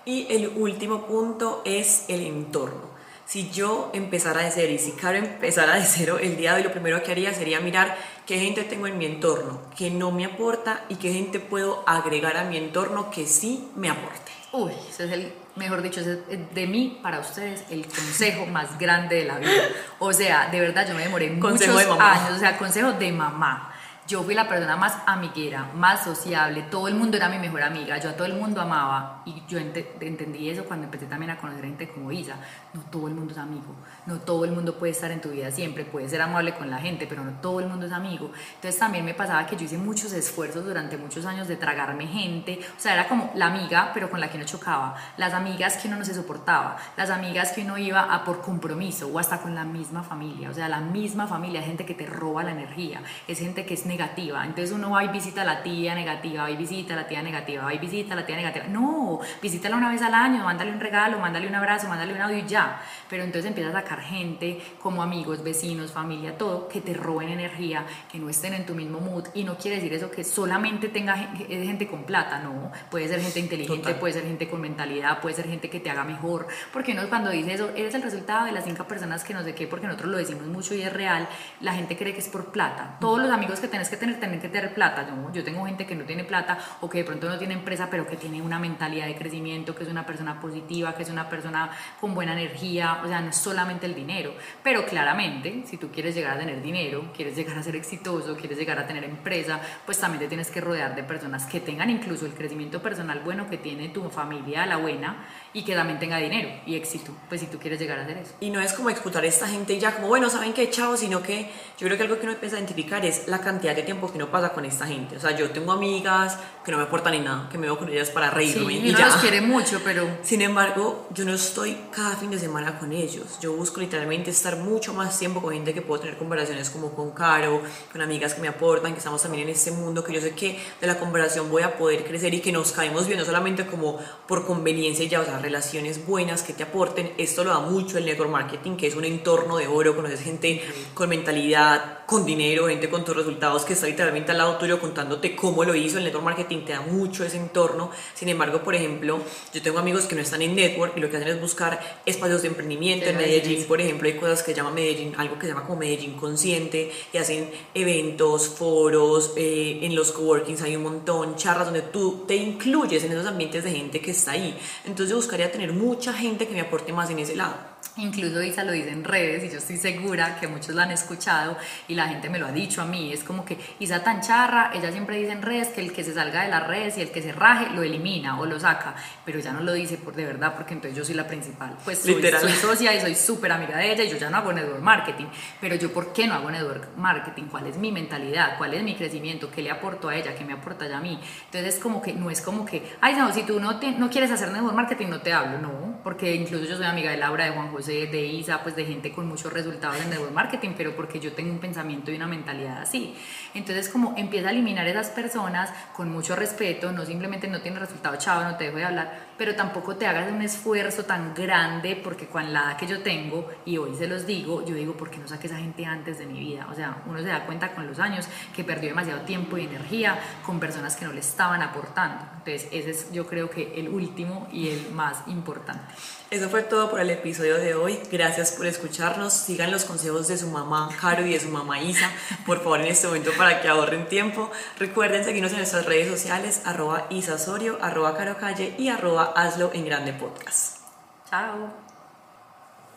Y 0.05 0.27
el 0.29 0.47
último 0.55 1.05
punto 1.05 1.61
es 1.65 2.05
el 2.07 2.21
entorno. 2.21 2.97
Si 3.25 3.51
yo 3.51 3.91
empezara 3.93 4.41
de 4.41 4.51
cero 4.51 4.71
y 4.71 4.79
si 4.79 4.93
Caro 4.93 5.17
empezara 5.17 5.75
de 5.75 5.83
cero 5.83 6.17
el 6.17 6.37
día 6.37 6.53
de 6.53 6.59
hoy, 6.59 6.63
lo 6.63 6.71
primero 6.71 7.03
que 7.03 7.11
haría 7.11 7.33
sería 7.33 7.59
mirar 7.59 7.97
qué 8.25 8.39
gente 8.39 8.63
tengo 8.63 8.87
en 8.87 8.97
mi 8.97 9.05
entorno 9.05 9.59
que 9.75 9.91
no 9.91 10.11
me 10.11 10.23
aporta 10.23 10.85
y 10.87 10.95
qué 10.95 11.11
gente 11.11 11.41
puedo 11.41 11.83
agregar 11.85 12.37
a 12.37 12.45
mi 12.45 12.55
entorno 12.55 13.11
que 13.11 13.27
sí 13.27 13.67
me 13.75 13.89
aporte. 13.89 14.31
Uy, 14.53 14.71
ese 14.89 15.05
es 15.05 15.11
el, 15.11 15.33
mejor 15.57 15.81
dicho, 15.81 16.01
de 16.01 16.67
mí 16.67 17.01
para 17.03 17.19
ustedes 17.19 17.65
el 17.69 17.85
consejo 17.85 18.45
más 18.45 18.79
grande 18.79 19.17
de 19.17 19.25
la 19.25 19.39
vida. 19.39 19.63
O 19.99 20.13
sea, 20.13 20.47
de 20.47 20.61
verdad 20.61 20.87
yo 20.87 20.95
me 20.95 21.03
demoré 21.03 21.29
muchos 21.29 21.67
años, 21.67 22.31
o 22.33 22.39
sea, 22.39 22.57
consejo 22.57 22.93
de 22.93 23.11
mamá 23.11 23.73
yo 24.07 24.23
fui 24.23 24.33
la 24.33 24.47
persona 24.47 24.77
más 24.77 24.97
amiguera, 25.05 25.69
más 25.75 26.05
sociable, 26.05 26.61
todo 26.71 26.87
el 26.87 26.95
mundo 26.95 27.17
era 27.17 27.27
mi 27.27 27.39
mejor 27.39 27.61
amiga, 27.61 27.97
yo 27.97 28.09
a 28.09 28.13
todo 28.13 28.25
el 28.25 28.35
mundo 28.35 28.61
amaba 28.61 29.21
y 29.25 29.43
yo 29.49 29.59
entendí 29.59 30.49
eso 30.49 30.63
cuando 30.63 30.85
empecé 30.85 31.07
también 31.07 31.31
a 31.31 31.37
conocer 31.37 31.65
gente 31.65 31.89
como 31.89 32.09
Isa. 32.13 32.35
No 32.73 32.81
todo 32.83 33.09
el 33.09 33.15
mundo 33.15 33.33
es 33.33 33.37
amigo, 33.37 33.75
no 34.05 34.19
todo 34.19 34.45
el 34.45 34.51
mundo 34.51 34.77
puede 34.77 34.93
estar 34.93 35.11
en 35.11 35.19
tu 35.19 35.29
vida 35.29 35.51
siempre, 35.51 35.83
puede 35.83 36.07
ser 36.07 36.21
amable 36.21 36.55
con 36.55 36.69
la 36.69 36.77
gente, 36.77 37.05
pero 37.05 37.21
no 37.21 37.31
todo 37.41 37.59
el 37.59 37.67
mundo 37.67 37.85
es 37.85 37.91
amigo. 37.91 38.31
Entonces 38.55 38.79
también 38.79 39.03
me 39.03 39.13
pasaba 39.13 39.45
que 39.45 39.57
yo 39.57 39.65
hice 39.65 39.77
muchos 39.77 40.13
esfuerzos 40.13 40.63
durante 40.63 40.95
muchos 40.97 41.25
años 41.25 41.49
de 41.49 41.57
tragarme 41.57 42.07
gente, 42.07 42.61
o 42.77 42.79
sea, 42.79 42.93
era 42.93 43.09
como 43.09 43.31
la 43.35 43.47
amiga, 43.47 43.91
pero 43.93 44.09
con 44.09 44.21
la 44.21 44.29
que 44.29 44.37
no 44.37 44.45
chocaba, 44.45 44.95
las 45.17 45.33
amigas 45.33 45.75
que 45.75 45.89
uno 45.89 45.97
no 45.97 46.05
se 46.05 46.13
soportaba, 46.13 46.77
las 46.95 47.09
amigas 47.09 47.51
que 47.51 47.61
uno 47.61 47.77
iba 47.77 48.03
a 48.03 48.23
por 48.23 48.41
compromiso 48.41 49.07
o 49.07 49.19
hasta 49.19 49.41
con 49.41 49.53
la 49.53 49.65
misma 49.65 50.01
familia, 50.01 50.49
o 50.49 50.53
sea, 50.53 50.69
la 50.69 50.79
misma 50.79 51.27
familia, 51.27 51.61
gente 51.61 51.85
que 51.85 51.93
te 51.93 52.05
roba 52.05 52.43
la 52.43 52.51
energía, 52.51 53.01
es 53.27 53.39
gente 53.39 53.65
que 53.65 53.73
es 53.73 53.85
negativa 53.85 53.96
negativa. 53.97 54.45
Entonces 54.45 54.71
uno 54.71 54.91
va 54.91 55.03
y 55.03 55.07
visita 55.07 55.41
a 55.41 55.45
la 55.45 55.63
tía 55.63 55.95
negativa, 55.95 56.43
va 56.43 56.51
y 56.51 56.55
visita 56.55 56.93
a 56.93 56.97
la 56.97 57.07
tía 57.07 57.21
negativa, 57.21 57.63
va 57.63 57.73
y 57.73 57.79
visita 57.79 58.13
a 58.13 58.17
la 58.17 58.25
tía 58.25 58.35
negativa. 58.35 58.65
No, 58.67 59.19
visítala 59.41 59.75
una 59.75 59.89
vez 59.89 60.01
al 60.01 60.13
año, 60.13 60.43
mándale 60.43 60.71
un 60.71 60.79
regalo, 60.79 61.19
mándale 61.19 61.47
un 61.47 61.55
abrazo, 61.55 61.87
mándale 61.87 62.13
un 62.13 62.21
audio 62.21 62.37
y 62.37 62.45
ya. 62.45 62.79
Pero 63.09 63.23
entonces 63.23 63.49
empiezas 63.49 63.73
a 63.75 63.81
sacar 63.81 64.01
gente 64.01 64.61
como 64.81 65.01
amigos, 65.01 65.43
vecinos, 65.43 65.91
familia, 65.91 66.37
todo, 66.37 66.67
que 66.67 66.81
te 66.81 66.93
roben 66.93 67.29
energía, 67.29 67.85
que 68.11 68.19
no 68.19 68.29
estén 68.29 68.53
en 68.53 68.65
tu 68.65 68.75
mismo 68.75 68.99
mood. 68.99 69.25
Y 69.33 69.43
no 69.43 69.57
quiere 69.57 69.77
decir 69.77 69.93
eso 69.93 70.11
que 70.11 70.23
solamente 70.23 70.89
tenga 70.89 71.15
gente 71.15 71.87
con 71.87 72.03
plata, 72.03 72.39
no. 72.39 72.71
Puede 72.91 73.07
ser 73.07 73.19
gente 73.19 73.39
inteligente, 73.39 73.95
puede 73.95 74.13
ser 74.13 74.23
gente 74.23 74.47
con 74.47 74.61
mentalidad, 74.61 75.19
puede 75.21 75.35
ser 75.35 75.47
gente 75.47 75.69
que 75.69 75.79
te 75.79 75.89
haga 75.89 76.03
mejor. 76.03 76.47
Porque 76.71 76.91
uno 76.91 77.09
cuando 77.09 77.31
dice 77.31 77.53
eso, 77.53 77.71
eres 77.75 77.95
el 77.95 78.03
resultado 78.03 78.45
de 78.45 78.51
las 78.51 78.63
cinco 78.63 78.83
personas 78.83 79.23
que 79.23 79.33
no 79.33 79.43
sé 79.43 79.55
qué, 79.55 79.65
porque 79.67 79.87
nosotros 79.87 80.11
lo 80.11 80.17
decimos 80.17 80.45
mucho 80.45 80.75
y 80.75 80.81
es 80.81 80.93
real, 80.93 81.27
la 81.61 81.73
gente 81.73 81.97
cree 81.97 82.13
que 82.13 82.19
es 82.19 82.27
por 82.27 82.51
plata. 82.51 82.97
Todos 82.99 83.19
los 83.19 83.31
amigos 83.31 83.59
que 83.59 83.67
tenés 83.67 83.86
que 83.89 83.97
tener, 83.97 84.19
tienen 84.19 84.39
que 84.39 84.49
tener 84.49 84.73
plata. 84.73 85.07
Yo 85.33 85.43
tengo 85.43 85.65
gente 85.65 85.85
que 85.85 85.95
no 85.95 86.03
tiene 86.05 86.23
plata 86.23 86.57
o 86.81 86.89
que 86.89 86.99
de 86.99 87.03
pronto 87.03 87.27
no 87.27 87.37
tiene 87.37 87.53
empresa, 87.53 87.87
pero 87.89 88.07
que 88.07 88.15
tiene 88.15 88.41
una 88.41 88.59
mentalidad 88.59 89.07
de 89.07 89.15
crecimiento, 89.15 89.75
que 89.75 89.83
es 89.83 89.89
una 89.89 90.05
persona 90.05 90.39
positiva, 90.39 90.95
que 90.95 91.03
es 91.03 91.09
una 91.09 91.29
persona 91.29 91.69
con 91.99 92.13
buena 92.13 92.33
energía, 92.33 93.01
o 93.03 93.07
sea, 93.07 93.21
no 93.21 93.29
es 93.29 93.37
solamente 93.37 93.85
el 93.85 93.95
dinero. 93.95 94.33
Pero 94.63 94.85
claramente, 94.85 95.63
si 95.65 95.77
tú 95.77 95.89
quieres 95.91 96.15
llegar 96.15 96.37
a 96.37 96.39
tener 96.39 96.61
dinero, 96.61 97.11
quieres 97.15 97.35
llegar 97.35 97.57
a 97.57 97.63
ser 97.63 97.75
exitoso, 97.75 98.35
quieres 98.35 98.57
llegar 98.57 98.79
a 98.79 98.87
tener 98.87 99.03
empresa, 99.03 99.59
pues 99.85 99.99
también 99.99 100.21
te 100.21 100.27
tienes 100.27 100.51
que 100.51 100.61
rodear 100.61 100.95
de 100.95 101.03
personas 101.03 101.45
que 101.45 101.59
tengan 101.59 101.89
incluso 101.89 102.25
el 102.25 102.33
crecimiento 102.33 102.81
personal 102.81 103.21
bueno 103.23 103.49
que 103.49 103.57
tiene 103.57 103.89
tu 103.89 104.09
familia, 104.09 104.65
la 104.65 104.77
buena, 104.77 105.25
y 105.57 105.63
que 105.63 105.73
también 105.73 105.97
tenga 105.97 106.17
dinero 106.17 106.49
y 106.67 106.75
éxito, 106.75 107.11
pues 107.29 107.41
si 107.41 107.47
tú 107.47 107.57
quieres 107.57 107.79
llegar 107.79 107.97
a 107.97 108.03
hacer 108.03 108.17
eso. 108.17 108.33
Y 108.39 108.51
no 108.51 108.59
es 108.59 108.73
como 108.73 108.91
explotar 108.91 109.23
a 109.23 109.27
esta 109.27 109.47
gente 109.47 109.73
y 109.73 109.79
ya 109.79 109.95
como, 109.95 110.07
bueno, 110.07 110.29
¿saben 110.29 110.53
qué, 110.53 110.69
chao? 110.69 110.95
Sino 110.95 111.23
que 111.23 111.49
yo 111.79 111.87
creo 111.87 111.97
que 111.97 112.03
algo 112.03 112.17
que 112.17 112.25
uno 112.25 112.33
empieza 112.33 112.57
a 112.57 112.59
identificar 112.59 113.03
es 113.03 113.27
la 113.27 113.41
cantidad 113.41 113.75
de 113.75 113.81
tiempo 113.81 114.11
que 114.11 114.17
uno 114.17 114.29
pasa 114.29 114.49
con 114.49 114.65
esta 114.65 114.85
gente. 114.85 115.17
O 115.17 115.19
sea, 115.19 115.35
yo 115.35 115.49
tengo 115.49 115.71
amigas 115.71 116.37
que 116.63 116.71
no 116.71 116.77
me 116.77 116.83
aportan 116.83 117.13
ni 117.13 117.21
nada, 117.21 117.49
que 117.49 117.57
me 117.57 117.65
veo 117.65 117.75
con 117.79 117.89
ellas 117.89 118.11
para 118.11 118.29
reírme 118.29 118.71
y, 118.71 118.91
ya. 118.91 119.07
los 119.07 119.15
quiere 119.15 119.41
mucho, 119.41 119.81
pero... 119.83 120.07
Sin 120.21 120.43
embargo, 120.43 121.07
yo 121.11 121.25
no 121.25 121.33
estoy 121.33 121.75
cada 121.91 122.15
fin 122.17 122.29
de 122.29 122.37
semana 122.37 122.77
con 122.77 122.93
ellos. 122.93 123.39
Yo 123.41 123.53
busco 123.53 123.79
literalmente 123.79 124.29
estar 124.29 124.57
mucho 124.57 124.93
más 124.93 125.17
tiempo 125.17 125.41
con 125.41 125.53
gente 125.53 125.73
que 125.73 125.81
puedo 125.81 126.01
tener 126.01 126.17
conversaciones 126.17 126.69
como 126.69 126.91
con 126.91 127.13
Caro, 127.13 127.63
con 127.91 128.03
amigas 128.03 128.35
que 128.35 128.41
me 128.41 128.47
aportan, 128.47 128.91
que 128.91 128.99
estamos 128.99 129.23
también 129.23 129.45
en 129.45 129.55
este 129.55 129.71
mundo, 129.71 130.03
que 130.03 130.13
yo 130.13 130.21
sé 130.21 130.35
que 130.35 130.59
de 130.79 130.85
la 130.85 130.99
conversación 130.99 131.49
voy 131.49 131.63
a 131.63 131.79
poder 131.79 132.03
crecer 132.03 132.31
y 132.35 132.41
que 132.41 132.51
nos 132.51 132.73
caemos 132.73 133.07
bien, 133.07 133.17
no 133.17 133.25
solamente 133.25 133.65
como 133.65 133.97
por 134.27 134.45
conveniencia 134.45 135.03
y 135.03 135.07
ya, 135.07 135.21
o 135.21 135.25
sea, 135.25 135.39
relaciones 135.47 136.05
buenas 136.05 136.43
que 136.43 136.51
te 136.51 136.63
aporten. 136.63 137.13
Esto 137.17 137.45
lo 137.45 137.51
da 137.51 137.59
mucho 137.61 137.97
el 137.97 138.05
network 138.05 138.29
marketing, 138.29 138.75
que 138.75 138.87
es 138.87 138.95
un 138.95 139.05
entorno 139.05 139.57
de 139.57 139.67
oro, 139.67 139.95
conoces 139.95 140.21
gente 140.21 140.61
con 140.93 141.07
mentalidad, 141.07 141.96
con 142.07 142.25
dinero, 142.25 142.67
gente 142.67 142.89
con 142.89 143.03
tus 143.03 143.15
resultados 143.15 143.65
que 143.65 143.73
está 143.73 143.85
literalmente 143.85 144.31
al 144.31 144.37
lado 144.37 144.57
tuyo 144.57 144.79
contándote 144.79 145.35
cómo 145.35 145.65
lo 145.65 145.75
hizo. 145.75 145.97
El 145.97 146.05
network 146.05 146.23
marketing 146.23 146.63
te 146.63 146.71
da 146.71 146.79
mucho 146.79 147.25
ese 147.25 147.35
entorno. 147.35 147.91
Sin 148.15 148.29
embargo, 148.29 148.63
por 148.63 148.75
ejemplo, 148.75 149.19
yo 149.53 149.61
tengo 149.61 149.77
amigos 149.77 150.05
que 150.05 150.15
no 150.15 150.21
están 150.21 150.41
en 150.41 150.55
network 150.55 150.93
y 150.95 151.01
lo 151.01 151.09
que 151.09 151.17
hacen 151.17 151.27
es 151.27 151.41
buscar 151.41 152.01
espacios 152.05 152.43
de 152.43 152.47
emprendimiento. 152.47 153.07
En 153.07 153.17
Medellín, 153.17 153.65
por 153.65 153.81
ejemplo, 153.81 154.07
hay 154.07 154.15
cosas 154.15 154.41
que 154.41 154.53
llama 154.53 154.71
Medellín, 154.71 155.15
algo 155.17 155.35
que 155.35 155.41
se 155.41 155.47
llama 155.49 155.65
como 155.65 155.79
Medellín 155.79 156.13
Consciente 156.13 156.91
y 157.11 157.17
hacen 157.17 157.51
eventos, 157.73 158.47
foros, 158.47 159.33
eh, 159.35 159.79
en 159.81 159.93
los 159.93 160.13
coworkings 160.13 160.61
hay 160.61 160.77
un 160.77 160.83
montón, 160.83 161.35
charlas 161.35 161.65
donde 161.65 161.81
tú 161.81 162.23
te 162.25 162.37
incluyes 162.37 163.03
en 163.03 163.11
esos 163.11 163.25
ambientes 163.25 163.65
de 163.65 163.71
gente 163.71 163.99
que 163.99 164.11
está 164.11 164.31
ahí. 164.31 164.57
Entonces 164.85 165.09
yo 165.09 165.17
buscaría 165.17 165.51
tener 165.51 165.73
mucha 165.73 166.13
gente 166.13 166.47
que 166.47 166.53
me 166.53 166.61
aporte 166.61 166.93
más 166.93 167.09
en 167.09 167.19
ese 167.19 167.35
lado. 167.35 167.76
Incluso 167.97 168.43
Isa 168.43 168.63
lo 168.63 168.71
dice 168.73 168.91
en 168.91 169.03
redes 169.03 169.43
y 169.43 169.49
yo 169.49 169.57
estoy 169.57 169.77
segura 169.77 170.39
que 170.39 170.47
muchos 170.47 170.75
la 170.75 170.83
han 170.83 170.91
escuchado 170.91 171.57
y 171.87 171.95
la 171.95 172.07
gente 172.07 172.29
me 172.29 172.37
lo 172.37 172.45
ha 172.45 172.51
dicho 172.51 172.81
a 172.81 172.85
mí. 172.85 173.11
Es 173.11 173.23
como 173.23 173.43
que 173.43 173.57
Isa 173.79 174.03
tan 174.03 174.21
charra, 174.21 174.71
ella 174.73 174.91
siempre 174.91 175.17
dice 175.17 175.31
en 175.31 175.41
redes 175.41 175.69
que 175.69 175.81
el 175.81 175.91
que 175.91 176.03
se 176.03 176.13
salga 176.13 176.43
de 176.43 176.49
las 176.49 176.65
redes 176.67 176.97
y 176.97 177.01
el 177.01 177.09
que 177.09 177.23
se 177.23 177.31
raje 177.31 177.69
lo 177.73 177.81
elimina 177.81 178.39
o 178.39 178.45
lo 178.45 178.59
saca, 178.59 178.95
pero 179.25 179.39
ya 179.39 179.51
no 179.51 179.61
lo 179.61 179.73
dice 179.73 179.97
por 179.97 180.15
de 180.15 180.25
verdad 180.25 180.53
porque 180.55 180.75
entonces 180.75 180.95
yo 180.95 181.03
soy 181.03 181.15
la 181.15 181.27
principal. 181.27 181.75
Pues 181.83 181.99
soy, 181.99 182.21
soy 182.21 182.51
socia 182.51 182.93
y 182.93 183.01
soy 183.01 183.15
súper 183.15 183.51
amiga 183.51 183.77
de 183.77 183.93
ella 183.93 184.03
y 184.03 184.09
yo 184.09 184.17
ya 184.17 184.29
no 184.29 184.37
hago 184.37 184.53
network 184.53 184.81
marketing. 184.81 185.25
Pero 185.59 185.75
yo, 185.75 185.91
¿por 185.91 186.13
qué 186.13 186.27
no 186.27 186.35
hago 186.35 186.51
network 186.51 186.95
marketing? 186.97 187.45
¿Cuál 187.49 187.67
es 187.67 187.77
mi 187.77 187.91
mentalidad? 187.91 188.57
¿Cuál 188.57 188.75
es 188.75 188.83
mi 188.83 188.95
crecimiento? 188.95 189.49
¿Qué 189.49 189.63
le 189.63 189.71
aporto 189.71 190.09
a 190.09 190.15
ella? 190.15 190.35
¿Qué 190.35 190.45
me 190.45 190.53
aporta 190.53 190.85
ella 190.85 190.97
a 190.97 191.01
mí? 191.01 191.19
Entonces 191.45 191.75
es 191.75 191.79
como 191.81 192.01
que 192.01 192.13
no 192.13 192.29
es 192.29 192.41
como 192.41 192.63
que, 192.63 192.95
ay 193.01 193.15
no, 193.15 193.33
si 193.33 193.43
tú 193.43 193.59
no, 193.59 193.79
te, 193.79 193.91
no 193.93 194.09
quieres 194.09 194.29
hacer 194.29 194.51
network 194.51 194.75
marketing 194.75 195.07
no 195.07 195.21
te 195.21 195.33
hablo, 195.33 195.57
no, 195.57 195.99
porque 196.03 196.35
incluso 196.35 196.65
yo 196.65 196.77
soy 196.77 196.85
amiga 196.85 197.11
de 197.11 197.17
Laura, 197.17 197.45
de 197.45 197.51
Juan 197.51 197.71
José 197.71 197.86
de, 197.87 198.25
ISA, 198.25 198.61
pues 198.63 198.75
de 198.75 198.85
gente 198.85 199.11
con 199.11 199.27
muchos 199.27 199.51
resultados 199.51 199.99
en 200.01 200.09
network 200.09 200.33
marketing, 200.33 200.71
pero 200.77 200.95
porque 200.95 201.19
yo 201.19 201.33
tengo 201.33 201.51
un 201.51 201.59
pensamiento 201.59 202.11
y 202.11 202.15
una 202.15 202.27
mentalidad 202.27 202.81
así. 202.81 203.15
Entonces, 203.53 203.89
como 203.89 204.13
empieza 204.17 204.49
a 204.49 204.51
eliminar 204.51 204.87
esas 204.87 205.09
personas 205.09 205.71
con 205.95 206.11
mucho 206.11 206.35
respeto, 206.35 206.91
no 206.91 207.05
simplemente 207.05 207.47
no 207.47 207.61
tiene 207.61 207.79
resultado, 207.79 208.17
chavo, 208.17 208.43
no 208.43 208.57
te 208.57 208.65
dejo 208.65 208.77
de 208.77 208.85
hablar, 208.85 209.26
pero 209.37 209.55
tampoco 209.55 209.95
te 209.95 210.07
hagas 210.07 210.31
un 210.31 210.41
esfuerzo 210.41 211.05
tan 211.05 211.33
grande, 211.33 211.99
porque 212.01 212.27
con 212.27 212.51
la 212.53 212.71
edad 212.71 212.77
que 212.77 212.87
yo 212.87 213.01
tengo, 213.01 213.47
y 213.65 213.77
hoy 213.77 213.95
se 213.95 214.07
los 214.07 214.25
digo, 214.25 214.65
yo 214.65 214.75
digo, 214.75 214.93
¿por 214.93 215.09
qué 215.09 215.17
no 215.17 215.27
saqué 215.27 215.47
esa 215.47 215.57
gente 215.57 215.85
antes 215.85 216.19
de 216.19 216.25
mi 216.25 216.39
vida? 216.39 216.67
O 216.71 216.75
sea, 216.75 217.03
uno 217.05 217.19
se 217.19 217.27
da 217.27 217.45
cuenta 217.45 217.73
con 217.73 217.87
los 217.87 217.99
años 217.99 218.27
que 218.55 218.63
perdió 218.63 218.89
demasiado 218.89 219.21
tiempo 219.21 219.57
y 219.57 219.65
energía 219.65 220.19
con 220.45 220.59
personas 220.59 220.95
que 220.95 221.05
no 221.05 221.13
le 221.13 221.19
estaban 221.19 221.61
aportando. 221.61 222.25
Entonces, 222.37 222.67
ese 222.71 222.91
es 222.91 223.11
yo 223.11 223.27
creo 223.27 223.49
que 223.49 223.79
el 223.79 223.89
último 223.89 224.47
y 224.51 224.69
el 224.69 224.91
más 224.91 225.27
importante. 225.27 225.93
Eso 226.29 226.49
fue 226.49 226.61
todo 226.63 226.89
por 226.89 226.99
el 226.99 227.09
episodio 227.09 227.57
de 227.57 227.73
hoy. 227.73 227.99
Gracias 228.11 228.51
por 228.51 228.65
escucharnos. 228.65 229.31
Sigan 229.31 229.71
los 229.71 229.85
consejos 229.85 230.27
de 230.27 230.37
su 230.37 230.49
mamá 230.49 230.89
Caro 230.99 231.25
y 231.25 231.31
de 231.31 231.39
su 231.39 231.47
mamá 231.47 231.81
Isa, 231.81 232.11
por 232.45 232.57
favor, 232.57 232.81
en 232.81 232.87
este 232.87 233.07
momento 233.07 233.31
para 233.37 233.61
que 233.61 233.69
ahorren 233.69 234.09
tiempo. 234.09 234.51
Recuerden 234.77 235.23
seguirnos 235.23 235.53
en 235.53 235.59
nuestras 235.59 235.85
redes 235.85 236.09
sociales, 236.09 236.63
arroba 236.65 237.07
Isa 237.09 237.37
Sorio, 237.37 237.77
arroba 237.81 238.17
Caro 238.17 238.37
Calle 238.37 238.75
y 238.77 238.89
Hazlo 239.35 239.71
en 239.73 239.85
Grande 239.85 240.13
Podcast. 240.13 240.81
Chao. 241.29 241.86